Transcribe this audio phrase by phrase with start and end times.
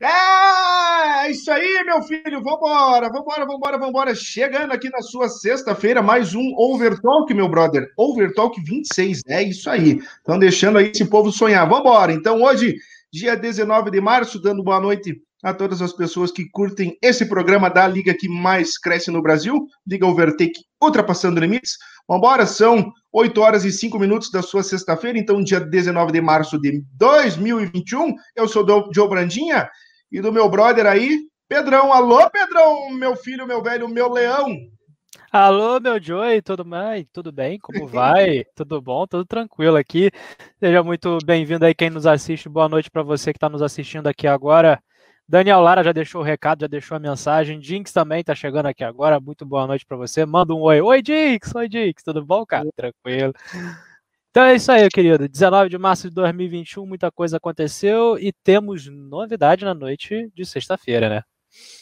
[0.00, 2.40] É, isso aí, meu filho.
[2.40, 4.14] Vambora, vambora, vambora, vambora.
[4.14, 7.90] Chegando aqui na sua sexta-feira, mais um Overtalk, meu brother.
[7.96, 9.98] Overtalk 26, é isso aí.
[10.18, 11.68] Estão deixando aí esse povo sonhar.
[11.68, 12.12] Vambora.
[12.12, 12.76] Então, hoje,
[13.12, 17.68] dia 19 de março, dando boa noite a todas as pessoas que curtem esse programa
[17.68, 21.76] da liga que mais cresce no Brasil, Liga Overtake Ultrapassando Limites.
[22.08, 26.56] Vambora, são 8 horas e 5 minutos da sua sexta-feira, então, dia 19 de março
[26.56, 28.14] de 2021.
[28.36, 29.68] Eu sou o Joe Brandinha
[30.10, 31.92] e do meu brother aí, Pedrão.
[31.92, 34.56] Alô, Pedrão, meu filho, meu velho, meu leão.
[35.30, 37.06] Alô, meu Joey, tudo bem?
[37.12, 37.58] Tudo bem?
[37.58, 38.44] Como vai?
[38.54, 39.06] tudo bom?
[39.06, 40.10] Tudo tranquilo aqui.
[40.58, 42.48] Seja muito bem-vindo aí quem nos assiste.
[42.48, 44.82] Boa noite para você que está nos assistindo aqui agora.
[45.28, 47.60] Daniel Lara já deixou o recado, já deixou a mensagem.
[47.60, 49.20] Jinx também está chegando aqui agora.
[49.20, 50.24] Muito boa noite para você.
[50.24, 50.80] Manda um oi.
[50.80, 51.54] Oi, Jinx.
[51.54, 52.02] Oi, Jinx.
[52.02, 52.66] Tudo bom, cara?
[52.74, 53.34] Tranquilo.
[54.38, 55.28] Então é isso aí, querido.
[55.28, 61.08] 19 de março de 2021, muita coisa aconteceu e temos novidade na noite de sexta-feira,
[61.08, 61.22] né?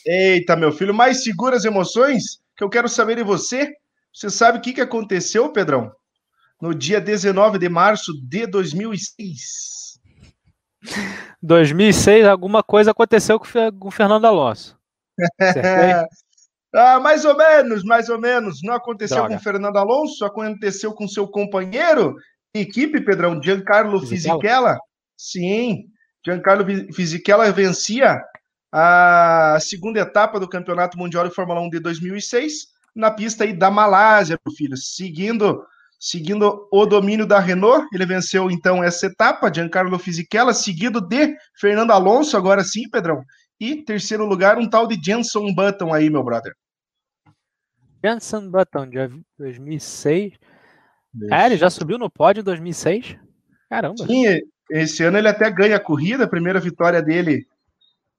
[0.07, 3.71] Eita, meu filho, mais segura as emoções que eu quero saber de você.
[4.11, 5.93] Você sabe o que, que aconteceu, Pedrão?
[6.59, 10.01] No dia 19 de março de 2006.
[11.43, 14.79] 2006, alguma coisa aconteceu com o Fernando Alonso.
[16.75, 18.61] ah, mais ou menos, mais ou menos.
[18.63, 19.35] Não aconteceu Droga.
[19.35, 22.17] com o Fernando Alonso, aconteceu com seu companheiro
[22.61, 24.79] equipe, Pedrão, Giancarlo Fisichella.
[25.17, 25.87] Sim,
[26.25, 28.23] Giancarlo Fisichella vencia
[28.73, 33.71] a segunda etapa do Campeonato Mundial de Fórmula 1 de 2006 na pista aí da
[33.71, 35.65] Malásia, meu filho, seguindo
[35.99, 41.91] seguindo o domínio da Renault, ele venceu então essa etapa, Giancarlo Fisichella, seguido de Fernando
[41.91, 43.25] Alonso, agora sim, Pedrão,
[43.59, 46.55] e terceiro lugar, um tal de Jenson Button aí, meu brother.
[48.05, 50.35] Jenson Button, de 2006,
[51.31, 53.17] é, ele já subiu no pódio em 2006?
[53.69, 54.07] Caramba.
[54.07, 54.25] Sim,
[54.71, 57.47] esse ano ele até ganha a corrida, a primeira vitória dele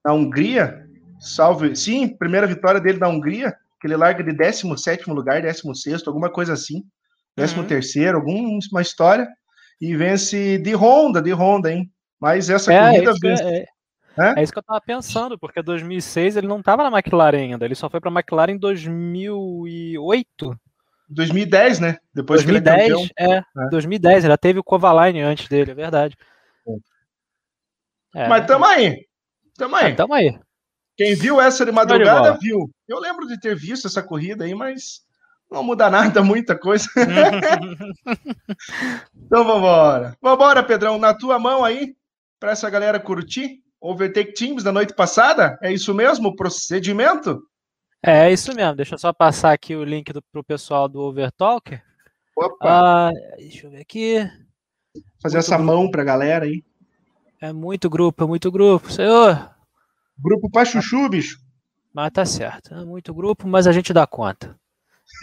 [0.04, 0.86] na Hungria.
[1.20, 1.74] Salve.
[1.74, 6.52] Sim, primeira vitória dele na Hungria, que ele larga de 17 lugar, 16, alguma coisa
[6.52, 6.84] assim.
[7.36, 7.66] 13 uhum.
[7.66, 9.28] terceiro, alguma história.
[9.80, 11.90] E vence de Honda, de Honda, hein?
[12.20, 13.44] Mas essa é, corrida vence.
[13.44, 13.64] É,
[14.18, 17.64] é, é, isso que eu tava pensando, porque 2006 ele não tava na McLaren ainda,
[17.64, 20.58] ele só foi pra McLaren em 2008.
[21.08, 21.96] 2010, né?
[22.14, 23.66] Depois 2010, que ele é, campeão.
[23.66, 26.16] é, 2010, já teve o Kovalainen antes dele, é verdade.
[28.14, 28.28] É.
[28.28, 29.06] Mas tamo aí.
[29.56, 29.92] Tamo aí.
[29.92, 30.38] Ah, tamo aí.
[30.96, 32.70] Quem viu essa de madrugada de viu.
[32.86, 35.02] Eu lembro de ter visto essa corrida aí, mas
[35.50, 36.88] não muda nada, muita coisa.
[39.14, 40.16] então vambora.
[40.20, 40.98] Vambora, Pedrão.
[40.98, 41.94] Na tua mão aí,
[42.38, 43.62] para essa galera curtir.
[43.80, 45.56] Overtake Teams da noite passada?
[45.62, 46.30] É isso mesmo?
[46.30, 47.40] O procedimento?
[48.02, 48.76] É, é isso mesmo.
[48.76, 51.82] Deixa eu só passar aqui o link do, pro pessoal do Overtalker.
[52.36, 53.08] Opa!
[53.08, 54.18] Ah, deixa eu ver aqui.
[55.20, 55.72] Fazer muito essa grupo.
[55.72, 56.62] mão pra galera aí.
[57.40, 59.50] É muito grupo, é muito grupo, senhor.
[60.18, 61.38] Grupo pra chuchu, bicho.
[61.92, 62.74] Mas tá certo.
[62.74, 64.56] É muito grupo, mas a gente dá conta.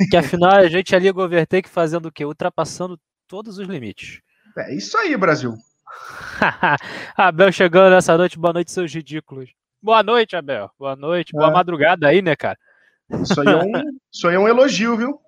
[0.09, 2.25] Que afinal a gente é Liga Overtake fazendo o quê?
[2.25, 4.21] Ultrapassando todos os limites.
[4.57, 5.53] É isso aí, Brasil.
[7.15, 9.49] Abel chegando nessa noite, boa noite, seus ridículos.
[9.81, 10.69] Boa noite, Abel.
[10.79, 11.53] Boa noite, boa é.
[11.53, 12.57] madrugada aí, né, cara?
[13.09, 13.71] Isso aí, é um,
[14.11, 15.19] isso aí é um elogio, viu?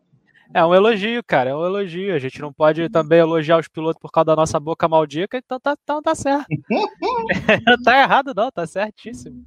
[0.53, 2.15] É um elogio, cara, é um elogio.
[2.15, 5.59] A gente não pode também elogiar os pilotos por causa da nossa boca maldita, então
[5.59, 6.47] tá, então tá certo.
[7.83, 9.43] tá errado, não, tá certíssimo.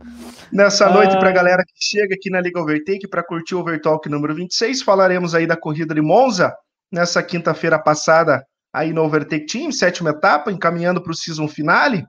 [0.53, 0.93] Nessa ah...
[0.93, 4.83] noite, pra galera que chega aqui na Liga Overtake para curtir o Overtalk número 26,
[4.83, 6.55] falaremos aí da corrida de Monza,
[6.93, 12.05] nessa quinta-feira passada, aí no Overtake Team, sétima etapa, encaminhando para o season finale.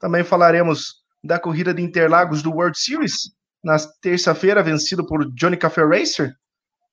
[0.00, 3.30] Também falaremos da corrida de Interlagos do World Series,
[3.66, 6.32] na terça-feira, vencido por Johnny Café Racer.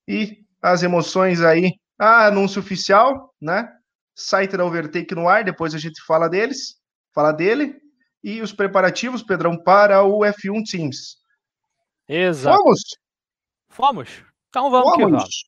[0.08, 3.72] E as emoções aí, ah, anúncio oficial, né?
[4.16, 6.82] Site da Overtake no ar, depois a gente fala deles,
[7.14, 7.80] fala dele.
[8.24, 11.18] E os preparativos, Pedrão, para o F1 Teams.
[12.10, 12.58] Exato.
[12.58, 12.80] Vamos?
[13.70, 14.24] Fomos.
[14.50, 14.98] Então vamos, vamos.
[14.98, 15.46] que vamos.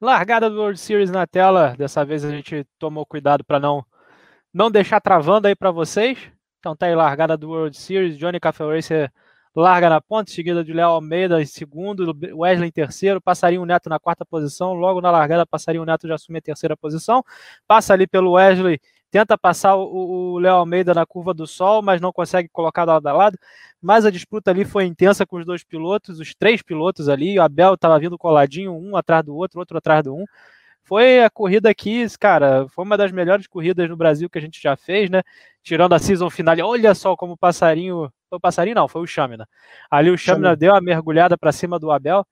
[0.00, 1.76] Largada do World Series na tela.
[1.78, 3.86] Dessa vez a gente tomou cuidado para não
[4.52, 6.18] não deixar travando aí para vocês.
[6.58, 9.12] Então tá aí largada do World Series, Johnny Café Racer
[9.60, 13.88] larga na ponta, seguida de Léo Almeida em segundo, Wesley em terceiro, passaria o Neto
[13.88, 17.24] na quarta posição, logo na largada passaria o Neto já assume a terceira posição,
[17.66, 18.78] passa ali pelo Wesley,
[19.10, 23.12] tenta passar o Léo Almeida na curva do sol, mas não consegue colocar lado a
[23.12, 23.38] lado,
[23.80, 27.42] mas a disputa ali foi intensa com os dois pilotos, os três pilotos ali, o
[27.42, 30.24] Abel estava vindo coladinho, um atrás do outro, outro atrás do um,
[30.82, 34.62] foi a corrida aqui, cara, foi uma das melhores corridas no Brasil que a gente
[34.62, 35.22] já fez, né?
[35.62, 39.06] Tirando a season final, olha só como o passarinho, foi o passarinho não, foi o
[39.06, 39.48] Chamina.
[39.90, 42.26] Ali o Chamina deu a mergulhada para cima do Abel.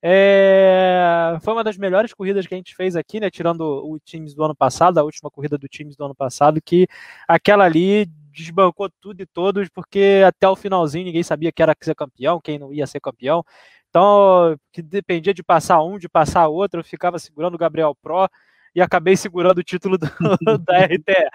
[0.00, 1.36] É...
[1.42, 3.30] Foi uma das melhores corridas que a gente fez aqui, né?
[3.30, 6.86] Tirando o Teams do ano passado, a última corrida do Teams do ano passado, que
[7.26, 11.84] aquela ali desbancou tudo e todos, porque até o finalzinho ninguém sabia quem era que
[11.84, 13.44] ser campeão, quem não ia ser campeão.
[13.88, 18.28] Então, que dependia de passar um, de passar outro, eu ficava segurando o Gabriel Pro
[18.74, 20.06] e acabei segurando o título do,
[20.64, 21.30] da RTE.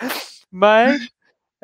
[0.52, 1.10] Mas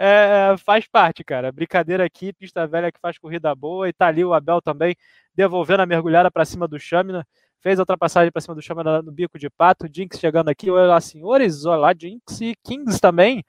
[0.01, 1.51] é, faz parte, cara.
[1.51, 4.95] Brincadeira aqui, pista velha que faz corrida boa, e tá ali o Abel também
[5.35, 7.27] devolvendo a mergulhada para cima do Chamina.
[7.59, 9.87] Fez a ultrapassagem para cima do Chamina no bico de pato.
[9.93, 10.71] Jinx chegando aqui.
[10.71, 11.65] Olá, senhores.
[11.65, 13.43] Olá, Jinx e Kings também.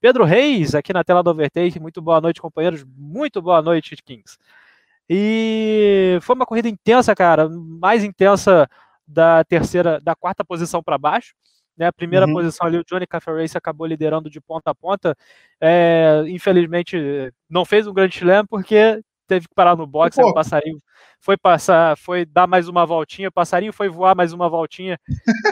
[0.00, 1.80] Pedro Reis, aqui na tela do Overtake.
[1.80, 2.84] Muito boa noite, companheiros.
[2.96, 4.38] Muito boa noite, Kings.
[5.10, 8.68] E foi uma corrida intensa, cara, mais intensa
[9.06, 11.34] da terceira, da quarta posição para baixo.
[11.76, 12.32] Né, a primeira uhum.
[12.32, 15.14] posição ali, o Johnny Race acabou liderando de ponta a ponta.
[15.60, 16.96] É, infelizmente,
[17.50, 20.16] não fez um grande slam porque teve que parar no box.
[20.18, 20.80] o passarinho
[21.20, 23.28] foi passar, foi dar mais uma voltinha.
[23.28, 24.98] O passarinho foi voar mais uma voltinha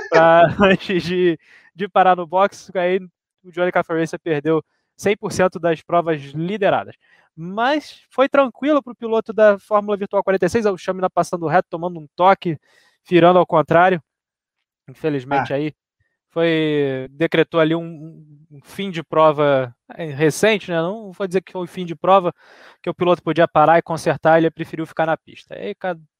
[0.09, 1.39] pra, antes de,
[1.75, 2.71] de parar no box.
[2.75, 3.01] Aí
[3.43, 4.65] o Johnny Race perdeu
[4.99, 6.95] 100% das provas lideradas.
[7.37, 11.99] Mas foi tranquilo para o piloto da Fórmula Virtual 46, o Chamina passando reto, tomando
[11.99, 12.57] um toque,
[13.07, 14.01] virando ao contrário.
[14.89, 15.57] Infelizmente ah.
[15.57, 15.75] aí
[16.35, 20.77] foi decretou ali um, um, fim de prova é, recente, né?
[20.79, 22.35] Não vou dizer que foi um fim de prova
[22.83, 25.55] que o piloto podia parar e consertar, ele preferiu ficar na pista.
[25.55, 25.75] Aí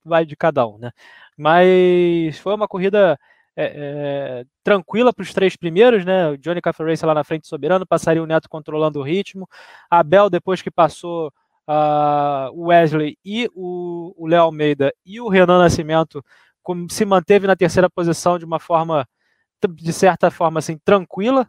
[0.05, 0.93] vai de cada um, né?
[1.37, 3.19] Mas foi uma corrida
[3.57, 3.65] é,
[4.43, 6.31] é, tranquila para os três primeiros, né?
[6.31, 9.49] O Johnny Race lá na frente soberano, passaria o Neto controlando o ritmo.
[9.91, 11.33] Abel, depois que passou
[11.69, 16.25] uh, o Wesley e o Léo Almeida e o Renan Nascimento,
[16.89, 19.07] se manteve na terceira posição de uma forma,
[19.69, 21.49] de certa forma, assim, tranquila,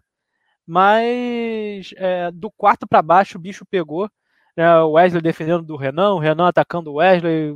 [0.65, 4.09] mas é, do quarto para baixo o bicho pegou
[4.55, 7.53] né, o Wesley defendendo do Renan, o Renan atacando o Wesley,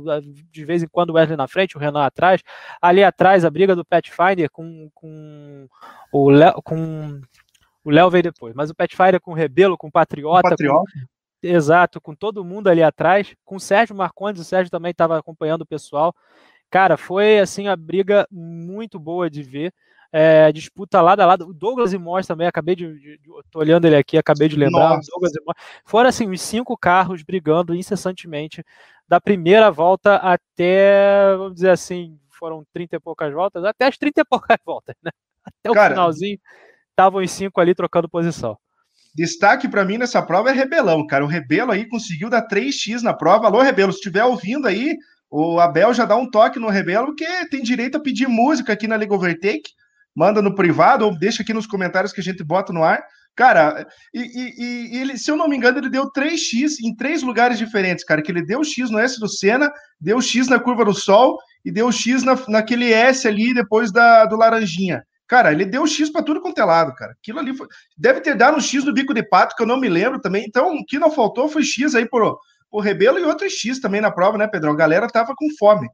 [0.50, 2.42] de vez em quando o Wesley na frente, o Renan atrás.
[2.80, 5.66] Ali atrás, a briga do Pathfinder com, com
[6.12, 6.60] o Léo.
[6.62, 7.20] Com,
[7.82, 10.48] o Léo veio depois, mas o Pathfinder com o Rebelo, com o Patriota.
[10.48, 10.92] O Patriota.
[10.92, 13.34] Com, exato, com todo mundo ali atrás.
[13.44, 16.14] Com o Sérgio Marcondes, o Sérgio também estava acompanhando o pessoal.
[16.68, 19.72] Cara, foi assim a briga muito boa de ver
[20.12, 21.48] é, disputa lado a lado.
[21.48, 23.30] O Douglas e Morse também, acabei de, de, de.
[23.50, 24.96] tô olhando ele aqui, acabei de lembrar.
[24.96, 25.10] Nossa.
[25.10, 25.40] Douglas e.
[25.84, 28.64] Foram assim, os cinco carros brigando incessantemente
[29.08, 34.20] da primeira volta até, vamos dizer assim, foram 30 e poucas voltas, até as 30
[34.20, 35.10] e poucas voltas, né?
[35.44, 36.38] Até o Cara, finalzinho,
[36.90, 38.56] estavam os cinco ali trocando posição.
[39.14, 41.24] Destaque para mim nessa prova é Rebelão, cara.
[41.24, 43.46] O Rebelo aí conseguiu dar 3x na prova.
[43.46, 44.96] Alô, Rebelo, se estiver ouvindo aí,
[45.28, 48.86] o Abel já dá um toque no Rebelo, porque tem direito a pedir música aqui
[48.86, 49.72] na Liga Overtake
[50.20, 53.02] manda no privado ou deixa aqui nos comentários que a gente bota no ar.
[53.34, 57.22] Cara, e, e, e, ele, se eu não me engano, ele deu 3x em três
[57.22, 58.20] lugares diferentes, cara.
[58.20, 61.72] Que ele deu X no S do Senna, deu X na curva do Sol e
[61.72, 65.02] deu X na, naquele S ali depois da, do Laranjinha.
[65.26, 67.12] Cara, ele deu X para tudo quanto é lado, cara.
[67.12, 67.66] Aquilo ali foi...
[67.96, 70.44] deve ter dado um X no bico de pato, que eu não me lembro também.
[70.46, 72.38] Então, o que não faltou foi X aí pro,
[72.70, 74.72] pro Rebelo e outro X também na prova, né, Pedrão?
[74.72, 75.88] A galera tava com fome.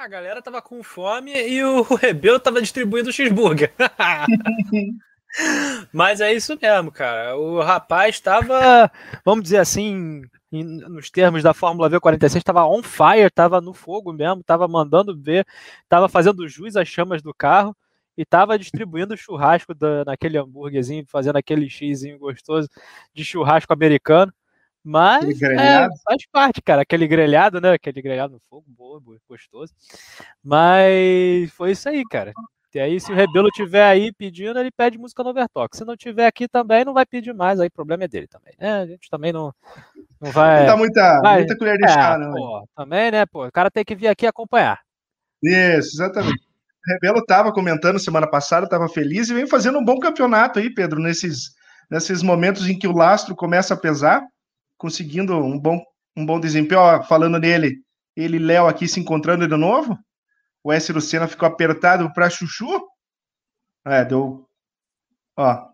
[0.00, 3.70] A galera tava com fome e o Rebelo tava distribuindo cheeseburger.
[5.92, 7.36] Mas é isso mesmo, cara.
[7.36, 8.90] O rapaz estava,
[9.22, 14.40] vamos dizer assim, nos termos da Fórmula V46, estava on fire, estava no fogo mesmo,
[14.40, 15.46] estava mandando ver,
[15.82, 17.76] estava fazendo jus às chamas do carro
[18.16, 22.70] e estava distribuindo churrasco da, naquele hambúrguerzinho, fazendo aquele xizinho gostoso
[23.12, 24.32] de churrasco americano.
[24.82, 26.82] Mas é, faz parte, cara.
[26.82, 27.72] Aquele grelhado, né?
[27.72, 29.72] Aquele grelhado no fogo, boa, boa, gostoso.
[30.42, 32.32] Mas foi isso aí, cara.
[32.72, 35.76] E aí, se o Rebelo tiver aí pedindo, ele pede música no Overtalk.
[35.76, 37.58] Se não tiver aqui também, não vai pedir mais.
[37.58, 38.82] Aí o problema é dele também, né?
[38.82, 39.52] A gente também não,
[40.20, 40.60] não vai.
[40.60, 42.32] Não dá muita, vai, muita colher de é, chá, não.
[42.32, 43.44] Pô, também, né, pô?
[43.44, 44.80] O cara tem que vir aqui acompanhar.
[45.42, 46.40] Isso, exatamente.
[46.40, 50.72] O Rebelo tava comentando semana passada, tava feliz e vem fazendo um bom campeonato aí,
[50.72, 51.50] Pedro, nesses,
[51.90, 54.24] nesses momentos em que o lastro começa a pesar
[54.80, 55.84] conseguindo um bom,
[56.16, 56.80] um bom desempenho.
[56.80, 57.76] Ó, falando nele,
[58.16, 59.96] ele e Léo aqui se encontrando de novo.
[60.64, 60.90] O S.
[60.92, 62.80] Lucena ficou apertado para Chuchu.
[63.84, 64.48] É, deu.
[65.36, 65.70] Ó.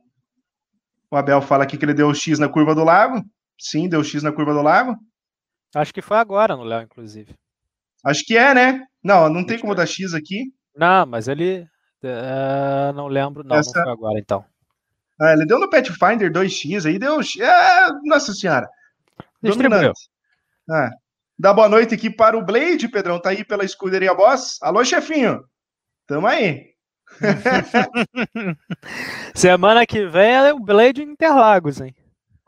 [1.11, 3.25] O Abel fala aqui que ele deu X na curva do lago.
[3.59, 4.97] Sim, deu X na curva do lago.
[5.75, 7.35] Acho que foi agora no Léo, inclusive.
[8.05, 8.85] Acho que é, né?
[9.03, 10.53] Não, não tem como dar X aqui.
[10.77, 11.67] Não, mas ele.
[12.03, 13.79] Uh, não lembro, não, Essa...
[13.79, 14.45] não foi agora então.
[15.21, 17.21] Ah, ele deu no Pathfinder 2x aí, deu.
[17.21, 18.69] É, nossa senhora.
[19.47, 20.01] Dominante.
[20.73, 20.91] É.
[21.39, 23.21] Dá boa noite aqui para o Blade, Pedrão.
[23.21, 24.59] Tá aí pela escuderia Boss.
[24.63, 25.45] Alô, chefinho.
[26.07, 26.77] Tamo aí.
[29.35, 31.95] Semana que vem é o Blade Interlagos, hein?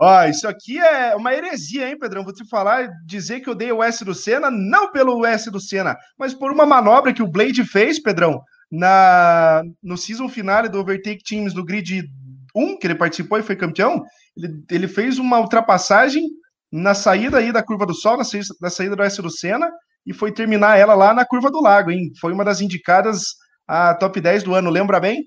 [0.01, 2.23] Ó, isso aqui é uma heresia, hein, Pedrão?
[2.23, 5.61] Vou te falar, dizer que eu dei o S do Senna, não pelo S do
[5.61, 8.41] Senna, mas por uma manobra que o Blade fez, Pedrão,
[8.71, 12.09] na, no season finale do Overtake Teams do grid
[12.55, 14.05] 1, que ele participou e foi campeão,
[14.37, 16.29] ele, ele fez uma ultrapassagem
[16.71, 19.71] na saída aí da curva do Sol, na saída, na saída do S do Senna,
[20.07, 22.11] e foi terminar ela lá na curva do Lago, hein?
[22.21, 23.23] Foi uma das indicadas
[23.67, 25.25] a top 10 do ano, lembra bem?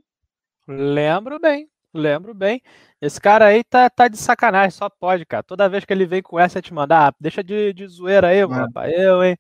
[0.67, 2.61] Lembro bem, lembro bem.
[3.01, 5.43] Esse cara aí tá, tá de sacanagem, só pode, cara.
[5.43, 8.39] Toda vez que ele vem com essa, te mandar, ah, deixa de, de zoeira aí,
[8.39, 8.45] é.
[8.45, 8.71] mano.
[8.95, 9.37] Eu, hein?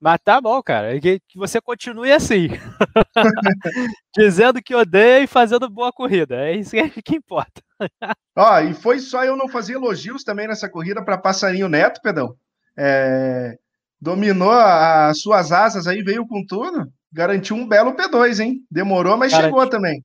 [0.00, 0.98] Mas tá bom, cara.
[1.00, 2.48] Que, que você continue assim.
[4.16, 6.36] Dizendo que odeia e fazendo boa corrida.
[6.36, 6.72] É isso
[7.04, 7.62] que importa.
[8.36, 12.34] Ó, e foi só eu não fazer elogios também nessa corrida para Passarinho Neto, Pedão.
[12.78, 13.56] É,
[14.00, 16.86] dominou as suas asas aí, veio com tudo.
[17.12, 18.60] Garantiu um belo P2, hein?
[18.70, 20.02] Demorou, mas chegou também.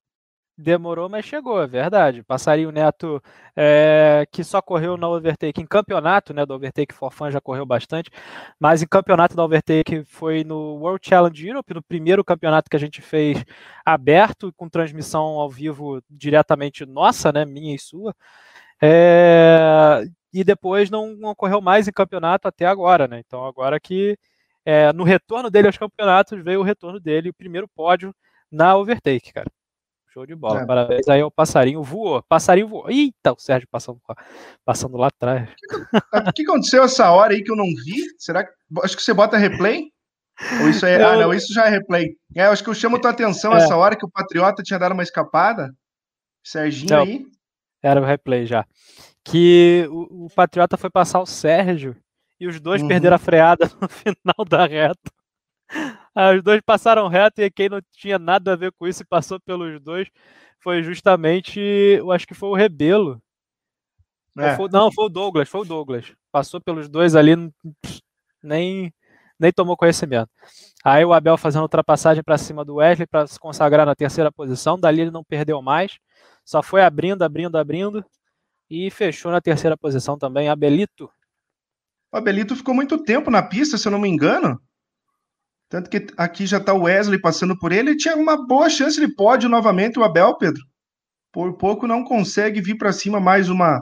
[0.61, 2.21] Demorou, mas chegou, é verdade.
[2.21, 3.19] Passarinho Neto,
[3.55, 6.45] é, que só correu na Overtake em campeonato, né?
[6.45, 8.11] Do Overtake for Fun já correu bastante,
[8.59, 12.79] mas em campeonato da Overtake foi no World Challenge Europe, no primeiro campeonato que a
[12.79, 13.43] gente fez
[13.83, 17.43] aberto, com transmissão ao vivo diretamente nossa, né?
[17.43, 18.15] Minha e sua.
[18.81, 20.03] É,
[20.33, 23.19] e depois não, não ocorreu mais em campeonato até agora, né?
[23.25, 24.17] Então agora que
[24.65, 28.13] é, no retorno dele aos campeonatos veio o retorno dele, o primeiro pódio
[28.51, 29.49] na Overtake, cara.
[30.13, 30.61] Show de bola.
[30.61, 30.65] É.
[30.65, 31.81] Parabéns aí ao passarinho.
[31.81, 32.21] Voou.
[32.23, 32.89] Passarinho voou.
[32.89, 34.01] Eita, o Sérgio passando,
[34.65, 35.49] passando lá atrás.
[36.27, 38.03] O que, aconteceu essa hora aí que eu não vi?
[38.17, 38.51] Será que.
[38.83, 39.89] Acho que você bota replay?
[40.61, 41.01] Ou isso é.
[41.01, 41.07] Eu...
[41.07, 42.09] Ah, não, isso já é replay.
[42.35, 43.57] É, acho que eu chamo tua atenção é.
[43.57, 45.73] essa hora que o Patriota tinha dado uma escapada.
[46.43, 47.25] Serginho aí.
[47.81, 48.65] Era o replay já.
[49.23, 51.95] Que o, o Patriota foi passar o Sérgio
[52.37, 52.89] e os dois uhum.
[52.89, 55.11] perderam a freada no final da reta.
[56.13, 59.05] Ah, os dois passaram reto e quem não tinha nada a ver com isso e
[59.05, 60.09] passou pelos dois
[60.59, 63.21] foi justamente, eu acho que foi o Rebelo.
[64.37, 64.55] É.
[64.55, 66.13] Foi, não, foi o Douglas, foi o Douglas.
[66.31, 67.33] Passou pelos dois ali,
[68.41, 68.93] nem,
[69.39, 70.29] nem tomou conhecimento.
[70.83, 74.79] Aí o Abel fazendo ultrapassagem para cima do Wesley para se consagrar na terceira posição.
[74.79, 75.99] Dali ele não perdeu mais,
[76.45, 78.05] só foi abrindo, abrindo, abrindo
[78.69, 80.47] e fechou na terceira posição também.
[80.47, 81.09] Abelito.
[82.11, 84.61] O Abelito ficou muito tempo na pista, se eu não me engano.
[85.71, 87.91] Tanto que aqui já está o Wesley passando por ele.
[87.91, 90.61] Ele tinha uma boa chance de pódio novamente, o Abel, Pedro.
[91.31, 93.81] Por pouco não consegue vir para cima mais uma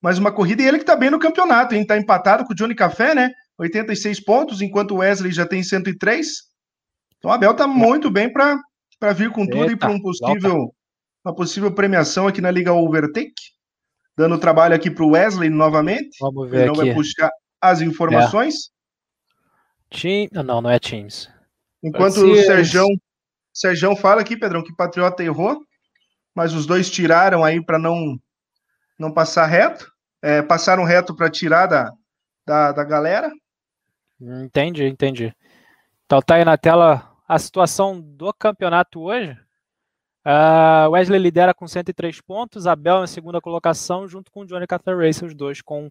[0.00, 0.62] mais uma corrida.
[0.62, 1.82] E ele que está bem no campeonato, hein?
[1.82, 3.32] Está empatado com o Johnny Café, né?
[3.58, 6.28] 86 pontos, enquanto o Wesley já tem 103.
[7.18, 10.72] Então o Abel está muito bem para vir com tudo Eita, e para um possível,
[11.24, 13.32] uma possível premiação aqui na Liga Overtake.
[14.16, 16.16] Dando trabalho aqui para o Wesley novamente.
[16.20, 16.84] Vamos ver Ele não aqui.
[16.84, 18.72] vai puxar as informações.
[20.00, 20.28] Team...
[20.32, 21.30] Não, não é Teams.
[21.82, 22.88] Enquanto o Serjão,
[23.52, 25.60] Serjão fala aqui, Pedrão, que Patriota errou,
[26.34, 28.18] mas os dois tiraram aí para não,
[28.98, 29.92] não passar reto.
[30.22, 31.92] É, passaram reto para tirar da,
[32.46, 33.30] da, da galera.
[34.20, 35.34] Entendi, entendi.
[36.06, 39.36] Então tá aí na tela a situação do campeonato hoje.
[40.26, 44.96] Uh, Wesley lidera com 103 pontos, Abel na segunda colocação, junto com o Johnny Cather
[44.96, 45.90] Race, os dois com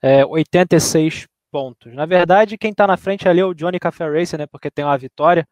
[0.00, 1.94] é, 86 pontos.
[1.94, 4.44] Na verdade, quem está na frente ali é o Johnny Café Racer, né?
[4.44, 5.46] Porque tem uma vitória.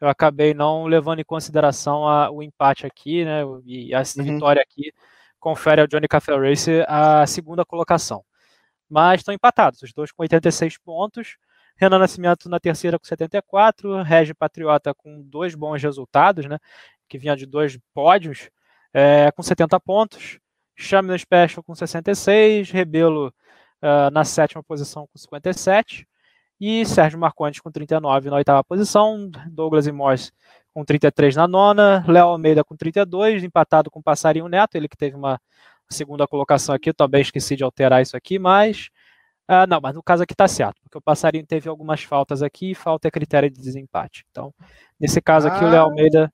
[0.00, 3.42] Eu acabei não levando em consideração a, o empate aqui, né?
[3.66, 4.24] E a uhum.
[4.24, 4.90] vitória aqui
[5.38, 8.24] confere ao Johnny Café Racer a segunda colocação.
[8.88, 11.36] Mas estão empatados, os dois com 86 pontos.
[11.76, 16.58] Renan Nascimento na terceira com 74, Regi Patriota com dois bons resultados, né?
[17.06, 18.48] Que vinha de dois pódios,
[18.94, 20.38] é, com 70 pontos.
[20.74, 23.34] Champions Special com 66, Rebelo
[23.82, 26.06] uh, na sétima posição com 57,
[26.60, 30.32] e Sérgio Marcondes com 39 na oitava posição, Douglas e Morse
[30.72, 35.16] com 33 na nona, Léo Almeida com 32, empatado com Passarinho Neto, ele que teve
[35.16, 35.40] uma
[35.90, 38.88] segunda colocação aqui, também esqueci de alterar isso aqui, mas
[39.50, 42.70] uh, não, mas no caso aqui está certo, porque o Passarinho teve algumas faltas aqui
[42.70, 44.24] e falta é critério de desempate.
[44.30, 44.54] Então,
[44.98, 45.66] nesse caso aqui, ah.
[45.66, 46.32] o Léo Almeida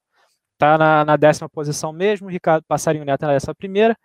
[0.53, 3.97] está na, na, décima posição mesmo, Ricardo Passarinho Neto na décima primeira,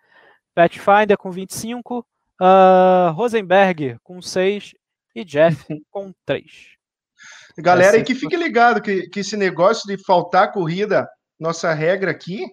[0.54, 2.06] Pathfinder com 25,
[2.40, 4.72] Uh, Rosenberg com 6
[5.14, 6.74] e Jeff com 3.
[7.58, 12.44] Galera, e que fique ligado que, que esse negócio de faltar corrida, nossa regra aqui,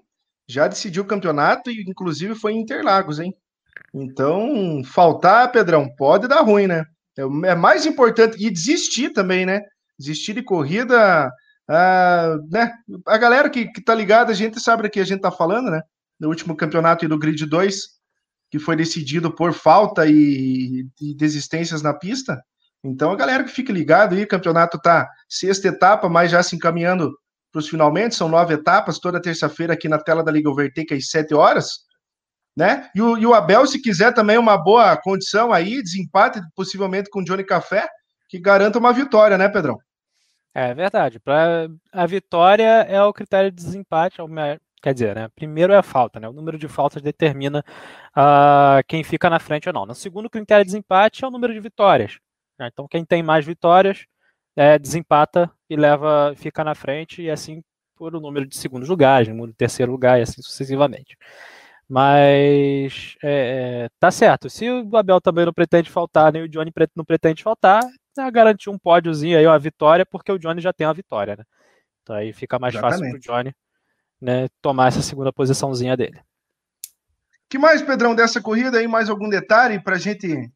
[0.47, 3.33] já decidiu o campeonato e inclusive foi em Interlagos, hein?
[3.93, 6.85] Então, faltar, Pedrão, pode dar ruim, né?
[7.17, 9.61] É, é mais importante, e desistir também, né?
[9.97, 11.27] Desistir de corrida,
[11.69, 12.71] uh, né?
[13.07, 15.71] A galera que, que tá ligada, a gente sabe do que a gente tá falando,
[15.71, 15.81] né?
[16.19, 17.75] No último campeonato do Grid 2,
[18.51, 22.39] que foi decidido por falta e, e desistências na pista.
[22.83, 26.55] Então, a galera que fica ligado aí, o campeonato tá sexta etapa, mas já se
[26.55, 27.17] encaminhando
[27.51, 31.09] para os finalmente, são nove etapas, toda terça-feira aqui na tela da Liga Overtake às
[31.09, 31.79] sete horas,
[32.55, 32.89] né?
[32.93, 37.19] E o, e o, Abel, se quiser também uma boa condição aí, desempate possivelmente com
[37.19, 37.87] o Johnny Café,
[38.29, 39.77] que garanta uma vitória, né, Pedrão?
[40.53, 41.19] É verdade.
[41.19, 44.23] Para a vitória é o critério de desempate, é
[44.81, 47.63] Quer dizer, né, primeiro é a falta, né, o número de faltas determina
[48.17, 49.85] uh, quem fica na frente ou não.
[49.85, 52.19] No segundo critério de desempate é o número de vitórias.
[52.57, 54.05] Né, então, quem tem mais vitórias
[54.55, 57.63] é, desempata e leva, fica na frente, e assim
[57.95, 61.15] por o número de segundos lugares, no de terceiro lugar, e assim sucessivamente.
[61.87, 64.49] Mas é, é, tá certo.
[64.49, 67.83] Se o Abel também não pretende faltar, nem o Johnny não pretende faltar,
[68.17, 71.43] é garantir um pódiozinho aí, uma vitória, porque o Johnny já tem uma vitória, né?
[72.01, 72.99] Então aí fica mais Exatamente.
[72.99, 73.53] fácil pro Johnny
[74.21, 76.19] né, tomar essa segunda posiçãozinha dele.
[77.49, 78.87] que mais, Pedrão, dessa corrida aí?
[78.87, 80.49] Mais algum detalhe para a gente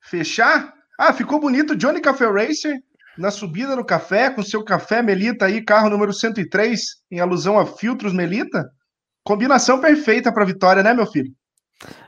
[0.00, 0.74] fechar?
[0.98, 2.78] Ah, ficou bonito Johnny Café Racer
[3.16, 7.66] na subida do café, com seu café Melita aí, carro número 103, em alusão a
[7.66, 8.70] filtros Melita.
[9.24, 11.32] Combinação perfeita para vitória, né, meu filho?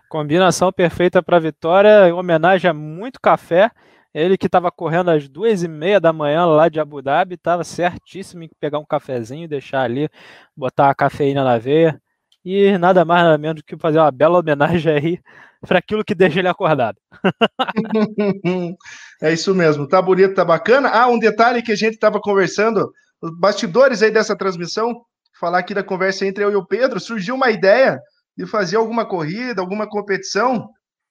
[0.08, 3.70] Combinação perfeita para vitória, em homenagem a muito café.
[4.14, 7.64] Ele que estava correndo às duas e meia da manhã lá de Abu Dhabi, estava
[7.64, 10.08] certíssimo em pegar um cafezinho, deixar ali,
[10.56, 12.00] botar a cafeína na veia.
[12.44, 15.20] E nada mais nada menos que fazer uma bela homenagem aí
[15.66, 16.96] para aquilo que deixa ele acordado.
[19.20, 20.90] é isso mesmo, tá bonito, tá bacana.
[20.90, 24.94] Ah, um detalhe que a gente estava conversando, os bastidores aí dessa transmissão,
[25.40, 27.98] falar aqui da conversa entre eu e o Pedro, surgiu uma ideia
[28.36, 30.68] de fazer alguma corrida, alguma competição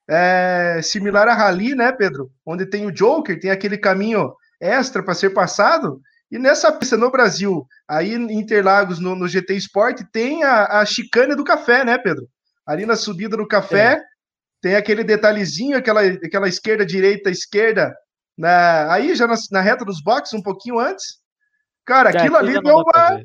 [0.10, 2.32] é, similar a Rally, né, Pedro?
[2.46, 6.02] Onde tem o Joker, tem aquele caminho extra para ser passado.
[6.32, 10.86] E nessa pista no Brasil, aí em Interlagos, no, no GT Sport, tem a, a
[10.86, 12.28] chicane do café, né, Pedro?
[12.66, 14.02] Ali na subida do café, é.
[14.62, 17.94] tem aquele detalhezinho, aquela, aquela esquerda, direita, esquerda,
[18.38, 21.20] na, aí já na, na reta dos boxes, um pouquinho antes.
[21.86, 23.22] Cara, é, aquilo ali deu uma,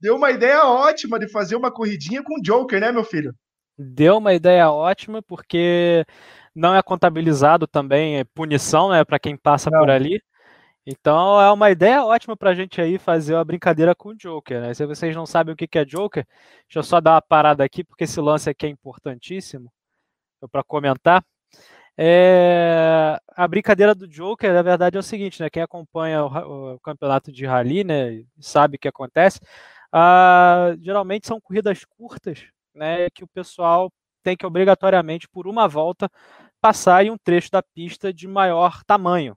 [0.00, 3.34] deu uma ideia ótima de fazer uma corridinha com o Joker, né, meu filho?
[3.78, 6.04] Deu uma ideia ótima, porque
[6.54, 9.80] não é contabilizado também é punição né, para quem passa não.
[9.80, 10.20] por ali.
[10.86, 14.60] Então é uma ideia ótima para a gente aí fazer uma brincadeira com o Joker.
[14.60, 14.74] Né?
[14.74, 16.26] Se vocês não sabem o que é Joker,
[16.66, 19.70] deixa eu só dar uma parada aqui, porque esse lance aqui é importantíssimo
[20.50, 21.22] para comentar.
[21.96, 23.18] É...
[23.36, 25.50] A brincadeira do Joker, na verdade, é o seguinte, né?
[25.50, 29.40] Quem acompanha o, o campeonato de rally, né, sabe o que acontece.
[29.92, 33.90] Ah, geralmente são corridas curtas, né, que o pessoal
[34.22, 36.10] tem que obrigatoriamente, por uma volta,
[36.60, 39.36] passar em um trecho da pista de maior tamanho,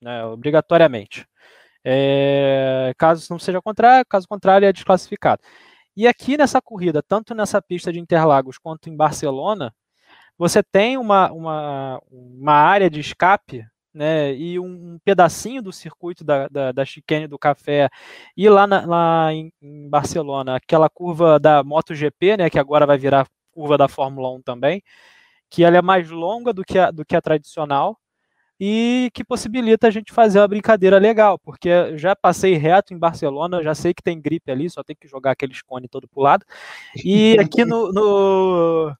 [0.00, 1.26] né, obrigatoriamente.
[1.84, 5.42] É, caso não seja contrário, caso contrário, é desclassificado.
[5.96, 9.72] E aqui nessa corrida, tanto nessa pista de Interlagos quanto em Barcelona,
[10.36, 16.48] você tem uma, uma, uma área de escape né, e um, pedacinho do circuito da,
[16.48, 17.88] da, da chicane do café
[18.36, 22.98] e lá, na, lá em, em, Barcelona, aquela curva da MotoGP, né, que agora vai
[22.98, 24.82] virar curva da Fórmula 1 também,
[25.48, 27.96] que ela é mais longa do que a, do que a tradicional
[28.58, 33.62] e que possibilita a gente fazer uma brincadeira legal, porque já passei reto em Barcelona,
[33.62, 36.44] já sei que tem gripe ali, só tem que jogar aquele cone todo pro lado,
[37.04, 38.96] e aqui no, no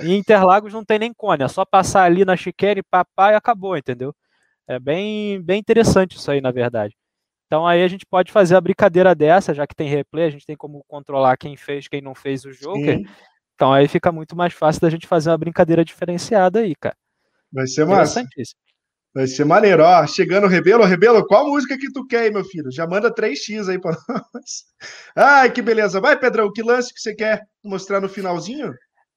[0.00, 3.76] em Interlagos não tem nem cone, é só passar ali na chiqueira papai e acabou,
[3.76, 4.14] entendeu?
[4.68, 6.94] É bem, bem interessante isso aí, na verdade.
[7.46, 10.46] Então aí a gente pode fazer a brincadeira dessa, já que tem replay, a gente
[10.46, 12.98] tem como controlar quem fez, quem não fez o Joker.
[12.98, 13.04] Sim.
[13.54, 16.96] Então aí fica muito mais fácil da gente fazer uma brincadeira diferenciada aí, cara.
[17.52, 18.24] Vai ser massa.
[19.14, 19.82] Vai ser maneiro.
[19.82, 20.84] Ó, chegando o Rebelo.
[20.84, 22.72] Rebelo, qual música que tu quer aí, meu filho?
[22.72, 23.94] Já manda 3x aí para
[24.34, 24.64] nós.
[25.14, 26.00] Ai, que beleza.
[26.00, 28.72] Vai, Pedrão, que lance que você quer mostrar no finalzinho?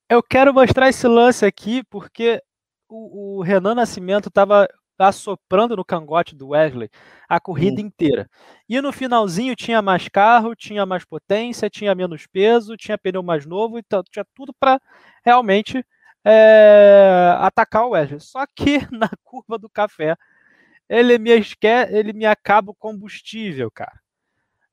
[0.10, 2.41] Eu quero mostrar esse lance aqui porque
[2.89, 6.89] o, o Renan Nascimento estava assoprando no cangote do Wesley
[7.27, 7.88] a corrida uhum.
[7.88, 8.29] inteira.
[8.67, 13.45] E no finalzinho tinha mais carro, tinha mais potência, tinha menos peso, tinha pneu mais
[13.45, 14.79] novo, então tinha tudo para
[15.23, 15.86] realmente
[16.23, 18.19] é, atacar o Wesley.
[18.19, 20.17] Só que na curva do café
[20.88, 23.99] ele me esquece, ele me acaba o combustível, cara.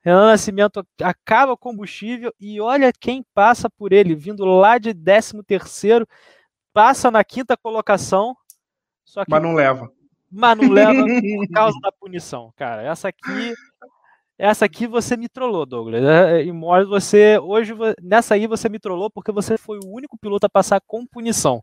[0.04, 5.42] Renan Nascimento acaba o combustível e olha quem passa por ele, vindo lá de 13
[5.44, 6.06] terceiro,
[6.72, 8.36] passa na quinta colocação,
[9.04, 9.90] só que mas não leva.
[10.32, 12.82] Mas não leva por causa da punição, cara.
[12.82, 13.52] Essa aqui,
[14.38, 16.02] essa aqui você me trollou, Douglas.
[16.02, 16.52] É, e
[16.86, 20.80] você hoje nessa aí você me trollou porque você foi o único piloto a passar
[20.86, 21.62] com punição.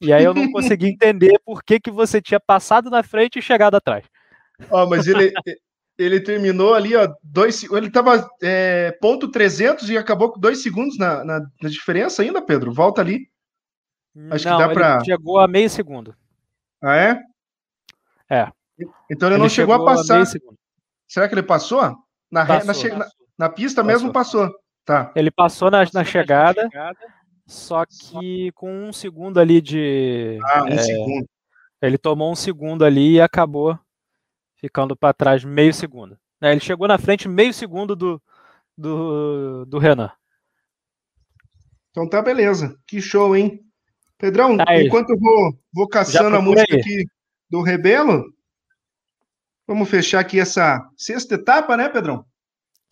[0.00, 3.42] E aí eu não consegui entender por que, que você tinha passado na frente e
[3.42, 4.04] chegado atrás.
[4.70, 5.32] Ó, oh, mas ele
[5.98, 10.96] ele terminou ali, ó, dois, ele estava é, ponto 300 e acabou com dois segundos
[10.96, 12.72] na, na, na diferença ainda, Pedro?
[12.72, 13.28] Volta ali.
[14.30, 15.04] Acho Não, que dá para.
[15.04, 16.14] Chegou a meio segundo.
[16.80, 17.20] Ah, é?
[18.30, 18.50] É.
[19.10, 20.24] Então ele, ele não chegou, chegou, a passar.
[21.06, 21.80] Será que ele passou?
[22.30, 23.84] Na, passou, na, na, na, pista passou.
[23.84, 24.54] mesmo passou.
[24.84, 25.12] Tá.
[25.16, 26.98] Ele passou na, na chegada, chegada,
[27.46, 30.38] só que com um segundo ali de.
[30.44, 31.28] Ah, um é, segundo.
[31.80, 33.78] Ele tomou um segundo ali e acabou
[34.56, 36.18] ficando para trás meio segundo.
[36.40, 38.22] É, ele chegou na frente meio segundo do,
[38.76, 40.10] do, do Renan.
[41.90, 42.76] Então tá beleza.
[42.86, 43.60] Que show, hein?
[44.18, 46.80] Pedrão, tá enquanto eu vou, vou caçando a música aí.
[46.80, 47.04] aqui
[47.50, 48.24] do Rebelo,
[49.66, 52.24] vamos fechar aqui essa sexta etapa, né, Pedrão?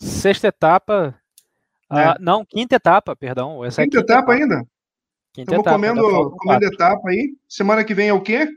[0.00, 1.18] Sexta etapa.
[1.90, 2.04] É.
[2.04, 3.64] Ah, não, quinta etapa, perdão.
[3.64, 4.68] Essa quinta, é quinta etapa, etapa, ainda?
[5.32, 7.36] Quinta Estamos etapa, comendo, comendo etapa aí.
[7.48, 8.48] Semana que vem é o quê?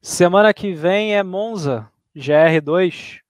[0.00, 3.20] Semana que vem é Monza, GR2.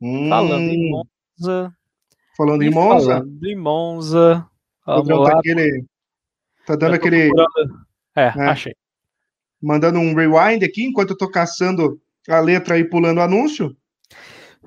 [0.00, 0.28] Hum.
[0.28, 1.74] Falando em Monza.
[2.36, 3.14] Falando em Monza?
[3.14, 4.50] Falando em Monza.
[4.86, 5.30] Vamos lá.
[5.30, 5.84] Tá, aquele,
[6.66, 7.30] tá dando aquele.
[8.14, 8.48] É, né?
[8.48, 8.74] achei.
[9.60, 13.76] Mandando um rewind aqui enquanto eu tô caçando a letra aí pulando o anúncio.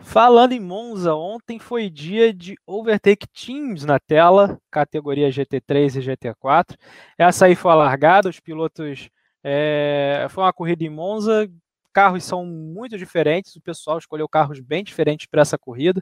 [0.03, 6.75] Falando em Monza, ontem foi dia de Overtake Teams na tela, categoria GT3 e GT4.
[7.17, 9.09] Essa aí foi a largada, os pilotos.
[9.43, 11.47] É, foi uma corrida em Monza,
[11.93, 16.01] carros são muito diferentes, o pessoal escolheu carros bem diferentes para essa corrida.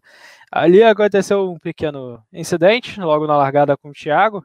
[0.51, 4.43] Ali aconteceu um pequeno incidente, logo na largada com o Thiago,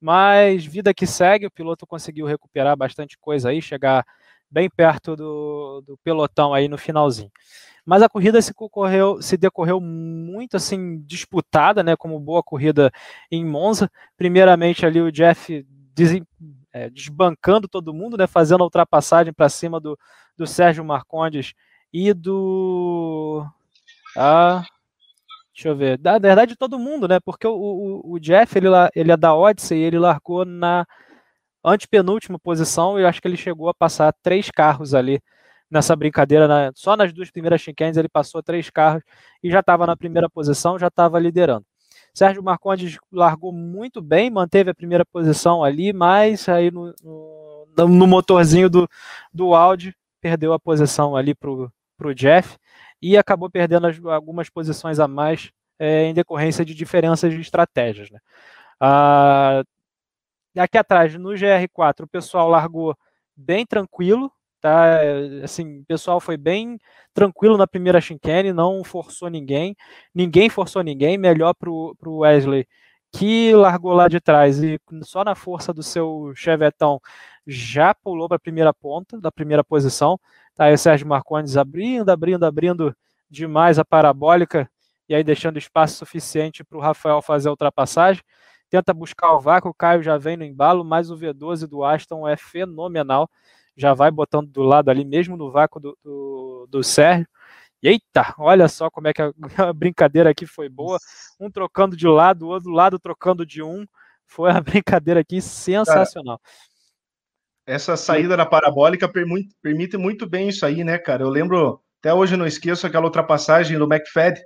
[0.00, 4.04] mas vida que segue, o piloto conseguiu recuperar bastante coisa aí, chegar
[4.50, 7.30] bem perto do, do pelotão aí no finalzinho.
[7.84, 12.90] Mas a corrida se, correu, se decorreu muito assim disputada, né, como boa corrida
[13.30, 13.90] em Monza.
[14.16, 15.66] Primeiramente ali o Jeff
[16.72, 19.98] é, desbancando todo mundo, né, fazendo a ultrapassagem para cima do,
[20.36, 21.52] do Sérgio Marcondes
[21.92, 23.46] e do.
[24.16, 24.64] Ah,
[25.54, 25.96] deixa eu ver.
[25.98, 27.20] Da verdade, todo mundo, né?
[27.20, 30.84] Porque o, o, o Jeff, ele, ele é da Odyssey, ele largou na
[31.64, 35.22] antepenúltima posição e acho que ele chegou a passar três carros ali
[35.70, 36.48] nessa brincadeira.
[36.48, 39.02] Na, só nas duas primeiras chicanes ele passou três carros
[39.42, 41.64] e já estava na primeira posição, já estava liderando.
[42.12, 48.06] Sérgio Marcondes largou muito bem, manteve a primeira posição ali, mas aí no, no, no
[48.06, 48.88] motorzinho do,
[49.32, 52.56] do Audi perdeu a posição ali para o Jeff
[53.04, 58.10] e acabou perdendo as, algumas posições a mais é, em decorrência de diferenças de estratégias.
[58.10, 58.18] Né?
[58.80, 59.62] Ah,
[60.56, 62.96] aqui atrás, no GR4, o pessoal largou
[63.36, 65.00] bem tranquilo, tá?
[65.42, 66.78] Assim, o pessoal foi bem
[67.12, 69.76] tranquilo na primeira chicane, não forçou ninguém,
[70.14, 72.66] ninguém forçou ninguém, melhor para o Wesley
[73.14, 77.00] que largou lá de trás e só na força do seu chevetão
[77.46, 80.18] já pulou para a primeira ponta, da primeira posição.
[80.54, 82.96] Tá aí o Sérgio Marcondes abrindo, abrindo, abrindo
[83.28, 84.70] demais a parabólica
[85.08, 88.22] e aí deixando espaço suficiente para o Rafael fazer a ultrapassagem.
[88.70, 92.26] Tenta buscar o vácuo, o Caio já vem no embalo, mas o V12 do Aston
[92.26, 93.28] é fenomenal
[93.76, 97.26] já vai botando do lado ali, mesmo no vácuo do, do, do Sérgio.
[97.82, 99.32] Eita, olha só como é que a,
[99.68, 100.98] a, brincadeira aqui foi boa.
[101.38, 103.86] Um trocando de lado, o outro lado trocando de um.
[104.26, 106.38] Foi uma brincadeira aqui sensacional.
[106.38, 106.50] Cara,
[107.66, 111.22] essa saída da parabólica permite, muito bem isso aí, né, cara?
[111.22, 114.38] Eu lembro, até hoje não esqueço aquela ultrapassagem do McFad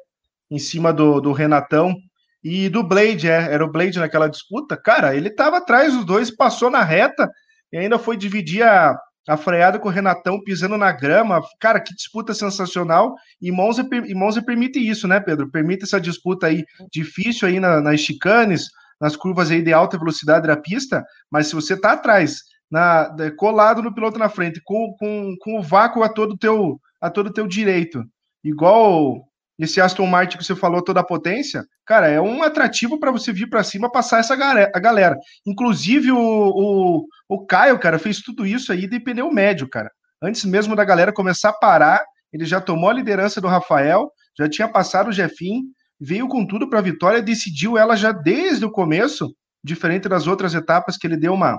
[0.50, 1.94] em cima do, do Renatão
[2.42, 4.76] e do Blade, é, era o Blade naquela disputa.
[4.76, 7.28] Cara, ele tava atrás dos dois, passou na reta
[7.72, 8.96] e ainda foi dividir a,
[9.28, 11.42] a freada com o Renatão pisando na grama.
[11.60, 13.14] Cara, que disputa sensacional.
[13.42, 15.50] E Monza, e Monza permite isso, né, Pedro?
[15.50, 18.68] Permite essa disputa aí difícil aí na, nas chicanes,
[19.00, 23.82] nas curvas aí de alta velocidade da pista, mas se você tá atrás, na, colado
[23.82, 27.46] no piloto na frente, com, com, com o vácuo a todo teu a todo teu
[27.46, 28.02] direito,
[28.42, 29.28] igual
[29.58, 33.32] esse Aston Martin que você falou toda a potência, cara, é um atrativo para você
[33.32, 35.16] vir para cima passar essa galera.
[35.44, 39.90] Inclusive o, o, o Caio, cara, fez tudo isso aí de pneu médio, cara.
[40.22, 44.48] Antes mesmo da galera começar a parar, ele já tomou a liderança do Rafael, já
[44.48, 45.62] tinha passado o Jefim,
[46.00, 50.54] veio com tudo para a vitória, decidiu ela já desde o começo, diferente das outras
[50.54, 51.58] etapas que ele deu uma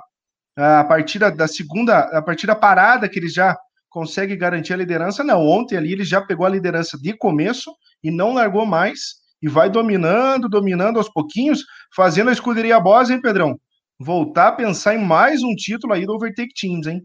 [0.55, 3.57] a partir da segunda, a partir da parada que ele já
[3.89, 5.23] consegue garantir a liderança.
[5.23, 7.71] Não, ontem ali ele já pegou a liderança de começo
[8.03, 11.63] e não largou mais e vai dominando, dominando aos pouquinhos,
[11.95, 13.59] fazendo a escuderia boss, hein, Pedrão?
[13.99, 17.01] Voltar a pensar em mais um título aí do Overtake Teams, hein?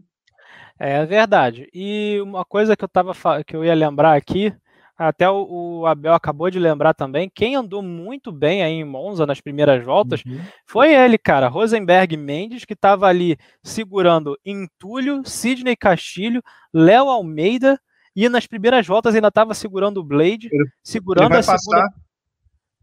[0.79, 1.67] É verdade.
[1.73, 3.13] E uma coisa que eu tava
[3.45, 4.53] que eu ia lembrar aqui
[4.97, 9.25] até o, o, Abel acabou de lembrar também, quem andou muito bem aí em Monza
[9.25, 10.39] nas primeiras voltas uhum.
[10.65, 16.41] foi ele, cara, Rosenberg Mendes, que estava ali segurando Entulho, Sidney Castilho,
[16.73, 17.79] Léo Almeida,
[18.15, 22.05] e nas primeiras voltas ainda estava segurando o Blade, ele, segurando ele a passar, segunda...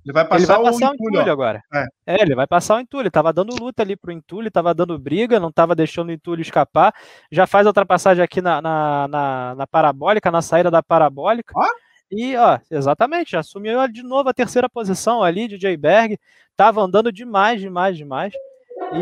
[0.05, 1.63] Ele vai passar, ele vai passar o, Entulho, Entulho agora.
[1.73, 1.87] É.
[2.07, 2.23] é.
[2.23, 3.11] ele vai passar o Entulho.
[3.11, 6.93] Tava dando luta ali pro Entulho, tava dando briga, não tava deixando o Entulho escapar.
[7.31, 11.55] Já faz a ultrapassagem aqui na, na, na, na parabólica, na saída da parabólica.
[11.57, 11.71] Ah?
[12.13, 16.19] E, ó, exatamente, assumiu de novo a terceira posição ali, DJ Berg,
[16.55, 18.35] tava andando demais, demais, demais,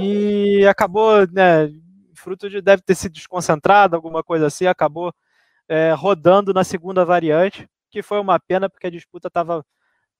[0.00, 1.68] e acabou, né,
[2.14, 5.12] fruto de deve ter se desconcentrado, alguma coisa assim, acabou
[5.68, 9.66] é, rodando na segunda variante, que foi uma pena porque a disputa estava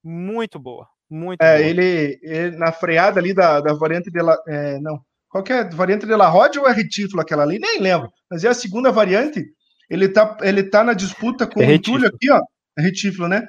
[0.03, 4.81] muito boa, Muito é, ele, ele, na freada ali da, da variante de la, é,
[4.81, 5.62] não, qual que é?
[5.70, 7.61] Variante de la Rod ou é retífilo aquela ali?
[7.61, 8.11] Nem lembro.
[8.29, 9.44] Mas é a segunda variante.
[9.88, 12.40] Ele tá, ele tá na disputa com é o Túlio aqui, ó.
[12.80, 13.46] Retífilo, né?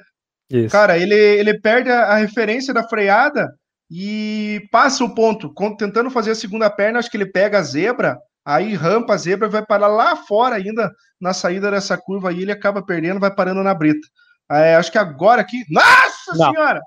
[0.50, 0.70] Isso.
[0.70, 3.48] Cara, ele, ele perde a, a, referência da freada
[3.90, 5.52] e passa o ponto.
[5.76, 9.48] Tentando fazer a segunda perna, acho que ele pega a zebra, aí rampa a zebra
[9.48, 10.90] vai parar lá fora ainda
[11.20, 14.06] na saída dessa curva aí, ele acaba perdendo, vai parando na brita.
[14.50, 15.64] É, acho que agora aqui.
[15.70, 16.52] Nossa Não.
[16.52, 16.80] Senhora!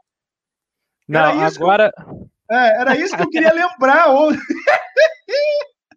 [1.07, 1.91] Não, agora.
[2.49, 4.39] É, era isso que eu queria lembrar hoje.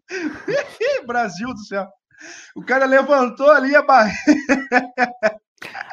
[1.06, 1.86] Brasil do céu.
[2.54, 4.16] O cara levantou ali a barriga.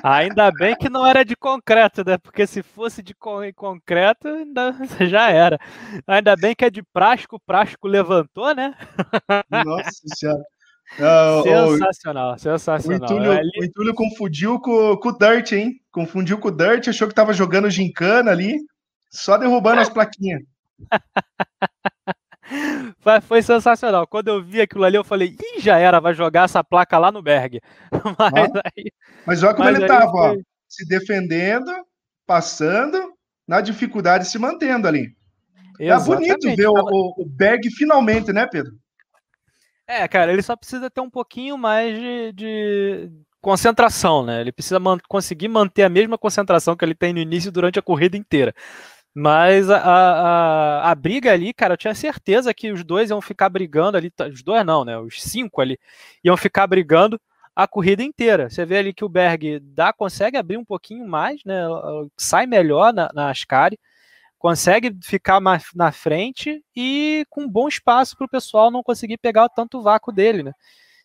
[0.04, 2.18] Ainda bem que não era de concreto, né?
[2.18, 4.76] Porque se fosse de concreto, ainda
[5.10, 5.60] já era.
[6.06, 8.76] Ainda bem que é de plástico, o plástico levantou, né?
[9.50, 10.44] Nossa senhora.
[11.00, 13.02] Uh, sensacional, sensacional.
[13.02, 13.92] O Itúlio, Ali...
[13.92, 15.82] o confundiu com, com o Dirt, hein?
[15.92, 18.56] Confundiu com o Dirt, achou que tava jogando gincana ali,
[19.10, 20.44] só derrubando as plaquinhas.
[23.28, 24.08] Foi sensacional.
[24.08, 27.12] Quando eu vi aquilo ali, eu falei, Ih, já era, vai jogar essa placa lá
[27.12, 27.62] no Berg.
[28.18, 28.92] Mas, aí,
[29.26, 30.42] mas olha como mas ele tava, foi...
[30.68, 31.72] se defendendo,
[32.26, 33.14] passando,
[33.48, 35.16] na dificuldade, se mantendo ali.
[35.80, 36.30] É Exatamente.
[36.30, 38.74] É bonito ver o, o Berg finalmente, né, Pedro?
[39.88, 44.42] É, cara, ele só precisa ter um pouquinho mais de, de concentração, né?
[44.42, 47.84] Ele precisa man conseguir manter a mesma concentração que ele tem no início durante a
[47.84, 48.54] corrida inteira.
[49.18, 53.48] Mas a, a, a, briga ali, cara, eu tinha certeza que os dois iam ficar
[53.48, 54.98] brigando ali, os dois não, né?
[54.98, 55.80] Os cinco ali
[56.22, 57.18] iam ficar brigando
[57.56, 58.50] a corrida inteira.
[58.50, 61.62] Você vê ali que o Berg dá, consegue abrir um pouquinho mais, né?
[62.18, 63.80] Sai melhor na, na Ascari,
[64.38, 69.48] consegue ficar mais na frente e com bom espaço para o pessoal não conseguir pegar
[69.48, 70.52] tanto vácuo dele, né?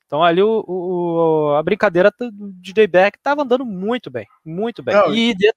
[0.04, 4.96] Então ali o, o a brincadeira do DJ Berg estava andando muito bem, muito bem.
[4.96, 5.52] Não, e de,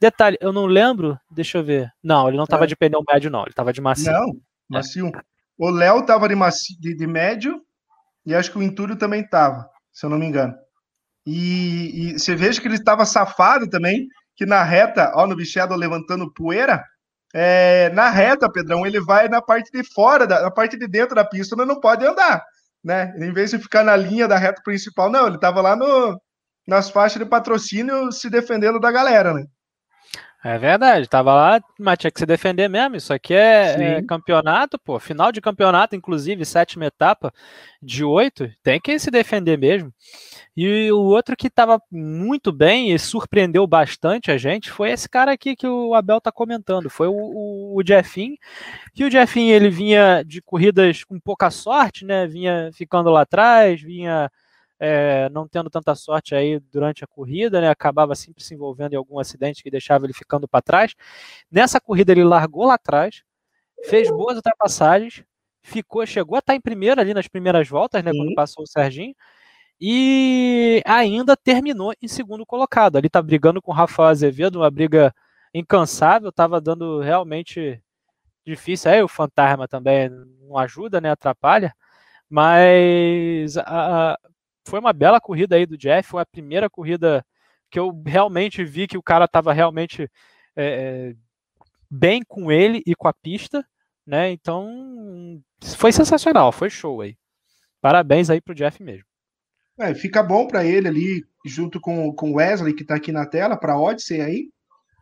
[0.00, 1.90] Detalhe, eu não lembro, deixa eu ver.
[2.02, 2.66] Não, ele não estava é.
[2.66, 4.12] de pneu médio, não, ele estava de macio.
[4.12, 4.32] Não,
[4.68, 5.08] macio.
[5.08, 5.20] É.
[5.58, 6.34] O Léo estava de,
[6.80, 7.60] de, de, médio
[8.24, 10.54] e acho que o Intúrio também estava, se eu não me engano.
[11.26, 15.74] E, e você veja que ele estava safado também, que na reta, ó, no Bichado
[15.76, 16.82] levantando poeira,
[17.34, 21.14] é, na reta, Pedrão, ele vai na parte de fora, da, na parte de dentro
[21.14, 22.42] da pista, mas não pode andar,
[22.82, 23.14] né?
[23.18, 26.20] Em vez de ficar na linha da reta principal, não, ele estava lá no,
[26.66, 29.44] nas faixas de patrocínio se defendendo da galera, né?
[30.42, 32.96] É verdade, tava lá, mas tinha que se defender mesmo.
[32.96, 37.30] Isso aqui é, é, campeonato, pô, final de campeonato, inclusive, sétima etapa
[37.82, 39.92] de oito, tem que se defender mesmo.
[40.56, 45.32] E o outro que tava muito bem e surpreendeu bastante a gente foi esse cara
[45.32, 48.36] aqui que o Abel tá comentando, foi o, o, o Jeffin.
[48.96, 52.26] E o Jeffin ele vinha de corridas com pouca sorte, né?
[52.26, 54.30] Vinha ficando lá atrás, vinha
[54.80, 58.96] é, não tendo tanta sorte aí durante a corrida, né, acabava sempre se envolvendo em
[58.96, 60.94] algum acidente que deixava ele ficando para trás.
[61.50, 63.22] Nessa corrida ele largou lá atrás,
[63.84, 65.22] fez boas ultrapassagens,
[65.62, 69.14] ficou, chegou a estar em primeiro ali nas primeiras voltas, né, quando passou o Serginho,
[69.80, 72.96] e ainda terminou em segundo colocado.
[72.96, 75.14] Ali tá brigando com o Rafael Azevedo, uma briga
[75.54, 77.82] incansável, estava dando realmente
[78.46, 78.90] difícil.
[78.90, 81.74] Aí o Fantasma também não ajuda, né, atrapalha.
[82.28, 84.18] Mas a,
[84.66, 87.24] foi uma bela corrida aí do Jeff, foi a primeira corrida
[87.70, 90.10] que eu realmente vi que o cara estava realmente
[90.56, 91.14] é,
[91.90, 93.64] bem com ele e com a pista,
[94.06, 94.30] né?
[94.30, 95.42] Então
[95.76, 97.16] foi sensacional, foi show aí.
[97.80, 99.04] Parabéns aí pro Jeff mesmo.
[99.78, 103.56] É, fica bom para ele ali, junto com o Wesley, que está aqui na tela,
[103.56, 104.50] para Odyssey aí,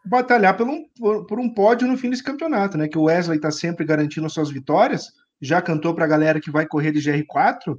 [0.05, 0.85] batalhar por um,
[1.27, 2.87] por, um pódio no fim desse campeonato, né?
[2.87, 6.65] Que o Wesley está sempre garantindo suas vitórias, já cantou para a galera que vai
[6.65, 7.79] correr de GR4,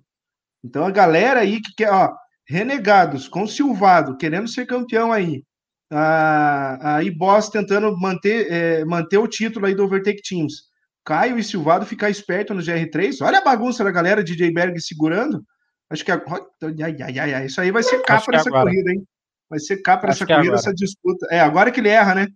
[0.63, 2.13] então a galera aí que quer, ó,
[2.47, 5.43] renegados, com Silvado, querendo ser campeão aí,
[5.91, 10.69] a, a Iboss tentando manter, é, manter o título aí do Overtake Teams.
[11.03, 13.17] Caio e Silvado ficar esperto no GR3.
[13.21, 15.43] Olha a bagunça da galera, DJ Berg segurando.
[15.89, 16.45] Acho que agora.
[16.63, 19.03] Ai, ai, ai, ai, isso aí vai ser capa nessa corrida, hein?
[19.49, 20.59] Vai ser capa nessa corrida, agora.
[20.59, 21.25] essa disputa.
[21.31, 22.27] É, agora que ele erra, né?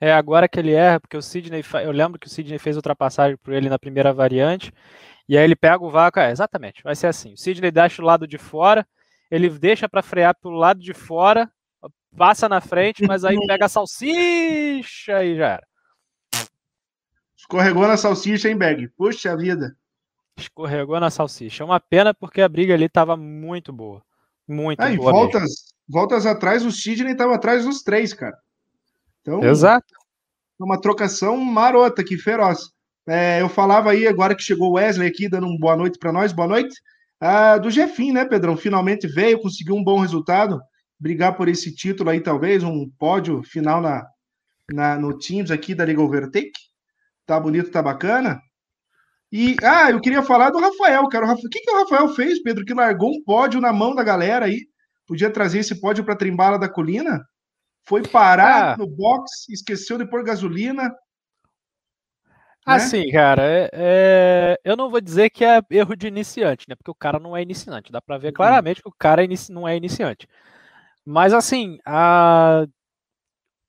[0.00, 1.64] É, agora que ele erra, porque o Sidney.
[1.82, 4.72] Eu lembro que o Sidney fez ultrapassagem por ele na primeira variante.
[5.28, 7.32] E aí ele pega o vácuo, é, exatamente, vai ser assim.
[7.32, 8.86] O Sidney deixa o lado de fora,
[9.30, 11.50] ele deixa para frear pelo lado de fora,
[12.16, 15.66] passa na frente, mas aí pega a salsicha e já era.
[17.36, 18.88] Escorregou na salsicha, hein, Berg?
[18.96, 19.76] Puxa vida.
[20.36, 21.62] Escorregou na salsicha.
[21.62, 24.02] É uma pena porque a briga ali estava muito boa.
[24.46, 25.12] Muito ah, boa.
[25.12, 28.36] voltas, voltas atrás, o Sidney estava atrás dos três, cara.
[29.20, 29.94] Então, Exato.
[30.58, 32.70] Uma trocação marota aqui, feroz.
[33.06, 36.12] É, eu falava aí, agora que chegou o Wesley aqui, dando uma boa noite para
[36.12, 36.74] nós, boa noite.
[37.20, 38.56] Ah, do Jefim, né, Pedrão?
[38.56, 40.60] Finalmente veio, conseguiu um bom resultado,
[40.98, 44.06] brigar por esse título aí, talvez, um pódio final na,
[44.72, 46.52] na, no Teams aqui da Liga Overtake.
[47.26, 48.40] Tá bonito, tá bacana.
[49.30, 51.32] E, ah, eu queria falar do Rafael, cara.
[51.32, 54.46] O, que, que o Rafael fez, Pedro, que largou um pódio na mão da galera
[54.46, 54.60] aí?
[55.06, 57.22] Podia trazer esse pódio para Trimbala da Colina?
[57.86, 58.76] Foi parar ah.
[58.76, 60.90] no box, esqueceu de pôr gasolina.
[62.66, 62.74] Né?
[62.74, 66.74] Assim, cara, é, é, eu não vou dizer que é erro de iniciante, né?
[66.74, 67.92] Porque o cara não é iniciante.
[67.92, 68.34] Dá para ver uhum.
[68.34, 70.26] claramente que o cara é não é iniciante.
[71.04, 72.66] Mas assim, a...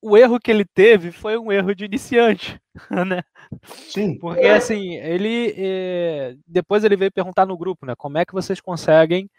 [0.02, 2.60] o erro que ele teve foi um erro de iniciante,
[3.06, 3.22] né?
[3.64, 4.18] Sim.
[4.18, 6.36] Porque assim, ele é...
[6.48, 7.96] depois ele veio perguntar no grupo, né?
[7.98, 9.30] Como é que vocês conseguem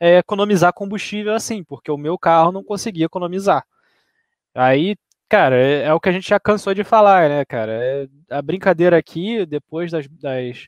[0.00, 1.62] é, economizar combustível assim?
[1.62, 3.64] Porque o meu carro não conseguia economizar.
[4.54, 4.96] Aí,
[5.32, 7.72] cara, é, é, o que a gente já cansou de falar, né, cara?
[7.72, 10.66] É, a brincadeira aqui, depois das, das,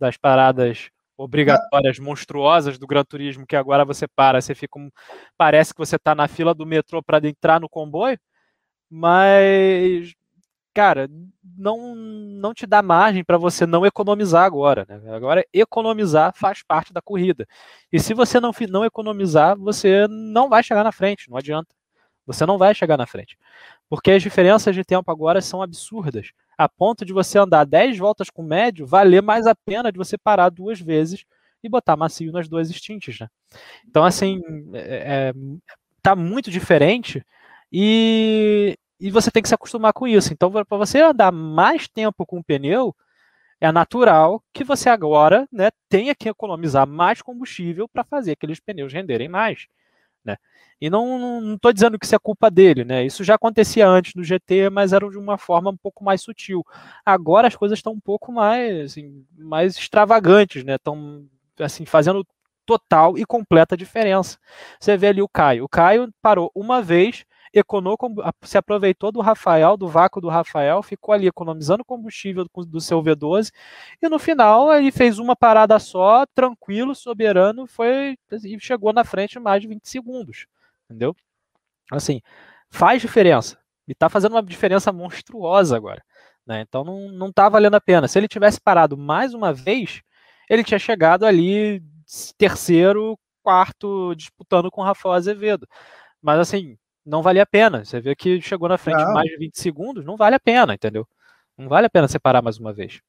[0.00, 4.90] das paradas obrigatórias monstruosas do Gran Turismo, que agora você para, você fica um,
[5.38, 8.18] parece que você está na fila do metrô para entrar no comboio,
[8.90, 10.12] mas
[10.74, 11.08] cara,
[11.58, 15.14] não não te dá margem para você não economizar agora, né?
[15.14, 17.46] Agora economizar faz parte da corrida.
[17.92, 21.79] E se você não não economizar, você não vai chegar na frente, não adianta.
[22.26, 23.38] Você não vai chegar na frente.
[23.88, 26.30] Porque as diferenças de tempo agora são absurdas.
[26.56, 30.16] A ponto de você andar 10 voltas com médio, valer mais a pena de você
[30.16, 31.24] parar duas vezes
[31.62, 33.28] e botar macio nas duas stints, né?
[33.86, 34.40] Então, assim,
[34.74, 35.34] é, é,
[36.02, 37.24] tá muito diferente
[37.72, 40.32] e, e você tem que se acostumar com isso.
[40.32, 42.94] Então, para você andar mais tempo com o pneu,
[43.60, 48.92] é natural que você agora né, tenha que economizar mais combustível para fazer aqueles pneus
[48.92, 49.66] renderem mais.
[50.24, 50.36] Né?
[50.80, 53.04] E não estou dizendo que isso é culpa dele, né?
[53.04, 56.64] Isso já acontecia antes do GT, mas era de uma forma um pouco mais sutil.
[57.04, 60.76] Agora as coisas estão um pouco mais, assim, mais extravagantes, né?
[60.76, 61.26] Estão
[61.58, 62.26] assim fazendo
[62.64, 64.38] total e completa diferença.
[64.78, 65.64] Você vê ali o Caio.
[65.64, 67.96] O Caio parou uma vez Econou,
[68.42, 73.50] se aproveitou do Rafael, do vácuo do Rafael, ficou ali economizando combustível do seu V12
[74.00, 79.36] e no final ele fez uma parada só, tranquilo, soberano, foi e chegou na frente
[79.36, 80.46] em mais de 20 segundos,
[80.84, 81.14] entendeu?
[81.90, 82.20] Assim,
[82.70, 83.58] faz diferença
[83.88, 86.02] e está fazendo uma diferença monstruosa agora,
[86.46, 86.60] né?
[86.60, 88.06] Então não, não tá valendo a pena.
[88.06, 90.02] Se ele tivesse parado mais uma vez,
[90.48, 91.82] ele tinha chegado ali
[92.38, 95.66] terceiro, quarto, disputando com o Rafael Azevedo.
[96.22, 96.76] Mas assim,
[97.10, 97.84] não vale a pena.
[97.84, 99.12] Você vê que chegou na frente não.
[99.12, 101.06] mais de 20 segundos, não vale a pena, entendeu?
[101.58, 103.00] Não vale a pena separar mais uma vez.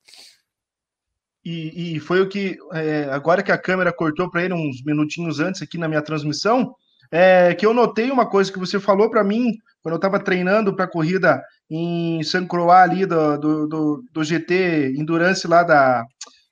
[1.46, 5.40] E, e foi o que, é, agora que a câmera cortou para ele uns minutinhos
[5.40, 6.76] antes aqui na minha transmissão,
[7.12, 10.76] é, que eu notei uma coisa que você falou para mim quando eu estava treinando
[10.76, 16.04] para a corrida em San Croix ali do, do, do, do, GT Endurance lá da,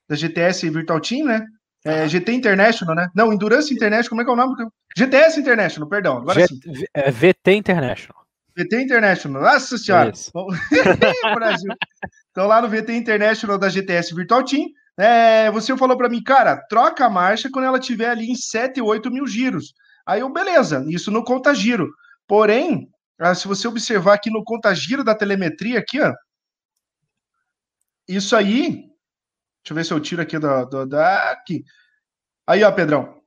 [0.08, 1.44] da GTS Virtual Team, né?
[1.84, 3.08] É, GT International, né?
[3.14, 4.70] Não, Endurance International, como é que é o nome?
[4.96, 6.18] GTS International, perdão.
[6.18, 6.60] Agora G sim.
[6.92, 8.20] É, VT International.
[8.56, 10.12] VT International, nossa senhora.
[11.34, 11.72] Brasil.
[12.30, 14.66] Então, lá no VT International da GTS Virtual Team,
[14.98, 18.82] é, você falou para mim, cara, troca a marcha quando ela tiver ali em 7,
[18.82, 19.72] 8 mil giros.
[20.06, 21.88] Aí eu, beleza, isso não conta giro.
[22.26, 22.88] Porém,
[23.18, 26.12] ah, se você observar aqui no conta giro da telemetria, aqui, ó,
[28.06, 28.89] isso aí
[29.62, 31.64] Deixa eu ver se eu tiro aqui da, da, da aqui.
[32.46, 33.20] Aí, ó, Pedrão.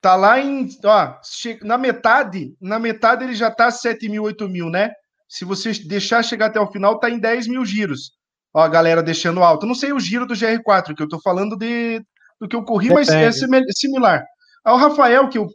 [0.00, 1.14] Tá lá em, ó,
[1.62, 4.92] na metade, na metade ele já tá 7 mil, 8 mil, né?
[5.28, 8.12] Se você deixar chegar até o final, tá em 10 mil giros.
[8.54, 9.66] Ó, a galera deixando alto.
[9.66, 12.04] Não sei o giro do GR4, que eu tô falando de
[12.38, 14.24] do que eu corri, mas é similar.
[14.64, 15.48] Aí o Rafael, que eu,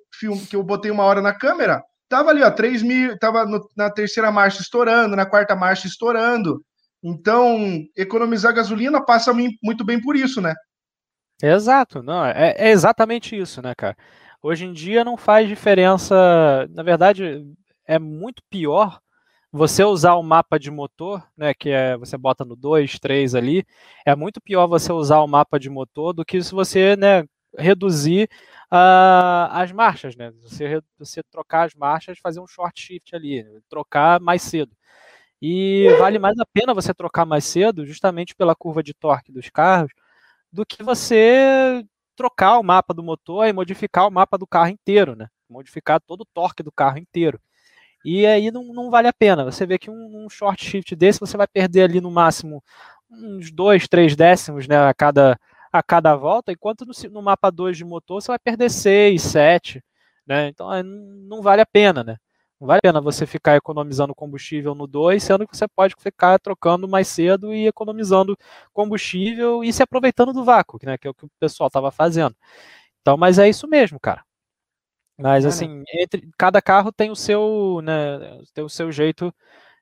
[0.50, 3.90] que eu botei uma hora na câmera, tava ali, ó, 3 mil, tava no, na
[3.90, 6.62] terceira marcha estourando, na quarta marcha estourando.
[7.04, 10.54] Então, economizar gasolina passa muito bem por isso, né?
[11.42, 13.98] Exato, não, é, é, exatamente isso, né, cara?
[14.44, 17.44] Hoje em dia não faz diferença, na verdade,
[17.86, 19.00] é muito pior
[19.52, 23.66] você usar o mapa de motor, né, que é você bota no 2, 3 ali,
[24.06, 27.26] é muito pior você usar o mapa de motor do que se você, né,
[27.58, 28.30] reduzir
[28.72, 30.32] uh, as marchas, né?
[30.42, 34.72] Você, você trocar as marchas, fazer um short shift ali, trocar mais cedo.
[35.42, 39.50] E vale mais a pena você trocar mais cedo, justamente pela curva de torque dos
[39.50, 39.92] carros,
[40.52, 41.84] do que você
[42.16, 45.28] trocar o mapa do motor e modificar o mapa do carro inteiro, né?
[45.50, 47.40] Modificar todo o torque do carro inteiro.
[48.06, 49.44] E aí não, não vale a pena.
[49.46, 52.64] Você vê que um, um, short shift desse você vai perder ali no máximo
[53.10, 55.40] uns 2, 3 décimos né, a, cada,
[55.72, 59.84] a cada volta, enquanto no, no mapa 2 de motor você vai perder 6, 7.
[60.26, 60.48] Né?
[60.50, 62.18] Então não vale a pena, né?
[62.62, 66.38] Não vale a pena você ficar economizando combustível no 2, sendo que você pode ficar
[66.40, 68.38] trocando mais cedo e economizando
[68.72, 72.36] combustível e se aproveitando do vácuo, né, que é o que o pessoal estava fazendo.
[73.02, 74.24] Então, mas é isso mesmo, cara.
[75.18, 79.34] Mas assim, entre cada carro tem o seu, né, tem o seu jeito,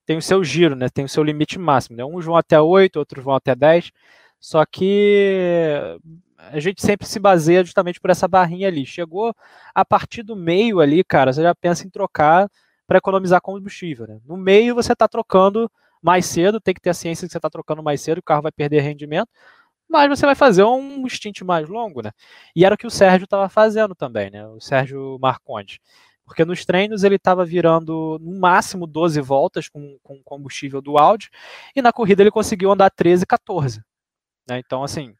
[0.06, 0.90] tem o seu giro, né?
[0.90, 1.98] Tem o seu limite máximo.
[1.98, 2.04] Né?
[2.06, 3.92] Uns vão até 8, outros vão até 10.
[4.40, 6.00] Só que
[6.38, 8.86] a gente sempre se baseia justamente por essa barrinha ali.
[8.86, 9.36] Chegou
[9.76, 12.50] a partir do meio ali, cara, você já pensa em trocar
[12.90, 14.08] para economizar combustível.
[14.08, 14.20] Né?
[14.26, 15.72] No meio você está trocando
[16.02, 18.42] mais cedo, tem que ter a ciência que você está trocando mais cedo, o carro
[18.42, 19.30] vai perder rendimento,
[19.88, 22.12] mas você vai fazer um stint mais longo, né?
[22.56, 24.48] E era o que o Sérgio estava fazendo também, né?
[24.48, 25.80] O Sérgio Marcondes.
[26.26, 31.30] Porque nos treinos ele estava virando no máximo 12 voltas com, com combustível do Audi,
[31.76, 33.82] e na corrida ele conseguiu andar 13, 14.
[34.48, 34.60] Né?
[34.60, 35.16] Então, assim,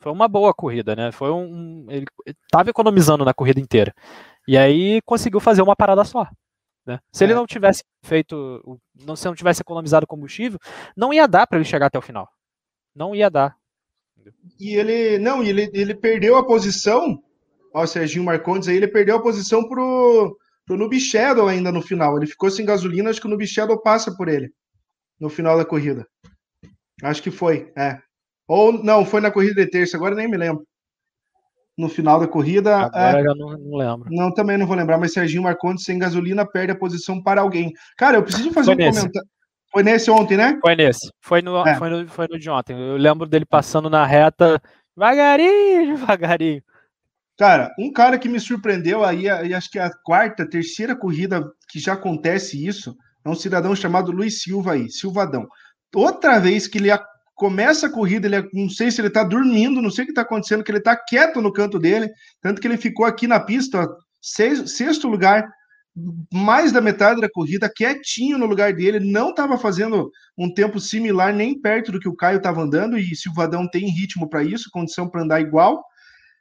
[0.00, 1.12] foi uma boa corrida, né?
[1.12, 1.86] Foi um.
[1.88, 3.94] Ele estava economizando na corrida inteira.
[4.48, 6.28] E aí conseguiu fazer uma parada só.
[6.86, 7.00] Né?
[7.10, 7.26] Se é.
[7.26, 8.80] ele não tivesse feito.
[8.94, 10.58] Não, se não tivesse economizado combustível,
[10.96, 12.28] não ia dar para ele chegar até o final.
[12.94, 13.56] Não ia dar.
[14.58, 15.18] E ele.
[15.18, 17.20] Não, ele, ele perdeu a posição.
[17.74, 21.82] Ó, o Serginho Marcondes aí, ele perdeu a posição pro, pro Noob Shadow ainda no
[21.82, 22.16] final.
[22.16, 24.50] Ele ficou sem gasolina, acho que o Noob Shadow passa por ele
[25.20, 26.06] no final da corrida.
[27.02, 27.98] Acho que foi, é.
[28.48, 30.66] Ou não, foi na corrida de terça, agora nem me lembro.
[31.76, 32.76] No final da corrida.
[32.76, 33.24] Agora é...
[33.24, 34.08] não, não, lembro.
[34.10, 37.72] Não, também não vou lembrar, mas Serginho Marcondes sem gasolina perde a posição para alguém.
[37.98, 39.28] Cara, eu preciso fazer foi um comentário.
[39.70, 40.58] Foi nesse ontem, né?
[40.62, 41.10] Foi nesse.
[41.20, 41.74] Foi no, é.
[41.74, 42.74] foi, no, foi no de ontem.
[42.74, 44.60] Eu lembro dele passando na reta
[44.96, 46.62] devagarinho, devagarinho.
[47.38, 51.44] Cara, um cara que me surpreendeu aí, aí, acho que é a quarta, terceira corrida
[51.68, 55.46] que já acontece isso, é um cidadão chamado Luiz Silva aí, Silvadão.
[55.94, 56.90] Outra vez que ele
[57.36, 60.14] começa a corrida, ele é, não sei se ele tá dormindo, não sei o que
[60.14, 62.10] tá acontecendo, que ele tá quieto no canto dele,
[62.40, 63.86] tanto que ele ficou aqui na pista,
[64.20, 65.46] seis, sexto lugar,
[66.32, 71.32] mais da metade da corrida, quietinho no lugar dele, não estava fazendo um tempo similar
[71.32, 75.08] nem perto do que o Caio estava andando, e Silvadão tem ritmo para isso, condição
[75.08, 75.84] para andar igual.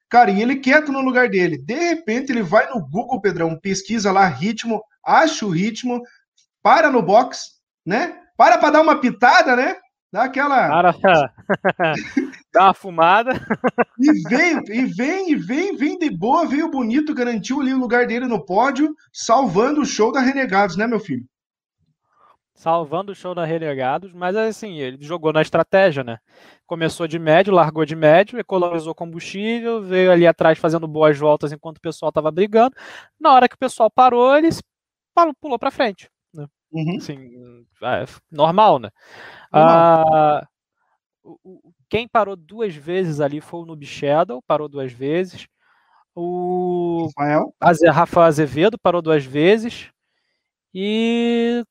[0.10, 1.58] Cara, e ele quieto no lugar dele.
[1.58, 6.02] De repente, ele vai no Google, Pedrão, pesquisa lá ritmo, acha o ritmo,
[6.62, 7.52] para no box,
[7.86, 8.18] né?
[8.38, 9.76] Para para dar uma pitada, né?
[10.12, 10.70] Dá aquela.
[12.54, 13.34] Dá uma fumada.
[14.00, 18.08] E vem, e vem, e vem, vem de boa, veio bonito, garantiu ali o lugar
[18.08, 21.26] dele no pódio, salvando o show da Renegados, né, meu filho?
[22.54, 26.18] Salvando o show da Renegados, mas assim, ele jogou na estratégia, né?
[26.66, 31.78] Começou de médio, largou de médio, economizou combustível, veio ali atrás fazendo boas voltas enquanto
[31.78, 32.74] o pessoal estava brigando.
[33.20, 34.48] Na hora que o pessoal parou, ele
[35.42, 36.10] pulou para frente.
[36.76, 36.98] Uhum.
[36.98, 38.90] Assim, é, normal, né?
[39.50, 40.46] Ah,
[41.90, 45.48] quem parou duas vezes ali foi o Noob Shadow, parou duas vezes.
[46.14, 47.54] O Rafael,
[47.92, 49.90] Rafa Azevedo parou duas vezes.
[50.74, 51.64] E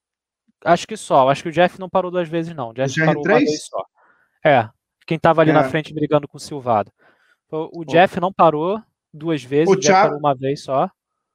[0.65, 1.29] acho que só.
[1.29, 2.71] Acho que o Jeff não parou duas vezes, não.
[2.71, 3.85] O Jeff o parou uma vez só.
[4.43, 4.69] É.
[5.07, 5.55] Quem estava ali é.
[5.55, 6.91] na frente brigando com o Silvado.
[7.51, 8.83] O Jeff não parou
[9.13, 10.91] duas vezes, o, o Thiago, parou uma vez só.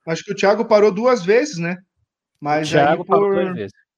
[0.07, 1.78] Acho que o Thiago parou duas vezes, né?
[2.40, 3.14] Mas Thiago por...
[3.14, 3.90] parou duas vezes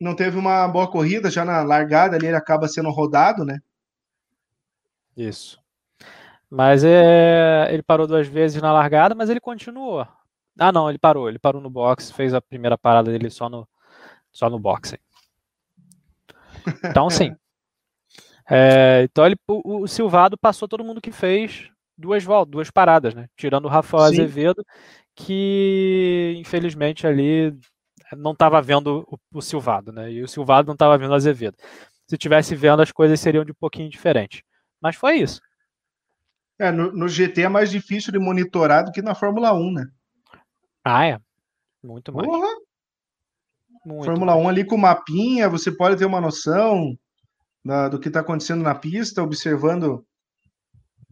[0.00, 3.60] não teve uma boa corrida, já na largada ali ele acaba sendo rodado, né?
[5.14, 5.60] Isso.
[6.48, 10.08] Mas é, ele parou duas vezes na largada, mas ele continuou.
[10.58, 11.28] Ah, não, ele parou.
[11.28, 13.68] Ele parou no box, fez a primeira parada dele só no,
[14.32, 14.98] só no boxe.
[16.84, 17.36] Então, sim.
[18.52, 23.14] É, então, ele, o, o, Silvado passou todo mundo que fez duas voltas, duas paradas,
[23.14, 23.28] né?
[23.36, 24.14] Tirando o Rafael sim.
[24.14, 24.66] Azevedo,
[25.14, 27.56] que infelizmente ali
[28.16, 30.10] não estava vendo o, o, Silvado, né?
[30.12, 31.56] E o Silvado não estava vendo o Azevedo.
[32.06, 34.42] Se tivesse vendo, as coisas seriam de um pouquinho diferentes.
[34.80, 35.40] Mas foi isso.
[36.58, 39.86] É, no, no, GT é mais difícil de monitorar do que na Fórmula 1, né?
[40.84, 41.18] Ah, é.
[41.82, 42.26] Muito mais.
[42.26, 42.48] Porra.
[43.84, 44.44] Muito Fórmula mais.
[44.44, 46.98] 1 ali com mapinha, você pode ter uma noção
[47.64, 50.04] da, do que está acontecendo na pista, observando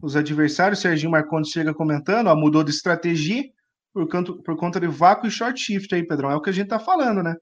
[0.01, 0.79] os adversários.
[0.79, 3.45] Serginho Marcondes chega comentando, ó, mudou de estratégia
[3.93, 6.31] por, canto, por conta de vácuo e short shift aí, Pedrão.
[6.31, 7.35] É o que a gente tá falando, né?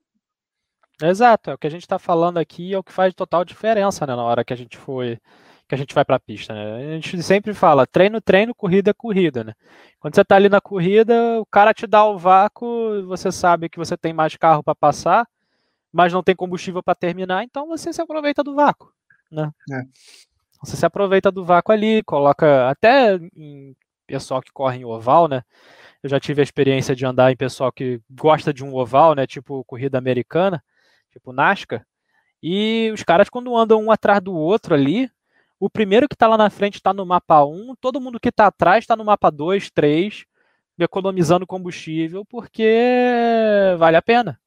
[1.02, 4.06] Exato, é o que a gente está falando aqui, é o que faz total diferença,
[4.08, 5.20] né, na hora que a gente foi
[5.68, 6.76] que a gente vai para a pista, né?
[6.76, 9.54] A gente sempre fala, treino, treino, corrida, corrida, né?
[10.00, 13.78] Quando você está ali na corrida, o cara te dá o vácuo, você sabe que
[13.78, 15.28] você tem mais carro para passar,
[15.92, 18.90] mas não tem combustível para terminar, então você se aproveita do vácuo,
[19.30, 19.52] né?
[19.74, 19.82] É.
[20.64, 23.76] Você se aproveita do vácuo ali, coloca até em
[24.08, 25.44] pessoal que corre em oval, né?
[26.04, 29.26] Eu já tive a experiência de andar em pessoal que gosta de um oval, né?
[29.26, 30.64] Tipo corrida americana,
[31.12, 31.86] tipo NASCAR.
[32.42, 35.10] E os caras, quando andam um atrás do outro ali,
[35.60, 38.48] o primeiro que está lá na frente está no mapa 1, todo mundo que está
[38.48, 40.26] atrás está no mapa 2, 3,
[40.80, 44.40] economizando combustível, porque vale a pena.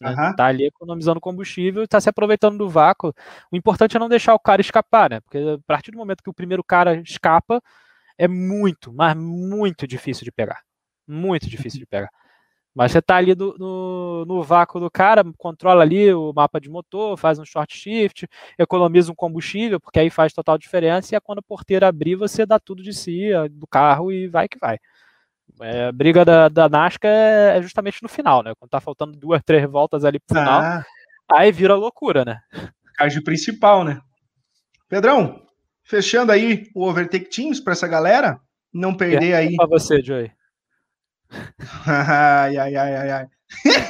[0.00, 0.10] Né?
[0.10, 0.36] Uhum.
[0.36, 3.12] Tá ali economizando combustível e tá se aproveitando do vácuo.
[3.50, 5.20] O importante é não deixar o cara escapar, né?
[5.20, 7.60] Porque a partir do momento que o primeiro cara escapa,
[8.18, 10.60] é muito, mas muito difícil de pegar.
[11.06, 12.10] Muito difícil de pegar.
[12.74, 16.70] Mas você tá ali no, no, no, vácuo do cara, controla ali o mapa de
[16.70, 18.26] motor, faz um short shift,
[18.58, 22.46] economiza um combustível, porque aí faz total diferença, e é quando a porteira abrir, você
[22.46, 24.78] dá tudo de si, do carro, e vai que vai.
[25.60, 28.54] É, a briga da, da NASCAR é, é justamente no final, né?
[28.58, 30.84] Quando tá faltando duas, três voltas ali pro final, ah.
[31.30, 32.40] aí vira loucura, né?
[32.94, 34.00] Card principal, né?
[34.88, 35.42] Pedrão,
[35.84, 38.40] fechando aí o Overtake Teams para essa galera,
[38.72, 39.56] não perder é, aí.
[39.56, 40.30] Para você, Joey.
[41.86, 43.26] ai, ai, ai, ai, ai.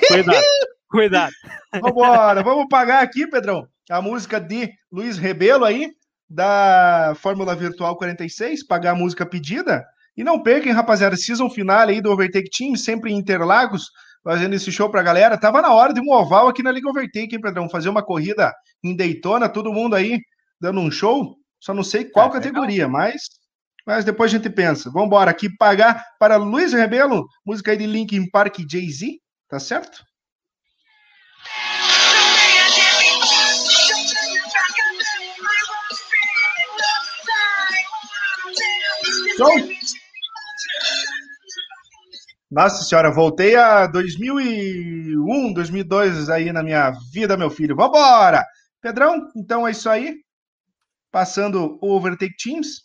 [0.09, 0.45] Cuidado,
[0.89, 1.33] cuidado.
[1.81, 5.91] Vambora, vamos pagar aqui, Pedrão, a música de Luiz Rebelo aí,
[6.29, 9.85] da Fórmula Virtual 46, pagar a música pedida.
[10.17, 13.91] E não percam, rapaziada, season final aí do Overtake Team, sempre em Interlagos,
[14.23, 15.39] fazendo esse show pra galera.
[15.39, 17.69] Tava na hora de um oval aqui na Liga Overtake, hein, Pedrão?
[17.69, 18.53] Fazer uma corrida
[18.85, 20.21] em Daytona, todo mundo aí
[20.61, 21.37] dando um show.
[21.59, 22.91] Só não sei qual é, categoria, legal.
[22.91, 23.23] mas
[23.87, 24.91] mas depois a gente pensa.
[24.91, 29.19] Vamos embora aqui pagar para Luiz Rebelo, música aí de Linkin Park Jay-Z,
[29.49, 30.05] tá certo?
[39.37, 39.49] Show?
[42.51, 47.75] Nossa senhora, voltei a 2001, 2002 aí na minha vida, meu filho.
[47.75, 48.45] Vambora!
[48.79, 50.17] Pedrão, então é isso aí.
[51.11, 52.83] Passando o Overtake Teams.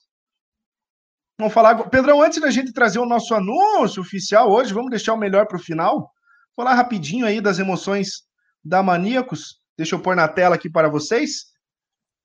[1.39, 1.75] Vamos falar.
[1.89, 5.57] Pedrão, antes da gente trazer o nosso anúncio oficial hoje, vamos deixar o melhor para
[5.57, 6.11] o final.
[6.55, 8.23] Falar rapidinho aí das emoções
[8.63, 9.61] da Maníacos.
[9.77, 11.45] Deixa eu pôr na tela aqui para vocês.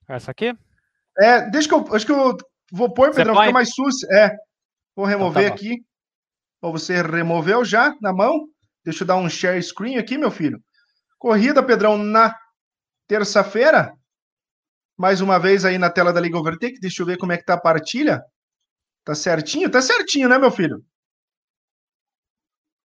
[0.09, 0.57] Essa aqui?
[1.19, 1.95] É, deixa que eu.
[1.95, 2.37] Acho que eu
[2.73, 4.11] vou pôr, Pedrão, fica mais sucio.
[4.11, 4.35] É.
[4.97, 5.85] Vou remover então, tá aqui.
[6.63, 8.49] Ou você removeu já na mão.
[8.85, 10.59] Deixa eu dar um share screen aqui, meu filho.
[11.19, 12.35] Corrida, Pedrão, na
[13.07, 13.93] terça-feira.
[14.97, 16.81] Mais uma vez aí na tela da Liga Overtake.
[16.81, 18.23] Deixa eu ver como é que tá a partilha.
[19.05, 19.71] Tá certinho?
[19.71, 20.85] Tá certinho, né, meu filho?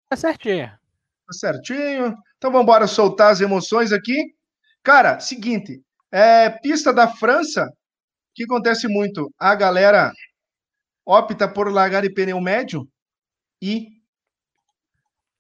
[0.10, 0.68] Tá certinho.
[0.68, 2.16] Tá certinho.
[2.38, 4.34] Então vamos embora soltar as emoções aqui.
[4.84, 7.70] Cara, seguinte, é, pista da França,
[8.34, 10.12] que acontece muito, a galera
[11.06, 12.88] opta por largar de pneu médio
[13.62, 13.88] e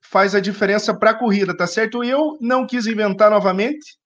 [0.01, 2.03] faz a diferença para a corrida, tá certo?
[2.03, 3.97] Eu não quis inventar novamente,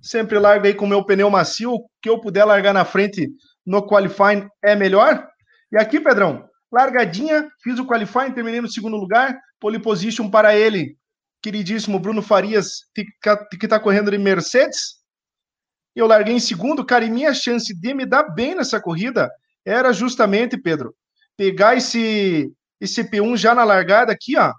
[0.00, 3.30] sempre largo aí com o meu pneu macio, o que eu puder largar na frente
[3.64, 5.26] no qualifying é melhor.
[5.74, 10.96] E aqui, Pedrão, largadinha, fiz o qualifying, terminei no segundo lugar, pole position para ele,
[11.42, 13.04] queridíssimo Bruno Farias, que
[13.60, 15.00] está correndo de Mercedes.
[15.92, 19.28] Eu larguei em segundo, cara, e minha chance de me dar bem nessa corrida
[19.66, 20.94] era justamente, Pedro,
[21.36, 24.52] pegar esse, esse P1 já na largada aqui, ó,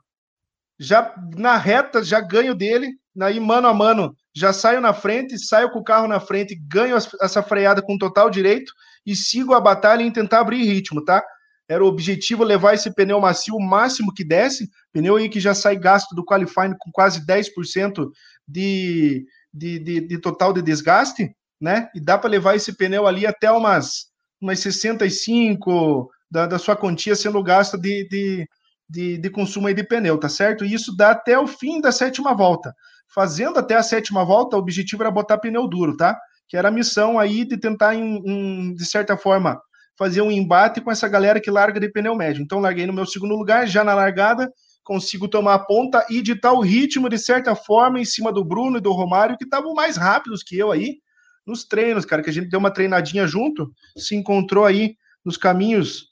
[0.77, 2.91] já na reta, já ganho dele,
[3.21, 6.97] aí mano a mano, já saio na frente, saio com o carro na frente, ganho
[6.97, 8.73] essa freada com total direito
[9.05, 11.23] e sigo a batalha em tentar abrir ritmo, tá?
[11.67, 15.53] Era o objetivo levar esse pneu macio o máximo que desse, pneu aí que já
[15.53, 18.09] sai gasto do qualifying com quase 10%
[18.47, 21.89] de, de, de, de total de desgaste, né?
[21.95, 24.07] E dá para levar esse pneu ali até umas,
[24.39, 28.47] umas 65 da, da sua quantia sendo gasta de, de,
[28.87, 30.63] de, de consumo aí de pneu, tá certo?
[30.63, 32.73] E isso dá até o fim da sétima volta.
[33.07, 36.15] Fazendo até a sétima volta, o objetivo era botar pneu duro, tá?
[36.47, 39.59] Que era a missão aí de tentar, em, em, de certa forma,
[39.97, 42.43] fazer um embate com essa galera que larga de pneu médio.
[42.43, 44.51] Então, larguei no meu segundo lugar, já na largada,
[44.83, 48.77] consigo tomar a ponta e ditar o ritmo, de certa forma, em cima do Bruno
[48.77, 50.97] e do Romário, que estavam mais rápidos que eu aí,
[51.45, 56.09] nos treinos, cara, que a gente deu uma treinadinha junto, se encontrou aí nos caminhos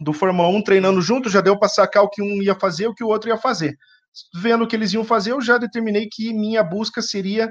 [0.00, 2.94] do Fórmula 1 treinando junto, já deu para sacar o que um ia fazer, o
[2.94, 3.76] que o outro ia fazer.
[4.34, 7.50] Vendo o que eles iam fazer, eu já determinei que minha busca seria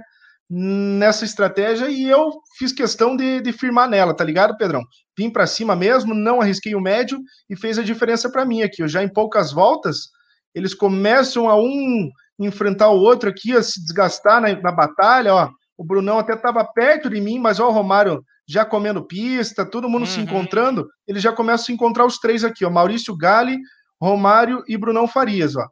[0.50, 4.84] nessa estratégia e eu fiz questão de, de firmar nela, tá ligado, Pedrão?
[5.18, 7.20] Vim para cima mesmo, não arrisquei o médio
[7.50, 8.84] e fez a diferença para mim aqui.
[8.84, 10.10] Eu já em poucas voltas,
[10.54, 15.50] eles começam a um enfrentar o outro aqui, a se desgastar na, na batalha, ó.
[15.78, 19.90] O Brunão até estava perto de mim, mas ó, o Romário já comendo pista, todo
[19.90, 20.08] mundo uhum.
[20.08, 22.70] se encontrando, eles já começam a se encontrar os três aqui, ó.
[22.70, 23.58] Maurício Gali,
[24.02, 25.66] Romário e Brunão Farias, ó.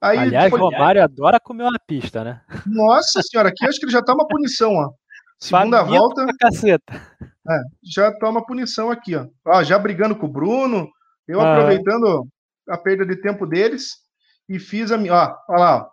[0.00, 2.42] Aí, Aliás, o Romário adora comer uma pista, né?
[2.66, 4.90] Nossa senhora, aqui acho que ele já toma punição, ó.
[5.38, 6.26] Segunda volta.
[6.38, 6.94] Caceta.
[7.48, 9.26] É, já toma punição aqui, ó.
[9.46, 9.62] ó.
[9.62, 10.88] Já brigando com o Bruno,
[11.28, 11.54] eu ah.
[11.54, 12.26] aproveitando
[12.68, 13.92] a perda de tempo deles
[14.48, 15.14] e fiz a minha.
[15.14, 15.90] Ó, ó lá, ó.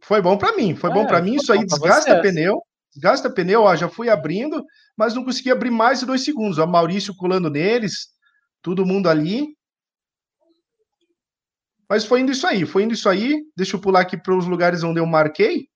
[0.00, 1.34] Foi bom para mim, foi é, bom para mim.
[1.34, 2.22] Isso aí desgasta você.
[2.22, 2.62] pneu,
[2.92, 3.76] desgasta pneu, ó.
[3.76, 4.64] Já fui abrindo,
[4.96, 6.58] mas não consegui abrir mais de dois segundos.
[6.58, 8.08] Ó, Maurício pulando neles,
[8.62, 9.57] todo mundo ali.
[11.88, 13.42] Mas foi indo isso aí, foi indo isso aí.
[13.56, 15.68] Deixa eu pular aqui para os lugares onde eu marquei.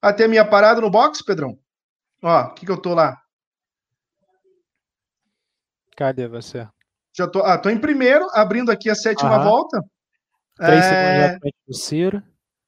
[0.00, 1.58] Até a minha parada no box, Pedrão.
[2.22, 3.20] Ó, o que, que eu tô lá?
[5.96, 6.66] Cadê você?
[7.16, 9.44] Já tô, ah, tô em primeiro, abrindo aqui a sétima Aham.
[9.44, 9.82] volta.
[10.56, 10.88] Três é...
[10.88, 12.22] segundos na frente do Ciro.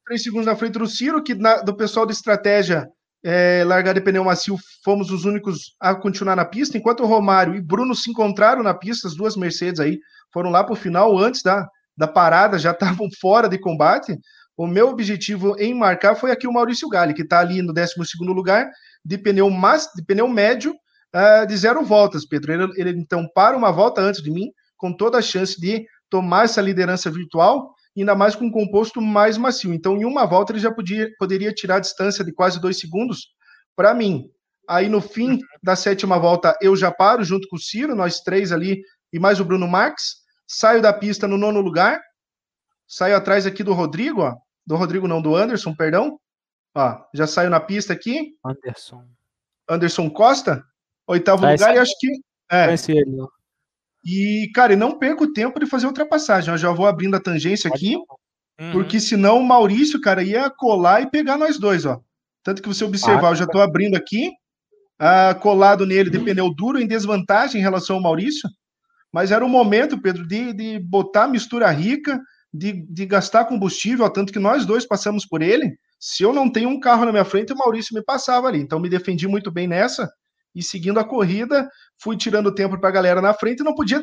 [0.05, 2.89] Três segundos na frente do Ciro, que na, do pessoal de estratégia
[3.25, 7.55] é, largada de pneu macio, fomos os únicos a continuar na pista, enquanto o Romário
[7.55, 9.99] e Bruno se encontraram na pista, as duas Mercedes aí
[10.33, 14.17] foram lá para o final, antes da, da parada, já estavam fora de combate.
[14.57, 17.95] O meu objetivo em marcar foi aqui o Maurício Galli, que está ali no 12
[18.21, 18.71] lugar,
[19.05, 20.75] de pneu, mas, de pneu médio
[21.15, 22.53] uh, de zero voltas, Pedro.
[22.53, 26.45] Ele, ele então para uma volta antes de mim, com toda a chance de tomar
[26.45, 29.73] essa liderança virtual, ainda mais com um composto mais macio.
[29.73, 33.29] Então, em uma volta, ele já podia, poderia tirar a distância de quase dois segundos
[33.77, 34.25] para mim.
[34.69, 38.53] Aí, no fim da sétima volta, eu já paro junto com o Ciro, nós três
[38.53, 38.83] ali,
[39.13, 40.22] e mais o Bruno Marques.
[40.55, 41.99] Saio da pista no nono lugar.
[42.87, 44.37] Saio atrás aqui do Rodrigo, ó.
[44.67, 46.21] Do Rodrigo, não, do Anderson, perdão.
[46.75, 48.35] Ó, já saio na pista aqui.
[48.45, 49.03] Anderson.
[49.67, 50.63] Anderson Costa,
[51.07, 52.09] oitavo ah, lugar, e acho que.
[52.51, 52.67] É.
[52.67, 53.29] Conheci ele, ó.
[54.05, 56.53] E, cara, não perco tempo de fazer ultrapassagem.
[56.53, 58.73] Eu já vou abrindo a tangência aqui, uhum.
[58.73, 61.99] porque senão o Maurício, cara, ia colar e pegar nós dois, ó.
[62.43, 64.29] Tanto que você observar, ah, eu já tô abrindo aqui,
[65.01, 68.51] uh, colado nele de pneu duro, em desvantagem em relação ao Maurício.
[69.13, 72.19] Mas era o momento, Pedro, de, de botar mistura rica,
[72.53, 75.77] de, de gastar combustível, tanto que nós dois passamos por ele.
[75.99, 78.61] Se eu não tenho um carro na minha frente, o Maurício me passava ali.
[78.61, 80.09] Então me defendi muito bem nessa
[80.55, 84.01] e seguindo a corrida, fui tirando tempo para a galera na frente e não podia.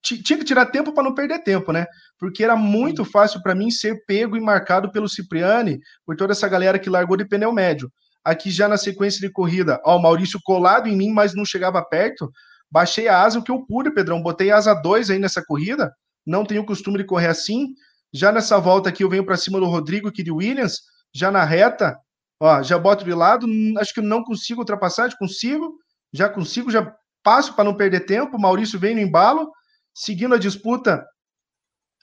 [0.00, 1.86] Tinha que tirar tempo para não perder tempo, né?
[2.18, 6.48] Porque era muito fácil para mim ser pego e marcado pelo Cipriani, por toda essa
[6.48, 7.90] galera que largou de pneu médio.
[8.24, 11.82] Aqui já na sequência de corrida, ó, o Maurício colado em mim, mas não chegava
[11.84, 12.30] perto.
[12.70, 14.22] Baixei a asa, o que eu pude, Pedrão.
[14.22, 15.92] Botei asa 2 aí nessa corrida.
[16.26, 17.68] Não tenho costume de correr assim.
[18.12, 20.80] Já nessa volta aqui, eu venho para cima do Rodrigo, aqui de Williams.
[21.14, 21.98] Já na reta,
[22.40, 23.46] ó, já boto de lado.
[23.78, 25.78] Acho que não consigo ultrapassar, consigo
[26.12, 28.38] já consigo, já passo para não perder tempo.
[28.38, 29.50] Maurício vem no embalo,
[29.94, 31.04] seguindo a disputa.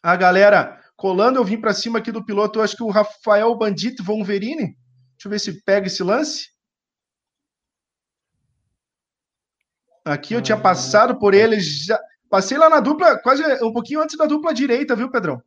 [0.04, 4.04] A galera colando, eu vim para cima aqui do piloto, acho que o Rafael Bandito
[4.04, 4.76] Von Verini.
[5.16, 6.48] Deixa eu ver se pega esse lance.
[10.06, 12.00] Aqui eu tinha passado por ele, já
[12.30, 15.42] passei lá na dupla, quase um pouquinho antes da dupla direita, viu, Pedrão?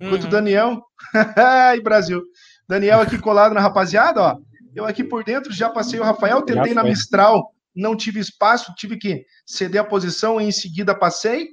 [0.00, 0.28] Enquanto uhum.
[0.28, 0.82] o Daniel.
[1.36, 2.22] Ai, Brasil.
[2.68, 4.36] Daniel aqui colado na rapaziada, ó.
[4.76, 8.98] Eu aqui por dentro já passei o Rafael, tentei na Mistral não tive espaço, tive
[8.98, 11.50] que ceder a posição e em seguida passei.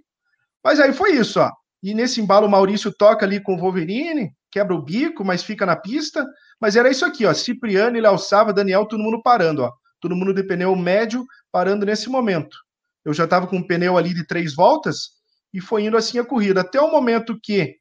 [0.63, 1.51] Mas aí foi isso, ó.
[1.83, 5.65] E nesse embalo o Maurício toca ali com o Wolverine, quebra o bico, mas fica
[5.65, 6.25] na pista.
[6.59, 7.33] Mas era isso aqui, ó.
[7.33, 9.71] Cipriano, ele alçava, Daniel, todo mundo parando, ó.
[10.05, 12.55] Todo mundo de pneu médio parando nesse momento.
[13.03, 15.13] Eu já estava com um pneu ali de três voltas
[15.51, 16.61] e foi indo assim a corrida.
[16.61, 17.79] Até o momento que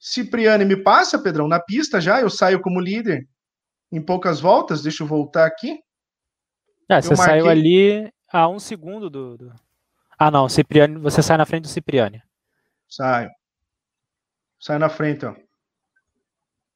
[0.00, 3.24] Cipriani me passa, Pedrão, na pista já, eu saio como líder
[3.92, 4.82] em poucas voltas.
[4.82, 5.78] Deixa eu voltar aqui.
[6.88, 7.24] É, você marquei...
[7.24, 9.54] saiu ali a um segundo do, do,
[10.18, 12.20] Ah, não, Cipriani, você sai na frente do Cipriani.
[12.88, 13.30] Saio.
[14.58, 15.36] Sai na frente, ó.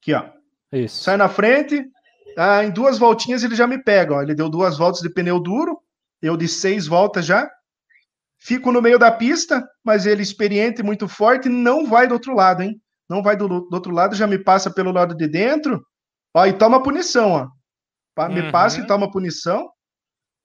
[0.00, 0.30] Aqui, ó.
[0.70, 1.02] Isso.
[1.02, 1.84] Sai na frente.
[2.42, 4.22] Ah, em duas voltinhas ele já me pega, ó.
[4.22, 5.78] Ele deu duas voltas de pneu duro.
[6.22, 7.50] Eu de seis voltas já.
[8.38, 12.62] Fico no meio da pista, mas ele experiente, muito forte, não vai do outro lado,
[12.62, 12.80] hein?
[13.06, 15.84] Não vai do, do outro lado, já me passa pelo lado de dentro.
[16.34, 18.28] Ó, e toma punição, ó.
[18.28, 18.50] Me uhum.
[18.50, 19.68] passa e toma punição.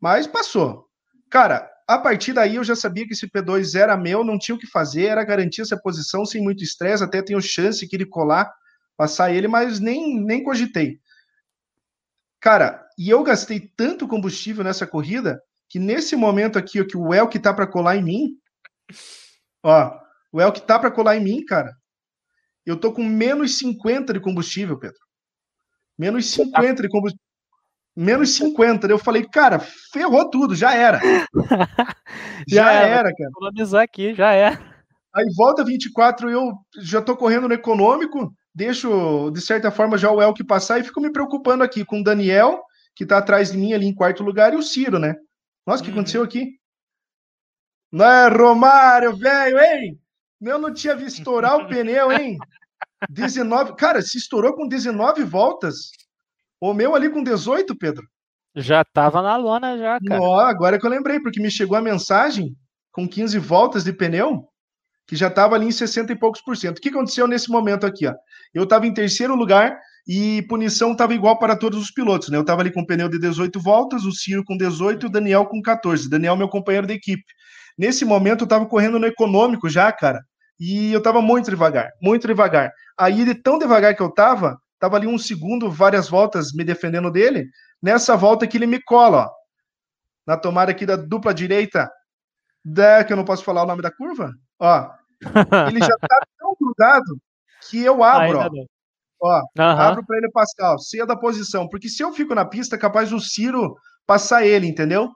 [0.01, 0.85] Mas passou.
[1.31, 4.59] Cara, a partir daí eu já sabia que esse P2 era meu, não tinha o
[4.59, 8.53] que fazer, era garantir essa posição sem muito estresse, até tenho chance que ele colar,
[8.97, 10.99] passar ele, mas nem, nem cogitei.
[12.45, 17.11] Cara, e eu gastei tanto combustível nessa corrida que nesse momento aqui, ó, que o
[17.11, 18.37] El que tá para colar em mim,
[19.63, 19.97] ó,
[20.31, 21.75] o El que tá para colar em mim, cara,
[22.63, 24.99] eu tô com menos 50 de combustível, Pedro.
[25.97, 27.25] Menos 50 de combustível
[27.95, 28.85] menos 50.
[28.85, 29.57] Eu falei, cara,
[29.91, 30.99] ferrou tudo, já era.
[32.47, 33.29] já, já era, era, cara.
[33.31, 34.49] Economizar aqui, já é.
[35.15, 40.21] Aí volta 24, eu já tô correndo no econômico, deixo, de certa forma, já o
[40.21, 42.63] Elke passar e fico me preocupando aqui com o Daniel,
[42.95, 45.15] que tá atrás de mim ali em quarto lugar, e o Ciro, né?
[45.67, 45.97] Nossa, o que uhum.
[45.97, 46.57] aconteceu aqui?
[47.91, 49.99] Não é Romário, velho, hein?
[50.41, 52.37] Eu não tinha visto estourar o pneu, hein?
[53.09, 53.75] 19.
[53.75, 55.91] Cara, se estourou com 19 voltas.
[56.61, 58.07] O meu ali com 18, Pedro.
[58.55, 60.21] Já tava na lona, já, cara.
[60.21, 62.55] Ó, agora que eu lembrei, porque me chegou a mensagem
[62.91, 64.47] com 15 voltas de pneu,
[65.05, 66.77] que já tava ali em 60 e poucos por cento.
[66.77, 68.13] O que aconteceu nesse momento aqui, ó?
[68.55, 69.77] Eu tava em terceiro lugar
[70.07, 72.37] e punição tava igual para todos os pilotos, né?
[72.37, 75.45] Eu tava ali com pneu de 18 voltas, o Ciro com 18 e o Daniel
[75.45, 76.09] com 14.
[76.09, 77.23] Daniel, meu companheiro de equipe.
[77.77, 80.23] Nesse momento eu tava correndo no econômico já, cara,
[80.59, 82.71] e eu tava muito devagar, muito devagar.
[82.97, 87.09] Aí, de tão devagar que eu tava, Tava ali um segundo, várias voltas me defendendo
[87.09, 87.49] dele.
[87.81, 89.31] Nessa volta que ele me cola, ó.
[90.27, 91.89] Na tomada aqui da dupla direita,
[92.63, 94.91] da, que eu não posso falar o nome da curva, ó.
[95.69, 97.17] Ele já tá tão grudado,
[97.69, 98.49] que eu abro, ó.
[99.21, 99.63] Ó, uhum.
[99.63, 101.67] abro para ele passar, ó, cedo da posição.
[101.67, 105.09] Porque se eu fico na pista, é capaz o Ciro passar ele, entendeu?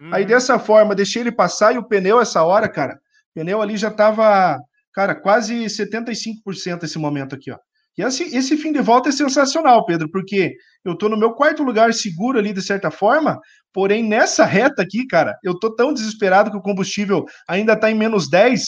[0.00, 0.12] Uhum.
[0.12, 3.76] Aí dessa forma, deixei ele passar e o pneu, essa hora, cara, o pneu ali
[3.76, 4.58] já tava,
[4.92, 7.58] cara, quase 75% esse momento aqui, ó.
[7.96, 11.62] E esse, esse fim de volta é sensacional, Pedro, porque eu tô no meu quarto
[11.62, 13.38] lugar seguro ali, de certa forma,
[13.70, 17.94] porém nessa reta aqui, cara, eu tô tão desesperado que o combustível ainda tá em
[17.94, 18.62] menos 10,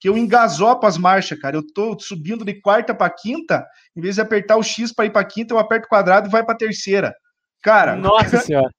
[0.00, 1.56] que eu engasopo as marchas, cara.
[1.56, 5.10] Eu tô subindo de quarta para quinta, em vez de apertar o X para ir
[5.10, 7.14] para quinta, eu aperto o quadrado e vai para terceira.
[7.62, 8.70] Cara, nossa senhora.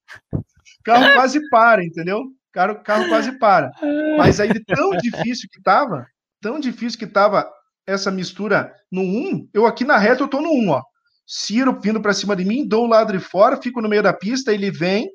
[0.83, 2.23] carro quase para, entendeu?
[2.51, 3.71] Carro, carro quase para.
[4.17, 6.07] Mas aí tão difícil que tava,
[6.41, 7.47] tão difícil que tava
[7.85, 10.81] essa mistura no 1, eu aqui na reta eu tô no 1, ó.
[11.27, 14.11] Ciro vindo para cima de mim, dou o lado de fora, fico no meio da
[14.11, 15.07] pista, ele vem,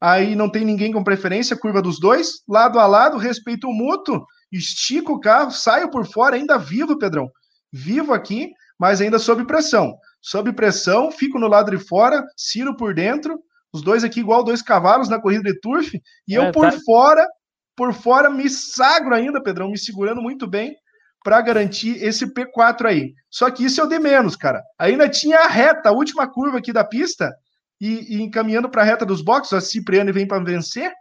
[0.00, 4.26] aí não tem ninguém com preferência, curva dos dois, lado a lado, respeito mútuo,
[4.56, 7.30] estico o carro, saio por fora, ainda vivo, Pedrão.
[7.72, 9.96] Vivo aqui, mas ainda sob pressão.
[10.20, 13.40] Sob pressão, fico no lado de fora, Ciro por dentro,
[13.72, 15.94] os dois aqui igual dois cavalos na corrida de turf,
[16.28, 16.78] e é, eu por tá...
[16.84, 17.26] fora,
[17.74, 20.76] por fora me sagro ainda, Pedrão, me segurando muito bem
[21.24, 23.14] para garantir esse P4 aí.
[23.30, 24.62] Só que isso eu dei menos, cara.
[24.78, 27.32] Ainda tinha a reta, a última curva aqui da pista,
[27.80, 30.92] e, e encaminhando para a reta dos boxes, a Cipriano vem para vencer,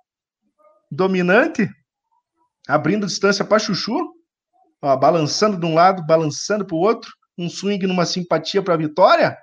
[0.89, 1.70] dominante,
[2.68, 4.14] abrindo distância para Chuchu,
[4.82, 8.78] ó, balançando de um lado, balançando para o outro, um swing numa simpatia para a
[8.78, 9.38] vitória.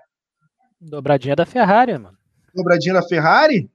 [0.80, 2.16] Dobradinha da Ferrari, mano.
[2.54, 3.70] Dobradinha da Ferrari.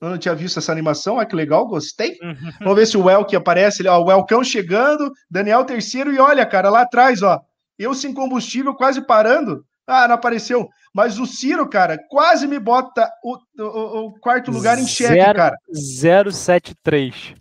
[0.00, 2.18] Eu não tinha visto essa animação, olha que legal, gostei.
[2.22, 2.52] Uhum.
[2.60, 6.44] Vamos ver se o Elk aparece ali, ó, o Elcão chegando, Daniel terceiro, e olha,
[6.44, 7.40] cara, lá atrás, ó,
[7.78, 9.64] eu sem combustível, quase parando.
[9.86, 10.68] Ah, não apareceu.
[10.92, 15.56] Mas o Ciro, cara, quase me bota o, o, o quarto lugar em xeque, cara.
[15.72, 17.34] 073.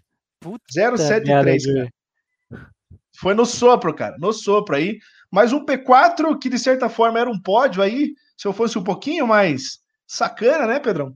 [0.46, 1.90] Puta 073, cara.
[3.18, 4.16] Foi no sopro, cara.
[4.20, 5.00] No sopro aí.
[5.32, 8.14] Mas um P4 que, de certa forma, era um pódio aí.
[8.38, 11.16] Se eu fosse um pouquinho mais sacana, né, Pedrão?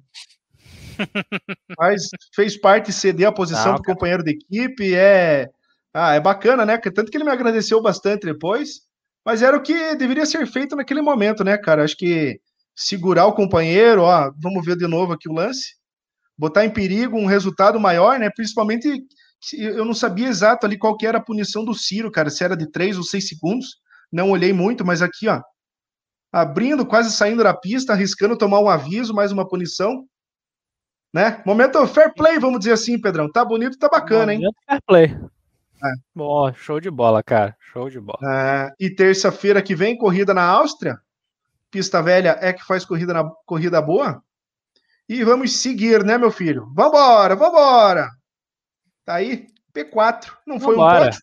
[1.77, 4.95] Mas fez parte ceder a posição do companheiro de equipe.
[4.95, 5.47] É,
[5.93, 6.77] ah, é bacana, né?
[6.77, 8.82] Tanto que ele me agradeceu bastante depois.
[9.23, 11.84] Mas era o que deveria ser feito naquele momento, né, cara?
[11.84, 12.39] Acho que
[12.75, 15.80] segurar o companheiro, ó, vamos ver de novo aqui o lance
[16.39, 18.30] botar em perigo um resultado maior, né?
[18.34, 19.03] Principalmente
[19.53, 22.55] eu não sabia exato ali qual que era a punição do Ciro, cara, se era
[22.55, 23.77] de três ou seis segundos.
[24.11, 25.41] Não olhei muito, mas aqui, ó,
[26.31, 30.05] abrindo, quase saindo da pista, arriscando tomar um aviso, mais uma punição.
[31.13, 31.41] Né?
[31.45, 33.31] Momento fair play, vamos dizer assim, Pedrão.
[33.31, 34.53] Tá bonito, tá bacana, Momento hein?
[34.67, 35.05] Fair play.
[35.05, 35.91] É.
[36.13, 37.55] Bom, show de bola, cara.
[37.71, 38.19] Show de bola.
[38.23, 40.97] É, e terça-feira que vem, corrida na Áustria.
[41.71, 44.21] Pista velha é que faz corrida na corrida boa.
[45.07, 46.67] E vamos seguir, né, meu filho?
[46.75, 48.09] Vambora, vambora!
[49.10, 50.28] Tá aí, P4.
[50.45, 50.99] Não foi vambora.
[50.99, 51.20] um pódio,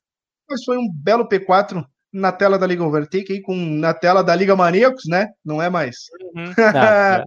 [0.51, 4.35] mas foi um belo P4 na tela da Liga Overtake, aí com, na tela da
[4.35, 5.29] Liga Maníacos, né?
[5.45, 5.95] Não é mais.
[6.35, 6.53] Uhum.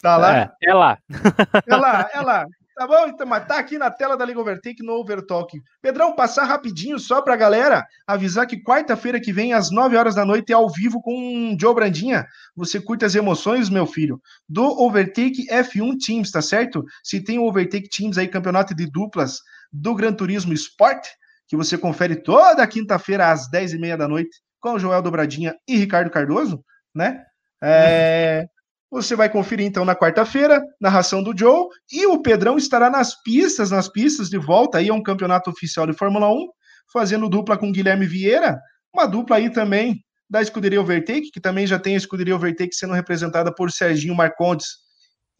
[0.00, 0.36] Tá, tá lá?
[0.38, 0.98] É, é lá.
[1.66, 2.46] é lá, é lá.
[2.80, 3.08] Tá bom?
[3.08, 5.60] Então, mas tá aqui na tela da Liga Overtake no Overtalk.
[5.82, 10.24] Pedrão, passar rapidinho só pra galera avisar que quarta-feira que vem, às 9 horas da
[10.24, 12.24] noite, é ao vivo com o Joe Brandinha.
[12.56, 14.18] Você curte as emoções, meu filho,
[14.48, 16.82] do Overtake F1 Teams, tá certo?
[17.02, 19.40] Se tem o Overtake Teams aí, campeonato de duplas
[19.72, 21.06] do Gran Turismo Sport,
[21.48, 26.10] que você confere toda quinta-feira às 10h30 da noite com o Joel Dobradinha e Ricardo
[26.10, 26.62] Cardoso,
[26.94, 27.22] né?
[27.62, 28.46] É...
[28.90, 33.70] Você vai conferir então na quarta-feira, narração do Joe, e o Pedrão estará nas pistas,
[33.70, 36.48] nas pistas de volta aí a um campeonato oficial de Fórmula 1,
[36.92, 38.60] fazendo dupla com Guilherme Vieira,
[38.92, 42.94] uma dupla aí também da escuderia Overtake, que também já tem a escuderia Overtake sendo
[42.94, 44.66] representada por Serginho Marcondes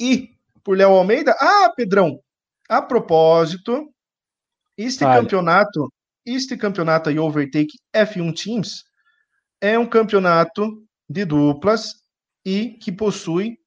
[0.00, 0.30] e
[0.64, 1.34] por Léo Almeida.
[1.38, 2.20] Ah, Pedrão,
[2.68, 3.88] a propósito,
[4.82, 5.20] este Olha.
[5.20, 5.92] campeonato,
[6.24, 8.84] este campeonato aí Overtake F1 Teams
[9.60, 11.94] é um campeonato de duplas
[12.44, 13.58] e que possui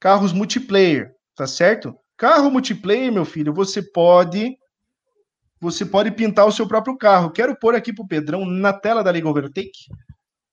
[0.00, 1.94] carros multiplayer, tá certo?
[2.16, 4.56] Carro multiplayer, meu filho, você pode
[5.60, 7.32] você pode pintar o seu próprio carro.
[7.32, 9.88] Quero pôr aqui pro Pedrão na tela da Liga Overtake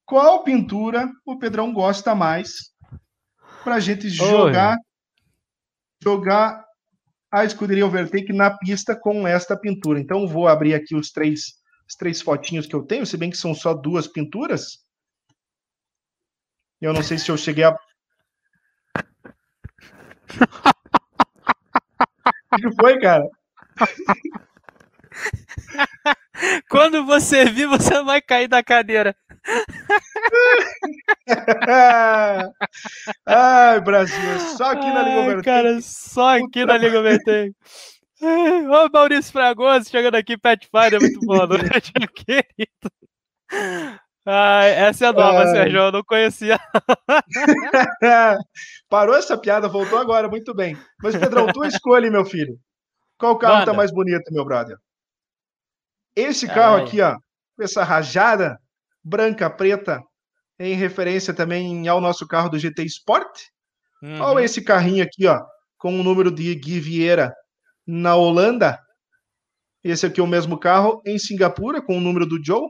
[0.05, 2.71] qual pintura o Pedrão gosta mais
[3.63, 4.83] para a gente jogar Oi.
[6.03, 6.64] jogar
[7.35, 9.99] a escuderia Overtake na pista com esta pintura.
[9.99, 13.37] Então vou abrir aqui os três os três fotinhos que eu tenho, se bem que
[13.37, 14.79] são só duas pinturas.
[16.81, 17.75] Eu não sei se eu cheguei a.
[22.53, 23.27] O que foi, cara?
[26.69, 29.13] Quando você vir, você vai cair da cadeira.
[33.25, 35.45] Ai, Brasil, só aqui na Liga Vertente.
[35.45, 37.55] Cara, só aqui Puta na Liga Vertente.
[38.21, 42.91] Ô, Maurício Fragoso, chegando aqui, Pet Finder, muito boa noite, querido.
[44.25, 45.47] Ah, essa é nova, ah.
[45.47, 46.59] Sérgio, eu não conhecia.
[48.89, 50.77] Parou essa piada, voltou agora, muito bem.
[51.01, 52.57] Mas, Pedrão, tua escolha, meu filho.
[53.17, 53.65] Qual carro Manda.
[53.67, 54.77] tá mais bonito, meu brother?
[56.15, 57.17] Esse carro aqui, ó,
[57.55, 58.57] com essa rajada
[59.03, 60.01] branca, preta,
[60.59, 63.41] em referência também ao nosso carro do GT Sport.
[64.01, 64.21] Uhum.
[64.21, 65.41] Ou esse carrinho aqui, ó,
[65.77, 67.33] com o número de Gui Vieira
[67.85, 68.79] na Holanda.
[69.83, 72.69] Esse aqui é o mesmo carro em Singapura, com o número do Joe.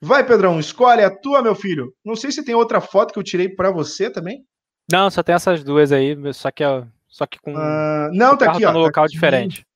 [0.00, 1.92] Vai, Pedrão, escolhe a tua, meu filho.
[2.04, 4.44] Não sei se tem outra foto que eu tirei para você também.
[4.90, 6.64] Não, só tem essas duas aí, só que,
[7.08, 7.52] só que com.
[7.52, 8.72] Uh, não, tá aqui, ó.
[8.72, 9.66] No tá local aqui, diferente.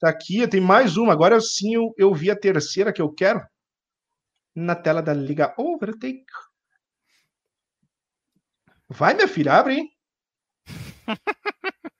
[0.00, 1.12] Tá aqui, tem mais uma.
[1.12, 3.40] Agora sim eu, eu vi a terceira que eu quero.
[4.54, 6.24] Na tela da Liga Overtake.
[8.88, 9.90] Vai, minha filha, abre, hein?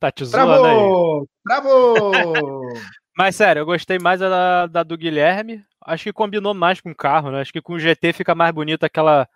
[0.00, 1.20] tá te zoando Bravo!
[1.20, 1.26] aí.
[1.44, 2.72] Bravo!
[3.16, 5.64] Mas sério, eu gostei mais da, da do Guilherme.
[5.84, 7.40] Acho que combinou mais com o carro, né?
[7.40, 9.28] Acho que com o GT fica mais bonito aquela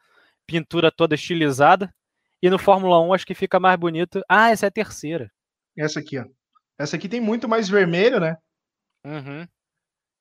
[0.46, 1.92] pintura toda estilizada.
[2.40, 4.22] E no Fórmula 1 acho que fica mais bonito.
[4.28, 5.30] Ah, essa é a terceira.
[5.76, 6.24] Essa aqui, ó.
[6.78, 8.36] Essa aqui tem muito mais vermelho, né?
[9.04, 9.46] Uhum.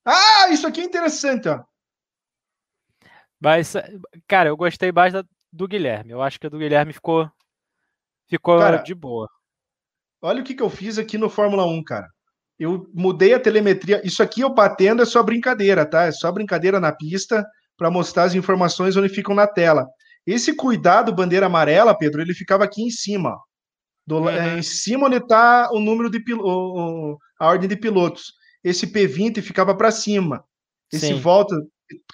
[0.06, 1.64] Ah, isso aqui é interessante, ó.
[3.42, 3.74] Mas,
[4.28, 6.12] cara, eu gostei mais da, do Guilherme.
[6.12, 7.30] Eu acho que a do Guilherme ficou,
[8.30, 9.28] ficou cara, de boa.
[10.22, 12.08] Olha o que, que eu fiz aqui no Fórmula 1, cara.
[12.60, 14.00] Eu mudei a telemetria.
[14.06, 16.04] Isso aqui eu batendo é só brincadeira, tá?
[16.04, 17.44] É só brincadeira na pista
[17.76, 19.88] para mostrar as informações onde ficam na tela.
[20.28, 23.36] Esse cuidado bandeira amarela, Pedro, ele ficava aqui em cima.
[24.06, 24.30] Do, uhum.
[24.30, 28.34] é, em cima onde está o número de o, a ordem de pilotos.
[28.64, 30.44] Esse P20 ficava para cima.
[30.94, 31.20] Esse Sim.
[31.20, 31.56] volta.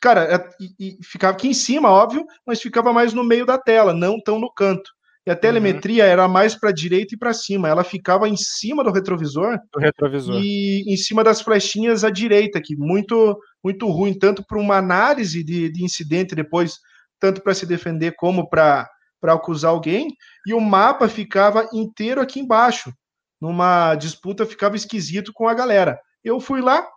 [0.01, 3.57] Cara, é, e, e ficava aqui em cima, óbvio, mas ficava mais no meio da
[3.57, 4.89] tela, não tão no canto.
[5.27, 5.39] E a uhum.
[5.41, 6.09] telemetria uhum.
[6.09, 7.67] era mais para direita e para cima.
[7.67, 9.59] Ela ficava em cima do retrovisor.
[9.73, 10.39] Do retrovisor.
[10.41, 15.43] E em cima das flechinhas à direita, que muito muito ruim, tanto para uma análise
[15.43, 16.75] de, de incidente depois,
[17.19, 18.87] tanto para se defender como para
[19.23, 20.07] acusar alguém.
[20.45, 22.93] E o mapa ficava inteiro aqui embaixo.
[23.41, 25.99] Numa disputa ficava esquisito com a galera.
[26.23, 26.87] Eu fui lá,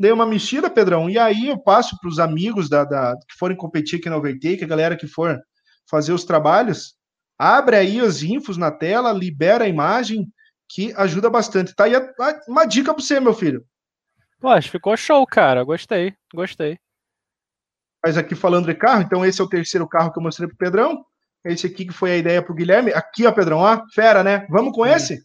[0.00, 3.56] dei uma mexida, Pedrão, e aí eu passo para os amigos da, da, que forem
[3.56, 5.38] competir aqui na Overtake, a galera que for
[5.88, 6.98] fazer os trabalhos
[7.42, 10.30] Abre aí os infos na tela, libera a imagem,
[10.68, 11.74] que ajuda bastante.
[11.74, 11.94] Tá aí
[12.46, 13.64] uma dica para você, meu filho.
[14.38, 15.64] Poxa, ficou show, cara.
[15.64, 16.78] Gostei, gostei.
[18.04, 20.56] Mas aqui falando de carro, então esse é o terceiro carro que eu mostrei pro
[20.58, 21.02] Pedrão.
[21.42, 22.92] Esse aqui que foi a ideia pro Guilherme.
[22.92, 24.46] Aqui, ó, Pedrão, ó, fera, né?
[24.50, 25.24] Vamos com esse?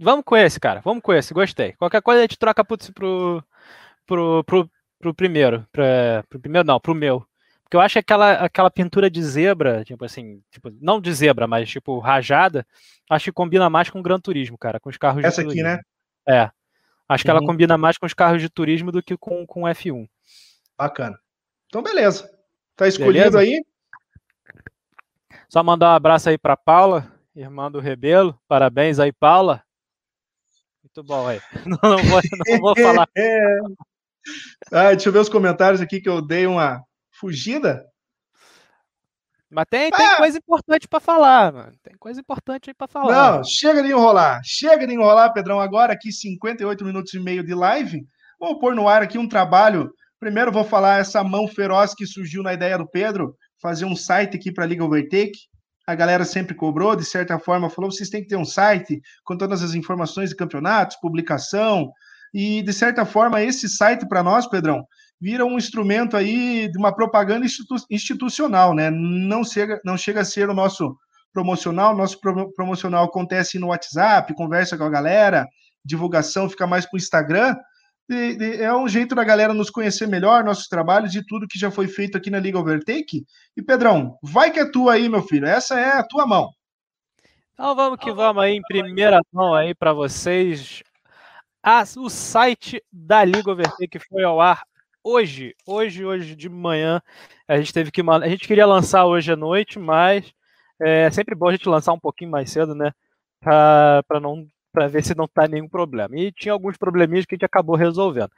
[0.00, 0.80] Vamos com esse, cara.
[0.80, 1.74] Vamos com esse, gostei.
[1.74, 3.44] Qualquer coisa a gente troca pro, pro,
[4.06, 5.66] pro, pro, pro primeiro.
[5.72, 7.26] Pra, pro primeiro, não, pro meu.
[7.62, 11.46] Porque eu acho que aquela, aquela pintura de zebra, tipo assim, tipo, não de zebra,
[11.46, 12.66] mas tipo rajada,
[13.10, 15.62] acho que combina mais com o Gran Turismo, cara, com os carros Essa de aqui,
[15.62, 15.80] né?
[16.28, 16.50] É.
[17.08, 17.46] Acho que ela uhum.
[17.46, 20.08] combina mais com os carros de turismo do que com, com F1.
[20.76, 21.18] Bacana.
[21.66, 22.30] Então, beleza.
[22.76, 23.38] Tá escolhido beleza?
[23.40, 23.64] aí?
[25.48, 28.38] Só mandar um abraço aí para Paula, irmã do Rebelo.
[28.48, 29.62] Parabéns aí, Paula.
[30.82, 31.40] Muito bom aí.
[31.66, 33.08] Não, não, vou, não vou falar.
[34.72, 37.84] Ah, deixa eu ver os comentários aqui que eu dei uma fugida.
[39.50, 40.16] Mas tem, tem ah.
[40.16, 41.72] coisa importante para falar, mano.
[41.82, 43.36] Tem coisa importante aí para falar.
[43.36, 44.40] Não, chega de enrolar.
[44.44, 45.60] Chega de enrolar, Pedrão.
[45.60, 48.04] Agora aqui 58 minutos e meio de live.
[48.40, 49.92] Vou pôr no ar aqui um trabalho.
[50.18, 54.36] Primeiro vou falar essa mão feroz que surgiu na ideia do Pedro, fazer um site
[54.36, 55.38] aqui para a Liga Overtake.
[55.86, 59.36] A galera sempre cobrou, de certa forma, falou: vocês têm que ter um site com
[59.36, 61.92] todas as informações de campeonatos, publicação.
[62.34, 64.84] E, de certa forma, esse site para nós, Pedrão,
[65.20, 68.90] vira um instrumento aí de uma propaganda institu institucional, né?
[68.90, 70.96] Não chega, não chega a ser o nosso
[71.32, 75.46] promocional, nosso pro promocional acontece no WhatsApp, conversa com a galera,
[75.84, 77.54] divulgação fica mais para o Instagram.
[78.60, 81.88] É um jeito da galera nos conhecer melhor, nossos trabalhos e tudo que já foi
[81.88, 83.24] feito aqui na Liga Overtake.
[83.56, 85.46] E Pedrão, vai que é tua aí, meu filho.
[85.46, 86.50] Essa é a tua mão.
[87.54, 90.82] Então vamos que vamos aí em primeira mão aí para vocês.
[91.96, 94.64] O site da Liga Overtake foi ao ar
[95.02, 97.00] hoje, hoje, hoje de manhã,
[97.48, 98.02] a gente teve que.
[98.02, 100.32] A gente queria lançar hoje à noite, mas
[100.80, 102.92] é sempre bom a gente lançar um pouquinho mais cedo, né?
[103.40, 106.16] Para não para ver se não está nenhum problema.
[106.18, 108.30] E tinha alguns probleminhas que a gente acabou resolvendo.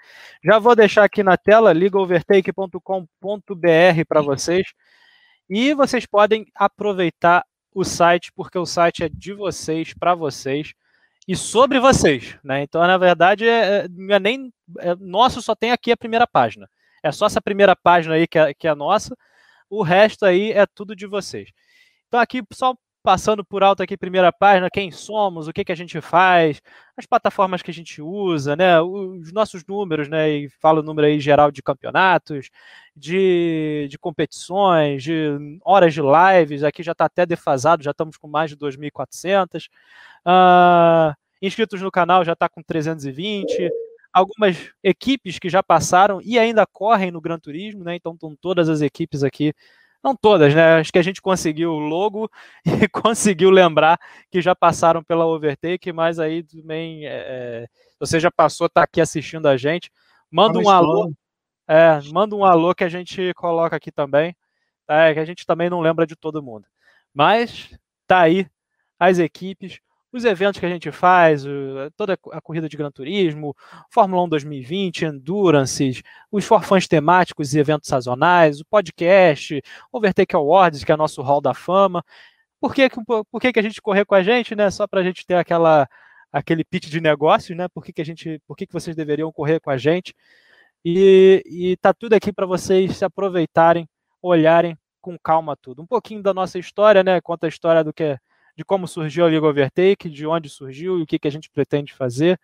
[0.45, 2.81] Já vou deixar aqui na tela ligaovertake.com.br
[4.07, 4.67] para vocês.
[5.49, 7.43] E vocês podem aproveitar
[7.75, 10.75] o site, porque o site é de vocês, para vocês
[11.27, 12.63] e sobre vocês, né?
[12.63, 16.69] Então, na verdade, é, é, é nem é, nosso só tem aqui a primeira página.
[17.03, 19.17] É só essa primeira página aí que é, que é nossa.
[19.69, 21.51] O resto aí é tudo de vocês.
[22.07, 22.75] Então, aqui só
[23.07, 26.61] passando por alto aqui, primeira página, quem somos, o que, que a gente faz,
[26.97, 28.81] as plataformas que a gente usa, né?
[28.81, 30.29] Os nossos números, né?
[30.29, 32.51] E falo o número aí geral de campeonatos,
[32.97, 36.65] de, de competições, de horas de lives.
[36.65, 39.69] Aqui já está até defasado, já estamos com mais de 2.400.
[40.27, 43.71] Uh, inscritos no canal já está com 320
[44.13, 47.95] algumas equipes que já passaram e ainda correm no Gran Turismo, né?
[47.95, 49.55] Então estão todas as equipes aqui
[50.07, 50.79] não todas, né?
[50.79, 52.31] Acho que a gente conseguiu o logo
[52.65, 53.99] e conseguiu lembrar
[54.31, 57.67] que já passaram pela Overtake, mas aí também, é, é
[57.99, 59.91] você já passou, tá aqui assistindo a gente,
[60.31, 61.13] manda um alô,
[61.67, 64.37] é, manda um alô que a gente coloca aqui também,
[64.89, 66.67] é, que a gente também não lembra de todo mundo.
[67.13, 67.77] Mas
[68.07, 68.47] tá aí
[68.99, 69.81] as equipes,
[70.17, 71.45] os eventos que a gente faz,
[71.97, 73.55] toda a corrida de Gran Turismo,
[73.91, 79.63] Fórmula 1 2020, Endurance, os forfãs temáticos e eventos sazonais, o podcast,
[79.93, 82.05] Overtake Awards, que é nosso hall da fama.
[82.61, 82.89] Por que,
[83.31, 84.71] por que, que a gente correr com a gente, né?
[84.71, 85.89] Só para a gente ter aquela,
[86.33, 87.69] aquele pitch de negócio, né?
[87.69, 90.15] Por que, que, a gente, por que, que vocês deveriam correr com a gente?
[90.85, 93.89] E, e tá tudo aqui para vocês se aproveitarem,
[94.23, 95.83] olharem com calma tudo.
[95.83, 97.21] Um pouquinho da nossa história, né?
[97.21, 98.19] Conta a história do que é
[98.57, 101.51] de como surgiu a Liga Overtake, de onde surgiu e o que, que a gente
[101.51, 102.41] pretende fazer.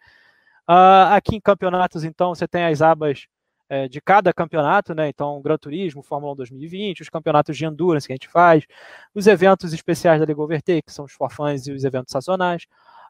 [0.69, 3.27] Uh, aqui em campeonatos, então, você tem as abas
[3.69, 5.09] é, de cada campeonato, né?
[5.09, 8.67] Então, Gran Turismo, Fórmula 1 2020, os campeonatos de endurance que a gente faz,
[9.15, 12.67] os eventos especiais da Liga Overtake, que são os forfãs e os eventos sazonais,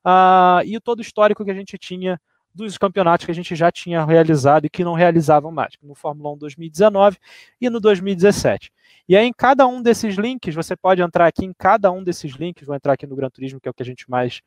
[0.06, 2.20] uh, e todo o histórico que a gente tinha
[2.54, 6.32] dos campeonatos que a gente já tinha realizado e que não realizavam mais, no Fórmula
[6.32, 7.18] 1 2019
[7.60, 8.72] e no 2017.
[9.08, 12.32] E aí, em cada um desses links, você pode entrar aqui em cada um desses
[12.32, 14.42] links, vou entrar aqui no Gran Turismo, que é o que a gente mais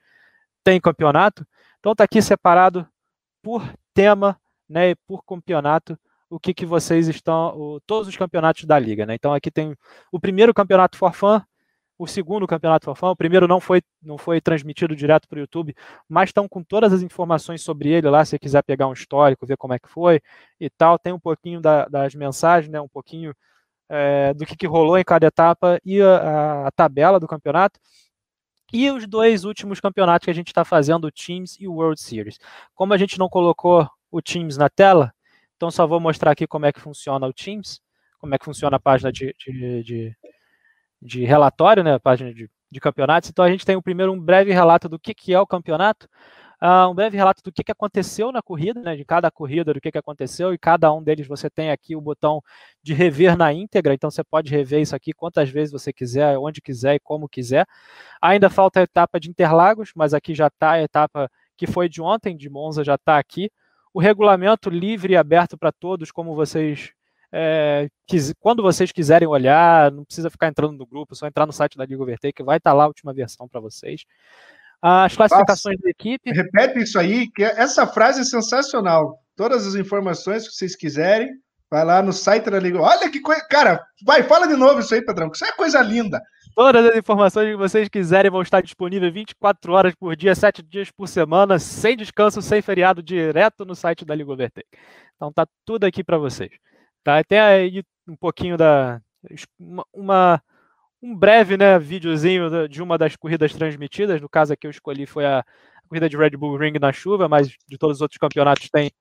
[0.63, 1.45] tem campeonato.
[1.79, 2.87] Então está aqui separado
[3.41, 5.97] por tema, né, e por campeonato,
[6.29, 9.13] o que, que vocês estão, o, todos os campeonatos da liga, né?
[9.13, 9.75] Então aqui tem
[10.11, 11.39] o primeiro campeonato for fun,
[11.97, 15.39] o segundo campeonato for fun, o primeiro não foi não foi transmitido direto para o
[15.39, 15.75] YouTube,
[16.09, 19.45] mas estão com todas as informações sobre ele lá, se você quiser pegar um histórico,
[19.45, 20.21] ver como é que foi
[20.59, 23.33] e tal, tem um pouquinho da, das mensagens, né, um pouquinho
[23.89, 27.79] é, do que, que, rolou em cada etapa e a, a, tabela do campeonato.
[28.73, 32.01] E os dois últimos campeonatos que a gente está fazendo, o Teams e o World
[32.01, 32.37] Series.
[32.73, 35.13] Como a gente não colocou o Teams na tela,
[35.55, 37.79] então só vou mostrar aqui como é que funciona o Teams,
[38.19, 40.17] como é que funciona a página de, de, de,
[41.05, 43.29] de relatório, né, página de, de campeonatos.
[43.29, 46.07] Então a gente tem o primeiro um breve relato do que, que é o campeonato,
[46.61, 49.79] uh, um breve relato do que, que aconteceu na corrida, né, de cada corrida, do
[49.79, 52.41] que, que aconteceu, e cada um deles você tem aqui o botão
[52.81, 56.61] de rever na íntegra, então você pode rever isso aqui quantas vezes você quiser, onde
[56.61, 57.65] quiser e como quiser.
[58.21, 62.01] Ainda falta a etapa de Interlagos, mas aqui já está a etapa que foi de
[62.01, 63.49] ontem, de Monza já está aqui.
[63.93, 66.91] O regulamento livre e aberto para todos, como vocês
[67.37, 71.51] é, quis, quando vocês quiserem olhar, não precisa ficar entrando no grupo, só entrar no
[71.51, 74.05] site da Liga Overtake, que vai estar tá lá a última versão para vocês.
[74.81, 76.31] As classificações da equipe.
[76.31, 79.19] Repete isso aí, que essa frase é sensacional.
[79.35, 81.29] Todas as informações que vocês quiserem,
[81.69, 82.79] vai lá no site da Liga.
[82.79, 83.45] Olha que coisa.
[83.49, 86.21] Cara, vai, fala de novo isso aí, Pedrão, que isso é coisa linda.
[86.55, 90.89] Todas as informações que vocês quiserem vão estar disponíveis 24 horas por dia, 7 dias
[90.89, 94.69] por semana, sem descanso, sem feriado, direto no site da Liga Overtake.
[95.17, 96.51] Então tá tudo aqui para vocês.
[97.05, 97.23] Tá?
[97.23, 98.99] Tem aí um pouquinho da.
[99.93, 100.41] Uma,
[101.01, 104.19] um breve né, videozinho de uma das corridas transmitidas.
[104.19, 105.45] No caso aqui eu escolhi foi a
[105.87, 108.91] corrida de Red Bull Ring na chuva, mas de todos os outros campeonatos tem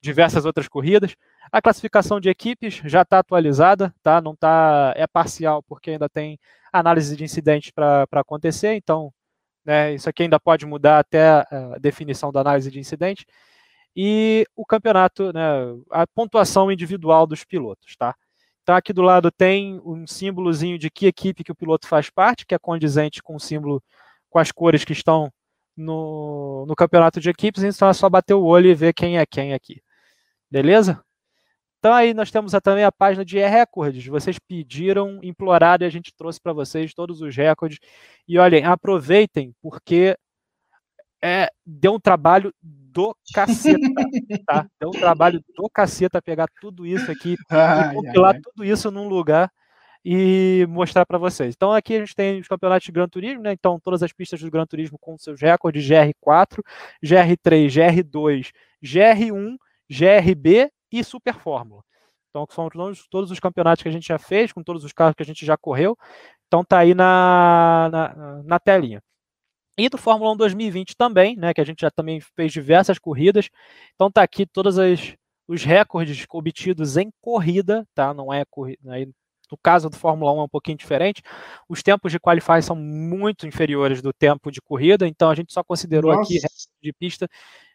[0.00, 1.14] diversas outras corridas.
[1.52, 4.20] A classificação de equipes já está atualizada, tá?
[4.20, 6.40] Não tá é parcial porque ainda tem
[6.72, 9.12] análise de incidentes para acontecer, então
[9.64, 13.24] né, isso aqui ainda pode mudar até a definição da análise de incidente.
[13.96, 15.42] E o campeonato, né,
[15.90, 18.14] a pontuação individual dos pilotos, tá?
[18.62, 22.46] Então, aqui do lado tem um símbolozinho de que equipe que o piloto faz parte,
[22.46, 23.82] que é condizente com o símbolo,
[24.30, 25.30] com as cores que estão
[25.76, 29.26] no, no campeonato de equipes, então é só bater o olho e ver quem é
[29.26, 29.82] quem aqui.
[30.50, 31.02] Beleza?
[31.78, 34.06] Então aí nós temos também a página de recordes.
[34.06, 37.78] Vocês pediram, imploraram e a gente trouxe para vocês todos os recordes.
[38.28, 40.16] E olhem, aproveitem, porque
[41.22, 43.88] é, deu um trabalho do caceta,
[44.46, 44.66] tá?
[44.78, 48.90] Deu um trabalho do caceta pegar tudo isso aqui ai, e compilar ai, tudo isso
[48.90, 49.50] num lugar
[50.04, 51.54] e mostrar para vocês.
[51.54, 53.52] Então aqui a gente tem os campeonatos de Gran Turismo, né?
[53.52, 56.62] Então todas as pistas do Gran Turismo com seus recordes GR4,
[57.02, 58.50] GR3, GR2,
[58.82, 59.56] GR1,
[59.88, 61.82] GRB e Super Fórmula.
[62.28, 65.14] Então são todos, todos os campeonatos que a gente já fez, com todos os carros
[65.14, 65.96] que a gente já correu.
[66.46, 69.02] Então tá aí na, na, na telinha.
[69.76, 73.48] E do Fórmula 1 2020 também, né, que a gente já também fez diversas corridas.
[73.94, 74.76] Então tá aqui todos
[75.48, 78.12] os recordes obtidos em corrida, tá?
[78.12, 78.80] Não é corrida,
[79.50, 81.22] No caso do Fórmula 1 é um pouquinho diferente.
[81.68, 85.64] Os tempos de qualify são muito inferiores do tempo de corrida, então a gente só
[85.64, 86.32] considerou Nossa.
[86.32, 86.38] aqui
[86.82, 87.28] de pista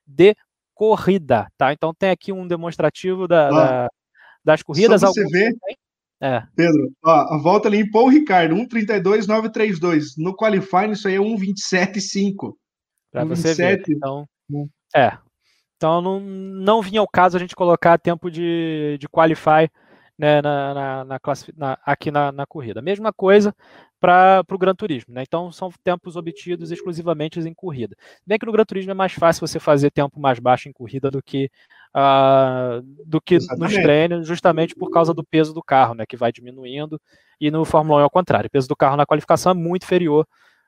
[0.05, 0.35] de
[0.73, 1.73] corrida, tá?
[1.73, 3.89] Então tem aqui um demonstrativo da, ah, da
[4.47, 5.01] das corridas.
[5.01, 5.51] Só você vê,
[6.21, 6.43] é.
[6.55, 10.13] Pedro, ó, a volta ali em Paul Ricardo, 1,32,932.
[10.17, 12.53] No qualifying, isso aí é 1,27,5.
[13.11, 13.83] Para você ver.
[13.87, 14.27] Então,
[14.95, 15.17] é.
[15.75, 19.69] Então não, não vinha o caso a gente colocar tempo de, de qualify
[20.17, 21.19] né, na, na, na,
[21.55, 22.81] na, aqui na, na corrida.
[22.81, 23.55] Mesma coisa
[23.99, 25.13] para o Gran Turismo.
[25.13, 25.23] Né?
[25.23, 27.95] Então, são tempos obtidos exclusivamente em corrida.
[28.25, 31.11] Bem que no Gran Turismo é mais fácil você fazer tempo mais baixo em corrida
[31.11, 31.49] do que,
[31.97, 36.31] uh, do que nos treinos, justamente por causa do peso do carro, né, que vai
[36.31, 37.01] diminuindo.
[37.41, 38.47] E no Fórmula 1 é o contrário.
[38.47, 40.27] O peso do carro na qualificação é muito inferior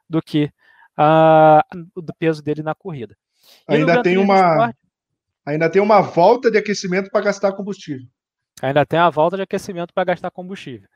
[0.09, 0.51] do que
[0.97, 3.15] uh, do peso dele na corrida.
[3.69, 4.51] E ainda tem uma.
[4.51, 4.75] Sport,
[5.45, 8.07] ainda tem uma volta de aquecimento para gastar combustível.
[8.61, 10.87] Ainda tem a volta de aquecimento para gastar combustível.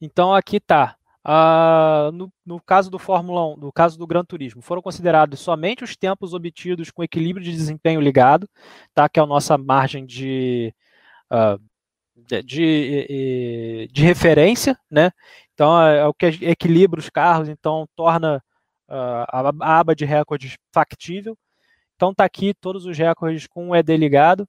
[0.00, 0.96] Então aqui está.
[1.26, 5.84] Uh, no, no, caso do Fórmula 1, no caso do Gran Turismo, foram considerados somente
[5.84, 8.48] os tempos obtidos com equilíbrio de desempenho ligado,
[8.94, 9.06] tá?
[9.06, 10.74] que é a nossa margem de,
[11.30, 11.60] uh,
[12.16, 15.12] de, de, de, referência, né?
[15.52, 18.42] Então é, é, o que equilibra os carros, então torna
[18.88, 21.36] uh, a, a, aba de recordes factível.
[21.96, 24.48] Então tá aqui todos os recordes com o ED ligado.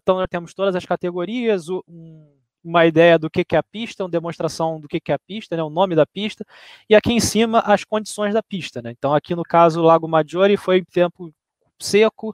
[0.00, 4.04] Então, nós temos todas as categorias, um, uma ideia do que, que é a pista,
[4.04, 6.44] uma demonstração do que, que é a pista, né, o nome da pista,
[6.88, 8.82] e aqui em cima as condições da pista.
[8.82, 8.90] Né?
[8.90, 11.32] Então, aqui no caso, Lago Maggiore foi tempo
[11.78, 12.30] seco,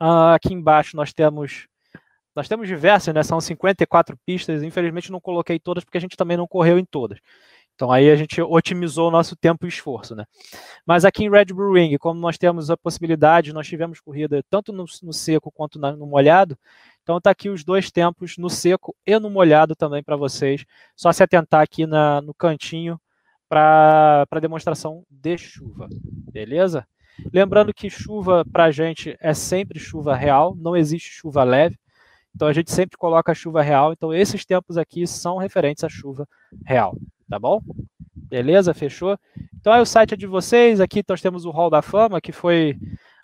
[0.00, 1.66] uh, aqui embaixo nós temos
[2.34, 3.22] nós temos diversas, né?
[3.22, 4.62] São 54 pistas.
[4.64, 7.20] Infelizmente não coloquei todas porque a gente também não correu em todas.
[7.74, 10.24] Então aí a gente otimizou o nosso tempo e esforço, né?
[10.86, 14.72] Mas aqui em Red Bull Ring, como nós temos a possibilidade, nós tivemos corrida tanto
[14.72, 16.56] no, no seco quanto na, no molhado,
[17.02, 20.64] então tá aqui os dois tempos no seco e no molhado também para vocês.
[20.96, 22.98] Só se atentar aqui na, no cantinho
[23.48, 25.88] para demonstração de chuva,
[26.32, 26.86] beleza?
[27.32, 31.76] Lembrando que chuva para a gente é sempre chuva real, não existe chuva leve.
[32.34, 33.92] Então a gente sempre coloca a chuva real.
[33.92, 36.26] Então esses tempos aqui são referentes à chuva
[36.64, 36.96] real
[37.28, 37.60] tá bom?
[38.14, 38.74] Beleza?
[38.74, 39.18] Fechou?
[39.54, 40.80] Então é o site de vocês.
[40.80, 42.78] Aqui nós temos o Hall da Fama, que foi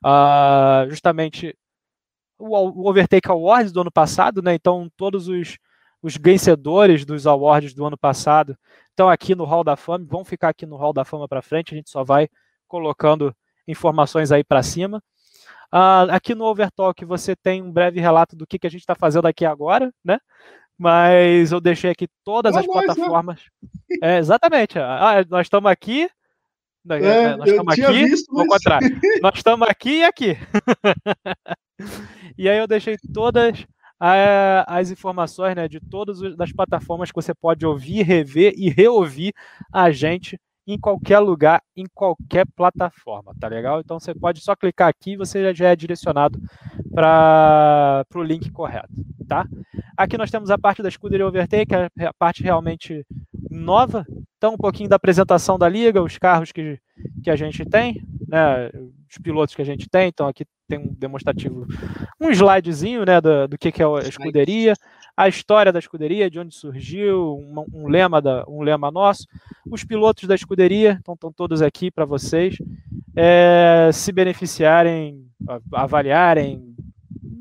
[0.04, 1.56] uh, justamente
[2.38, 4.54] o, o, Overtake Awards do ano passado, né?
[4.54, 5.58] Então todos os,
[6.02, 8.56] os vencedores dos awards do ano passado
[8.88, 11.74] estão aqui no Hall da Fama, vão ficar aqui no Hall da Fama para frente.
[11.74, 12.28] A gente só vai
[12.66, 13.34] colocando
[13.66, 15.02] informações aí para cima.
[15.72, 18.94] Uh, aqui no Overtalk você tem um breve relato do que, que a gente está
[18.94, 20.18] fazendo aqui agora, né?
[20.80, 23.42] Mas eu deixei aqui todas as plataformas.
[24.02, 24.78] É, exatamente.
[24.78, 26.08] Ah, nós estamos aqui.
[26.82, 28.48] Né, é, né, nós estamos aqui, visto, mas...
[28.48, 29.00] contrário.
[29.20, 30.38] nós estamos aqui e aqui.
[32.38, 33.66] e aí eu deixei todas
[34.66, 39.34] as informações né, de todas as plataformas que você pode ouvir, rever e reouvir
[39.70, 40.40] a gente
[40.72, 43.80] em qualquer lugar, em qualquer plataforma, tá legal?
[43.80, 46.38] Então você pode só clicar aqui e você já é direcionado
[46.94, 48.88] para o link correto,
[49.26, 49.46] tá?
[49.96, 53.04] Aqui nós temos a parte da Scuderia Overtake, que é a parte realmente
[53.50, 54.06] nova.
[54.38, 56.78] Então, um pouquinho da apresentação da liga, os carros que,
[57.22, 58.70] que a gente tem, né,
[59.10, 60.08] os pilotos que a gente tem.
[60.08, 61.66] Então, aqui tem um demonstrativo,
[62.18, 64.74] um slidezinho né, do, do que, que é a escuderia,
[65.20, 69.26] a história da escuderia, de onde surgiu, um, um, lema, da, um lema nosso.
[69.70, 72.56] Os pilotos da escuderia, então estão todos aqui para vocês
[73.14, 75.26] é, se beneficiarem,
[75.72, 76.74] avaliarem,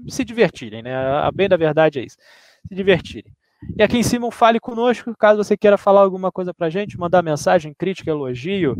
[0.09, 0.93] se divertirem, né?
[0.93, 2.17] A bem da verdade é isso,
[2.67, 3.31] se divertirem.
[3.77, 6.99] E aqui em cima um fale conosco, caso você queira falar alguma coisa para gente,
[6.99, 8.73] mandar mensagem, crítica, elogio,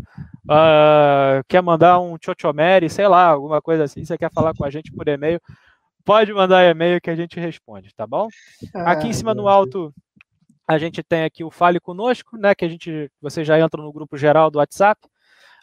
[0.44, 4.70] uh, quer mandar um chochomere, sei lá, alguma coisa assim, você quer falar com a
[4.70, 5.40] gente por e-mail,
[6.04, 8.28] pode mandar e-mail que a gente responde, tá bom?
[8.74, 9.94] aqui em cima no alto
[10.70, 12.54] a gente tem aqui o Fale Conosco, né?
[12.54, 15.04] Que a gente, você já entra no grupo geral do WhatsApp.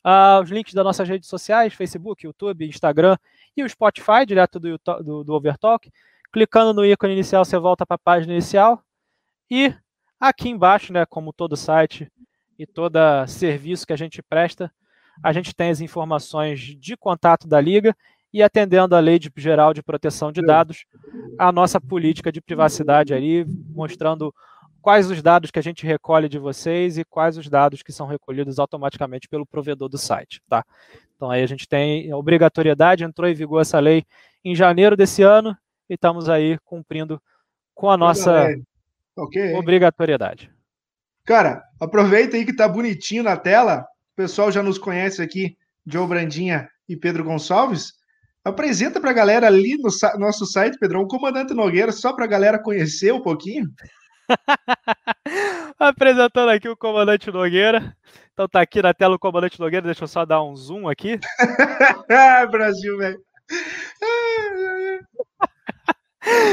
[0.06, 3.18] Uh, os links das nossas redes sociais, Facebook, YouTube, Instagram
[3.56, 5.90] e o Spotify, direto do, do, do Overtalk.
[6.30, 8.84] Clicando no ícone inicial, você volta para a página inicial.
[9.50, 9.74] E
[10.20, 12.12] aqui embaixo, né, como todo site
[12.60, 14.70] e todo serviço que a gente presta,
[15.24, 17.96] a gente tem as informações de contato da Liga
[18.34, 20.86] e atendendo à Lei de, Geral de Proteção de Dados,
[21.40, 24.34] a nossa política de privacidade ali, mostrando
[24.82, 28.08] quais os dados que a gente recolhe de vocês e quais os dados que são
[28.08, 30.64] recolhidos automaticamente pelo provedor do site, tá?
[31.16, 34.06] Então aí a gente tem obrigatoriedade, entrou em vigor essa lei
[34.46, 35.58] em janeiro desse ano
[35.90, 37.22] e estamos aí cumprindo
[37.74, 38.48] com a nossa
[39.16, 39.54] okay.
[39.56, 40.52] obrigatoriedade.
[41.26, 43.82] Cara, aproveita aí que tá bonitinho na tela.
[44.14, 47.97] O pessoal já nos conhece aqui, Joe Brandinha e Pedro Gonçalves.
[48.48, 52.28] Apresenta para a galera ali no nosso site, Pedrão, o Comandante Nogueira, só para a
[52.28, 53.70] galera conhecer um pouquinho.
[55.78, 57.94] Apresentando aqui o comandante Nogueira.
[58.32, 61.20] Então tá aqui na tela o comandante Nogueira, deixa eu só dar um zoom aqui.
[62.50, 63.20] Brasil, velho.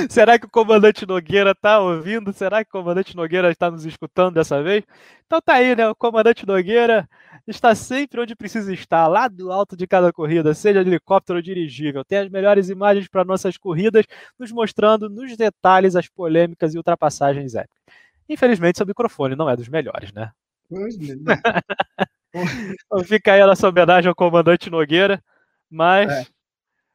[0.09, 2.33] Será que o comandante Nogueira está ouvindo?
[2.33, 4.85] Será que o comandante Nogueira está nos escutando dessa vez?
[5.27, 5.89] Então tá aí, né?
[5.89, 7.09] O comandante Nogueira
[7.47, 11.43] está sempre onde precisa estar, lá do alto de cada corrida, seja de helicóptero ou
[11.43, 12.05] dirigível.
[12.05, 14.05] Tem as melhores imagens para nossas corridas,
[14.39, 17.83] nos mostrando nos detalhes as polêmicas e ultrapassagens épicas.
[18.29, 20.31] Infelizmente, seu microfone não é dos melhores, né?
[22.33, 25.23] então fica aí a nossa homenagem ao comandante Nogueira,
[25.71, 26.11] mas.
[26.11, 26.27] É.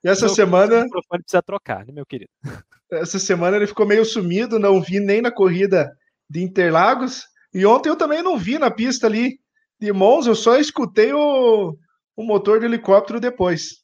[0.03, 0.79] E essa semana.
[0.79, 2.31] O microfone precisa trocar, né, meu querido?
[2.91, 5.95] Essa semana ele ficou meio sumido, não vi nem na corrida
[6.27, 7.25] de Interlagos.
[7.53, 9.39] E ontem eu também não vi na pista ali
[9.79, 11.77] de Monza, eu só escutei o,
[12.15, 13.83] o motor de helicóptero depois.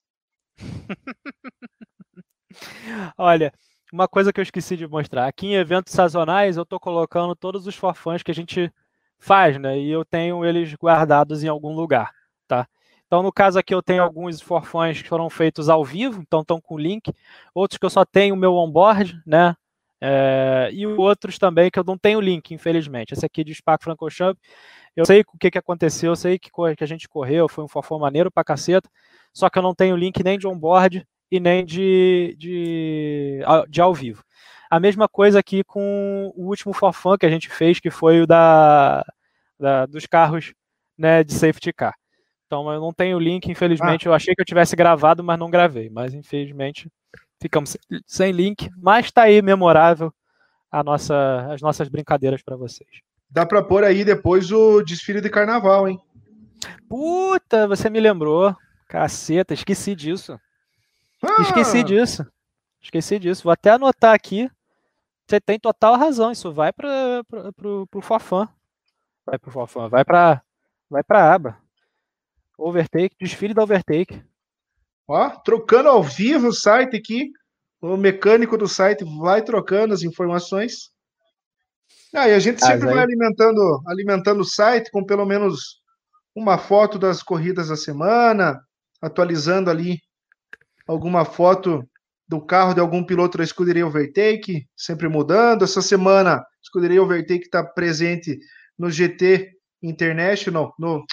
[3.18, 3.54] Olha,
[3.92, 5.28] uma coisa que eu esqueci de mostrar.
[5.28, 8.72] Aqui em eventos sazonais eu estou colocando todos os forfãs que a gente
[9.18, 9.80] faz, né?
[9.80, 12.12] E eu tenho eles guardados em algum lugar,
[12.48, 12.68] tá?
[13.08, 16.60] Então, no caso aqui, eu tenho alguns forfãs que foram feitos ao vivo, então estão
[16.60, 17.14] com link.
[17.54, 19.56] Outros que eu só tenho o meu onboard, né?
[20.02, 23.14] É, e outros também que eu não tenho link, infelizmente.
[23.14, 24.38] Esse aqui de Spark Francochamp,
[24.96, 27.68] eu sei o que, que aconteceu, eu sei que, que a gente correu, foi um
[27.68, 28.90] forfã maneiro pra caceta,
[29.34, 33.40] só que eu não tenho link nem de onboard e nem de, de,
[33.70, 34.24] de ao vivo.
[34.70, 38.28] A mesma coisa aqui com o último forfã que a gente fez, que foi o
[38.28, 39.06] da,
[39.60, 40.54] da dos carros
[40.98, 41.96] né, de safety car.
[42.46, 44.08] Então eu não tenho o link, infelizmente.
[44.08, 44.10] Ah.
[44.10, 45.90] Eu achei que eu tivesse gravado, mas não gravei.
[45.90, 46.90] Mas infelizmente
[47.46, 47.78] ficamos
[48.08, 48.70] sem link.
[48.78, 50.12] Mas está aí memorável
[50.72, 52.90] a nossa, as nossas brincadeiras para vocês.
[53.30, 56.00] Dá para pôr aí depois o desfile de carnaval, hein?
[56.90, 58.56] Puta, você me lembrou.
[58.88, 60.40] Caceta, esqueci disso.
[61.22, 61.42] Ah.
[61.42, 62.26] Esqueci disso.
[62.82, 63.44] Esqueci disso.
[63.44, 64.50] Vou até anotar aqui.
[65.28, 66.32] Você tem total razão.
[66.32, 67.24] Isso vai para
[67.64, 68.48] o Fofã.
[69.26, 69.88] Vai para o Fofã.
[69.88, 70.42] Vai para
[70.90, 71.58] vai a aba.
[72.58, 74.24] Overtake, desfile da Overtake.
[75.08, 77.32] Ó, trocando ao vivo o site aqui.
[77.82, 80.90] O mecânico do site vai trocando as informações.
[82.14, 85.82] Ah, e a gente sempre vai alimentando, alimentando o site com pelo menos
[86.34, 88.60] uma foto das corridas da semana,
[89.02, 90.00] atualizando ali
[90.88, 91.88] alguma foto
[92.28, 95.64] do carro de algum piloto da escuderia Overtake, sempre mudando.
[95.64, 98.40] Essa semana, a escuderia Overtake está presente
[98.78, 99.52] no GT
[99.82, 101.06] International, no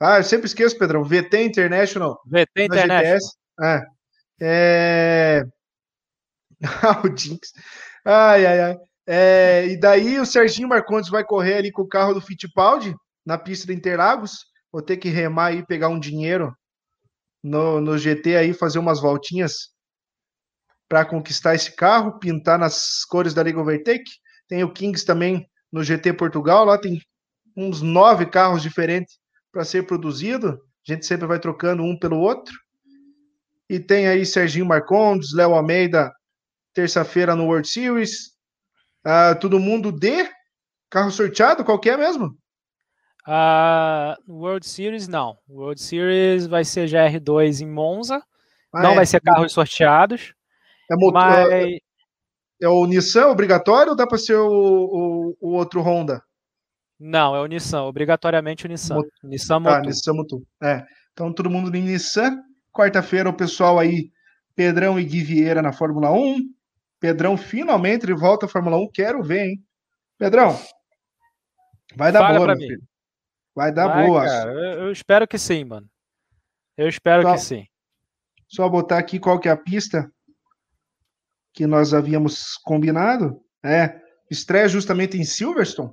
[0.00, 1.04] ah, eu sempre esqueço, Pedrão.
[1.04, 2.20] VT International.
[2.26, 3.20] VT International.
[3.62, 3.82] É.
[4.40, 5.42] é...
[6.82, 7.52] ah, o Jinx.
[8.04, 8.76] Ai, ai, ai.
[9.06, 12.94] É, e daí o Serginho Marcondes vai correr ali com o carro do Fittipaldi
[13.24, 14.46] na pista de Interlagos.
[14.72, 16.54] Vou ter que remar aí, pegar um dinheiro
[17.42, 19.70] no, no GT aí, fazer umas voltinhas
[20.88, 24.10] para conquistar esse carro, pintar nas cores da Liga Overtake.
[24.48, 27.00] Tem o Kings também no GT Portugal, lá tem
[27.56, 29.18] uns nove carros diferentes
[29.54, 30.60] para ser produzido.
[30.86, 32.52] A gente sempre vai trocando um pelo outro.
[33.70, 36.12] E tem aí Serginho Marcondes, Léo Almeida,
[36.74, 38.34] terça-feira no World Series.
[39.06, 40.28] Uh, todo mundo de
[40.90, 42.36] carro sorteado, qual que é mesmo?
[43.26, 45.38] Uh, World Series não.
[45.48, 48.22] World Series vai ser GR2 em Monza.
[48.74, 48.94] Ah, não é.
[48.96, 50.34] vai ser carros sorteados.
[50.90, 51.52] É, motor, mas...
[51.52, 51.78] é,
[52.60, 56.22] é o Nissan obrigatório ou dá para ser o, o, o outro Honda?
[56.98, 58.96] Não, é o Nissan, obrigatoriamente o Nissan.
[58.96, 59.08] Mot...
[59.22, 59.74] Nissan Motu.
[59.74, 60.12] Ah, Nissan.
[60.62, 60.86] É.
[61.12, 62.38] Então todo mundo no Nissan.
[62.72, 64.10] Quarta-feira o pessoal aí,
[64.54, 66.38] Pedrão e Gui Vieira na Fórmula 1.
[66.98, 68.90] Pedrão finalmente volta à Fórmula 1.
[68.92, 69.64] Quero ver, hein?
[70.18, 70.58] Pedrão,
[71.96, 72.82] vai dar Fala boa, meu filho.
[73.54, 74.24] Vai dar vai, boa.
[74.24, 75.88] Cara, eu, eu, espero que sim, mano.
[76.76, 77.66] Eu espero só, que sim.
[78.48, 80.10] Só botar aqui qual que é a pista
[81.52, 83.40] que nós havíamos combinado.
[83.62, 84.00] É,
[84.30, 85.92] estreia justamente em Silverstone.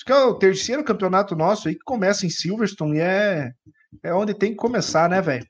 [0.00, 3.52] Acho que é o terceiro campeonato nosso aí que começa em Silverstone e é,
[4.02, 5.46] é onde tem que começar, né, velho?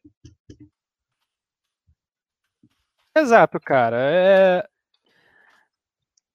[3.14, 3.96] Exato, cara.
[4.00, 4.68] É...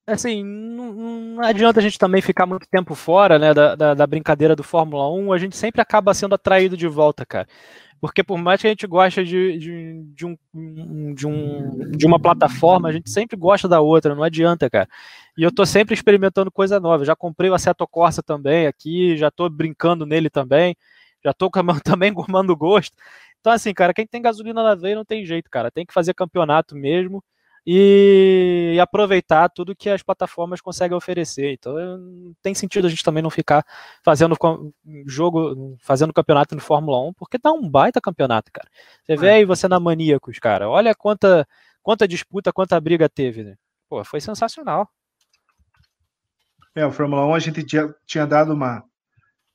[0.08, 4.08] Assim, não, não, adianta a gente também ficar muito tempo fora né, da, da, da,
[4.08, 7.48] brincadeira do Fórmula 1, a gente sempre acaba sendo atraído de volta, cara.
[8.00, 10.38] Porque por mais que a gente goste de, de, de, um,
[11.14, 14.88] de, um, de uma plataforma, a gente sempre gosta da outra, não adianta, cara.
[15.38, 17.06] E eu tô sempre experimentando coisa nova.
[17.06, 20.76] Já comprei o Assetto Corsa também aqui, já tô brincando nele também,
[21.24, 21.50] já tô
[21.84, 22.96] também gomando gosto.
[23.40, 25.72] Então, assim, cara, quem tem gasolina na veia não tem jeito, cara.
[25.72, 27.24] Tem que fazer campeonato mesmo
[27.66, 31.54] e, aproveitar tudo que as plataformas conseguem oferecer.
[31.54, 31.76] Então,
[32.42, 33.66] tem sentido a gente também não ficar
[34.04, 34.38] fazendo
[35.08, 38.70] jogo, fazendo campeonato no Fórmula 1, porque dá um baita campeonato, cara.
[39.04, 39.34] Você vê é.
[39.34, 40.70] aí você na Maníacos, cara.
[40.70, 41.48] Olha quanta,
[41.82, 43.56] quanta disputa, quanta briga teve, né?
[43.90, 44.88] Pô, foi sensacional.
[46.76, 48.84] É, o Fórmula 1 a gente tinha, tinha dado uma,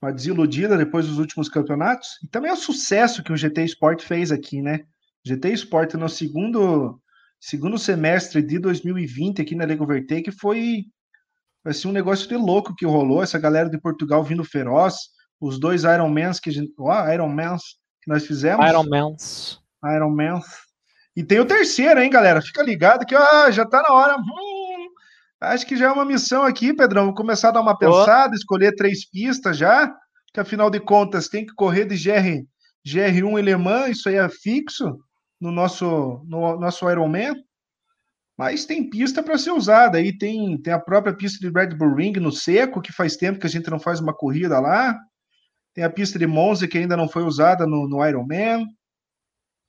[0.01, 2.19] uma desiludida depois dos últimos campeonatos.
[2.25, 4.81] E também é o sucesso que o GT Sport fez aqui, né?
[5.25, 7.01] GT Sport no segundo,
[7.41, 10.85] segundo semestre de 2020 aqui na Lego Overtake foi
[11.65, 13.23] assim, um negócio de louco que rolou.
[13.23, 14.95] Essa galera de Portugal vindo feroz,
[15.41, 17.63] os dois Ironmans que a gente, oh, Ironmans
[18.03, 18.67] que nós fizemos.
[18.69, 19.59] Ironmans.
[19.85, 20.45] Ironmans.
[21.17, 22.43] E tem o terceiro, hein, galera?
[22.43, 23.15] Fica ligado que
[23.51, 24.17] já tá na hora.
[24.17, 24.89] Hum,
[25.41, 27.07] acho que já é uma missão aqui, Pedrão.
[27.07, 28.37] Vou começar a dar uma pensada, oh.
[28.37, 29.93] escolher três pistas já,
[30.33, 32.45] que afinal de contas tem que correr de GR,
[32.87, 34.99] GR1 e Le Mans, isso aí é fixo
[35.41, 37.35] no nosso, no nosso Ironman,
[38.37, 39.99] mas tem pista para ser usada.
[39.99, 43.39] Aí tem, tem a própria pista de Red Bull Ring no seco, que faz tempo
[43.39, 44.99] que a gente não faz uma corrida lá.
[45.75, 48.67] Tem a pista de Monza, que ainda não foi usada no, no Ironman.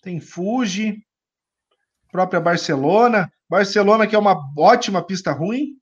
[0.02, 1.04] Tem Fuji,
[2.12, 3.32] própria Barcelona.
[3.50, 5.78] Barcelona, que é uma ótima pista ruim.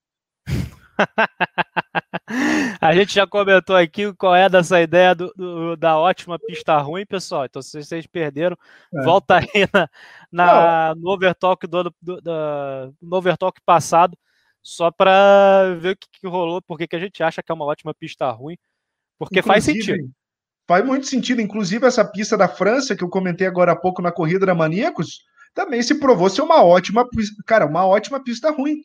[2.81, 7.05] A gente já comentou aqui qual é dessa ideia do, do, da ótima pista ruim,
[7.05, 7.45] pessoal.
[7.45, 8.57] Então, se vocês perderam,
[8.93, 9.03] é.
[9.03, 9.89] volta aí na,
[10.31, 12.31] na no Overtalk do, do, do,
[13.01, 14.17] no Overtalk passado,
[14.61, 17.65] só para ver o que, que rolou, porque que a gente acha que é uma
[17.65, 18.57] ótima pista ruim.
[19.17, 20.11] Porque Inclusive, faz sentido.
[20.67, 21.41] Faz muito sentido.
[21.41, 25.23] Inclusive, essa pista da França, que eu comentei agora há pouco na corrida da Maníacos,
[25.53, 27.05] também se provou ser uma ótima,
[27.45, 28.83] cara, uma ótima pista ruim.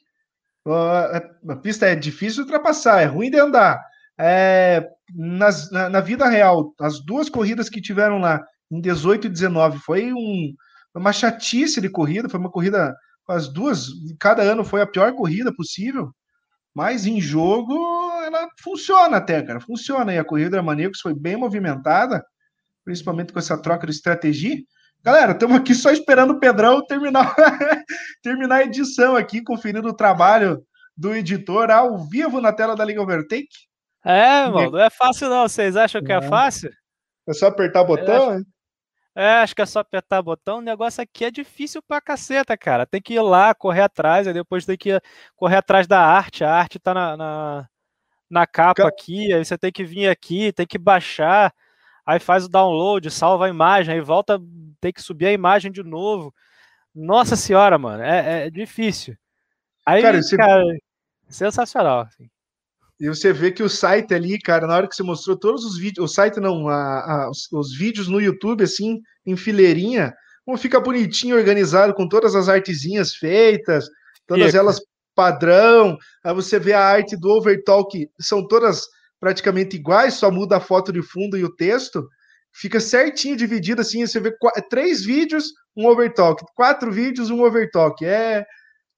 [0.67, 3.85] A pista é difícil de ultrapassar, é ruim de andar.
[4.19, 9.31] É, nas, na, na, vida real, as duas corridas que tiveram lá, em 18 e
[9.31, 10.55] 19, foi um,
[10.95, 12.95] uma chatice de corrida, foi uma corrida,
[13.29, 13.89] as duas,
[14.19, 16.11] cada ano foi a pior corrida possível,
[16.75, 17.75] mas em jogo
[18.25, 20.15] ela funciona até, cara, funciona.
[20.15, 22.25] E a corrida da Maníacos foi bem movimentada,
[22.85, 24.57] principalmente com essa troca de estratégia.
[25.05, 27.37] Galera, estamos aqui só esperando o Pedrão terminar,
[28.23, 30.65] terminar a edição aqui, conferindo o trabalho
[30.97, 33.69] do editor ao vivo na tela da Liga Overtake.
[34.03, 35.47] É, mano, não é fácil não.
[35.47, 36.71] Vocês acham que é, é fácil?
[37.29, 38.43] É só apertar o botão,
[39.15, 40.57] é, é, acho que é só apertar o botão.
[40.57, 42.87] O negócio aqui é difícil pra caceta, cara.
[42.87, 44.99] Tem que ir lá, correr atrás, aí depois tem que
[45.37, 46.45] correr atrás da arte.
[46.45, 47.69] A arte tá na, na,
[48.31, 51.53] na capa aqui, aí você tem que vir aqui, tem que baixar
[52.07, 54.41] aí faz o download, salva a imagem, aí volta,
[54.81, 56.35] tem que subir a imagem de novo.
[56.95, 59.17] Nossa senhora, mano, é, é difícil.
[59.87, 60.37] Aí, cara, você...
[60.37, 60.63] cara
[61.29, 62.01] sensacional.
[62.01, 62.29] Assim.
[63.01, 65.77] E você vê que o site ali, cara, na hora que você mostrou todos os
[65.77, 70.15] vídeos, o site não, a, a, os, os, vídeos no YouTube, assim, em fileirinha,
[70.45, 73.87] como fica bonitinho, organizado, com todas as artezinhas feitas,
[74.27, 74.81] todas elas
[75.15, 75.97] padrão.
[76.23, 78.87] Aí você vê a arte do Overtalk, são todas
[79.25, 82.07] praticamente iguais, só muda a foto de fundo e o texto,
[82.53, 84.37] fica certinho dividido assim, você vê
[84.69, 88.05] três vídeos, um overtalk, quatro vídeos, um overtalk.
[88.05, 88.45] É,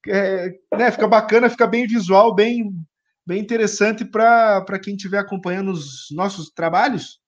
[0.09, 2.73] é né, fica bacana, fica bem visual, bem
[3.25, 7.21] bem interessante para quem estiver acompanhando os nossos trabalhos.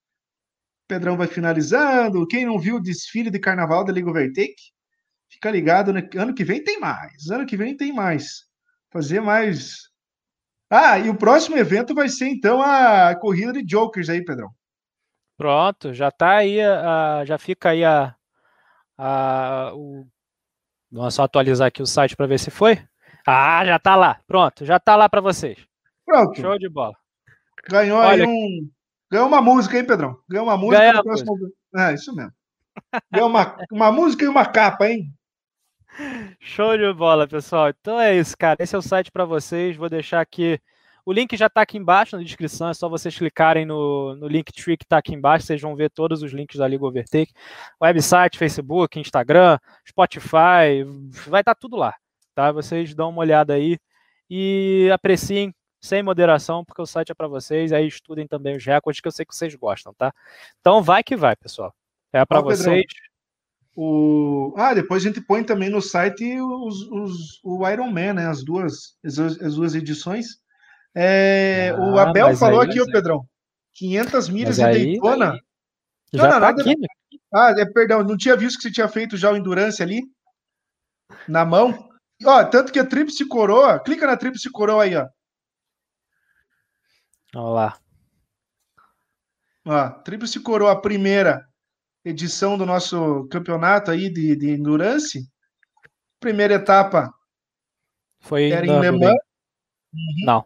[0.88, 2.26] Pedrão vai finalizando.
[2.26, 4.72] Quem não viu o desfile de carnaval da Liga Overtake,
[5.30, 6.08] fica ligado, né?
[6.16, 7.30] Ano que vem tem mais.
[7.30, 8.44] Ano que vem tem mais.
[8.90, 9.87] Fazer mais
[10.70, 14.50] ah, e o próximo evento vai ser então a corrida de Jokers aí, Pedrão.
[15.36, 18.14] Pronto, já tá aí, a, já fica aí a,
[18.98, 20.06] a o,
[20.90, 22.78] vamos só atualizar aqui o site para ver se foi.
[23.26, 24.20] Ah, já tá lá.
[24.26, 25.58] Pronto, já tá lá para vocês.
[26.04, 26.40] Pronto.
[26.40, 26.94] Show de bola.
[27.68, 28.70] Ganhou Olha, aí um,
[29.10, 30.18] ganhou uma música, hein, Pedrão?
[30.28, 30.80] Ganhou uma música.
[30.80, 31.36] Ganhou próximo...
[31.76, 32.32] É, isso mesmo.
[33.12, 35.12] Ganhou uma, uma música e uma capa, hein?
[36.40, 37.68] Show de bola, pessoal.
[37.68, 38.62] Então é isso, cara.
[38.62, 39.76] Esse é o site para vocês.
[39.76, 40.60] Vou deixar aqui.
[41.04, 42.68] O link já está aqui embaixo na descrição.
[42.68, 45.46] É só vocês clicarem no, no link tree que está aqui embaixo.
[45.46, 47.32] Vocês vão ver todos os links da Liga Overtake.
[47.82, 49.58] Website, Facebook, Instagram,
[49.88, 50.84] Spotify.
[51.26, 51.94] Vai estar tá tudo lá.
[52.34, 52.52] Tá?
[52.52, 53.78] Vocês dão uma olhada aí
[54.30, 57.72] e apreciem sem moderação, porque o site é para vocês.
[57.72, 60.12] Aí estudem também os recordes que eu sei que vocês gostam, tá?
[60.60, 61.74] Então vai que vai, pessoal.
[62.12, 62.84] É para vocês.
[62.84, 63.07] Pedrão.
[63.80, 64.54] O...
[64.56, 68.26] Ah, depois a gente põe também no site os, os, o Iron Man, né?
[68.26, 70.40] As duas, as, as duas edições.
[70.92, 73.24] É, ah, o Abel falou aí, aqui, o Pedrão,
[73.74, 75.34] 500 milhas em Daytona.
[75.34, 75.40] Aí,
[76.12, 76.88] já não, tá nada, aqui, né?
[77.32, 80.02] Ah, é, perdão, não tinha visto que você tinha feito já o Endurance ali,
[81.28, 81.88] na mão.
[82.24, 85.06] Ó, tanto que a Tríplice Coroa, clica na Tríplice Coroa aí, ó.
[87.36, 87.78] Olha lá.
[89.64, 91.47] Ó, Tríplice Coroa, a primeira,
[92.04, 95.28] edição do nosso campeonato aí de, de endurance.
[96.20, 97.12] Primeira etapa
[98.20, 99.14] foi era em Le Mans.
[99.92, 100.24] Uhum.
[100.24, 100.44] Não,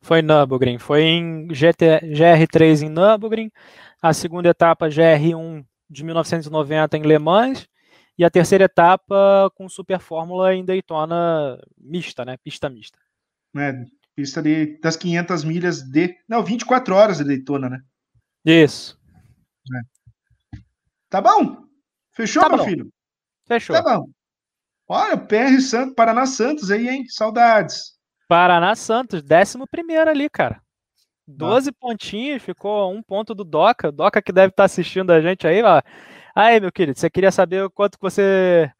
[0.00, 0.78] foi em Nürburgring.
[0.78, 3.50] Foi em GT, GR3 em Nürburgring.
[4.00, 7.68] A segunda etapa, GR1 de 1990 em Le Mans.
[8.18, 12.36] E a terceira etapa com Super Fórmula em Daytona mista, né?
[12.36, 12.98] Pista mista.
[13.56, 16.14] É, Pista de, das 500 milhas de.
[16.28, 17.82] Não, 24 horas de Daytona, né?
[18.44, 18.98] Isso.
[19.74, 19.91] É.
[21.12, 21.58] Tá bom?
[22.12, 22.64] Fechou, tá meu bom.
[22.64, 22.90] filho?
[23.46, 23.76] Fechou.
[23.76, 24.08] Tá bom.
[24.88, 27.04] Olha, PR Santos, Paraná Santos aí, hein?
[27.06, 27.98] Saudades.
[28.26, 29.58] Paraná Santos, 11
[30.08, 30.62] ali, cara.
[31.26, 31.72] 12 ah.
[31.78, 33.92] pontinhos, ficou um ponto do Doca.
[33.92, 35.82] Doca que deve estar tá assistindo a gente aí, ó.
[36.34, 38.72] Aí, meu querido, você queria saber o quanto você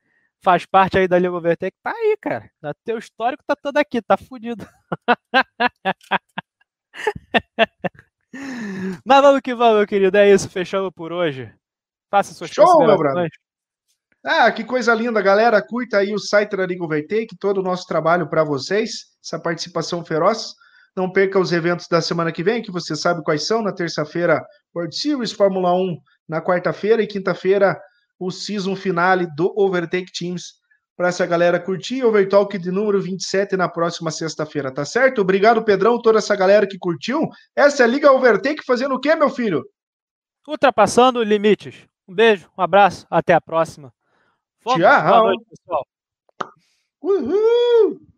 [0.42, 1.76] faz parte aí da Liga Overtake?
[1.82, 2.50] Tá aí, cara.
[2.64, 4.66] O teu histórico tá todo aqui, tá fudido.
[9.04, 10.16] Mas vamos que vamos, meu querido.
[10.16, 11.52] É isso, fechamos por hoje.
[12.12, 13.30] Faça suas Show, meu brother.
[14.22, 15.66] Ah, que coisa linda, galera.
[15.66, 20.04] Curta aí o site da Liga Overtake, todo o nosso trabalho para vocês, essa participação
[20.04, 20.52] feroz.
[20.94, 23.62] Não perca os eventos da semana que vem, que você sabe quais são.
[23.62, 24.44] Na terça-feira,
[24.76, 25.96] World Series, Fórmula 1
[26.28, 27.80] na quarta-feira e quinta-feira,
[28.20, 30.60] o season finale do Overtake Teams.
[30.94, 35.22] Para essa galera curtir, Overtalk de número 27 na próxima sexta-feira, tá certo?
[35.22, 37.26] Obrigado, Pedrão, toda essa galera que curtiu.
[37.56, 39.64] Essa é a Liga Overtake fazendo o quê, meu filho?
[40.46, 41.90] Ultrapassando limites.
[42.08, 43.92] Um beijo, um abraço, até a próxima.
[44.60, 44.80] Fomos.
[44.80, 45.02] Tchau.
[45.02, 45.86] Boa noite, pessoal.
[47.00, 48.11] Uhul!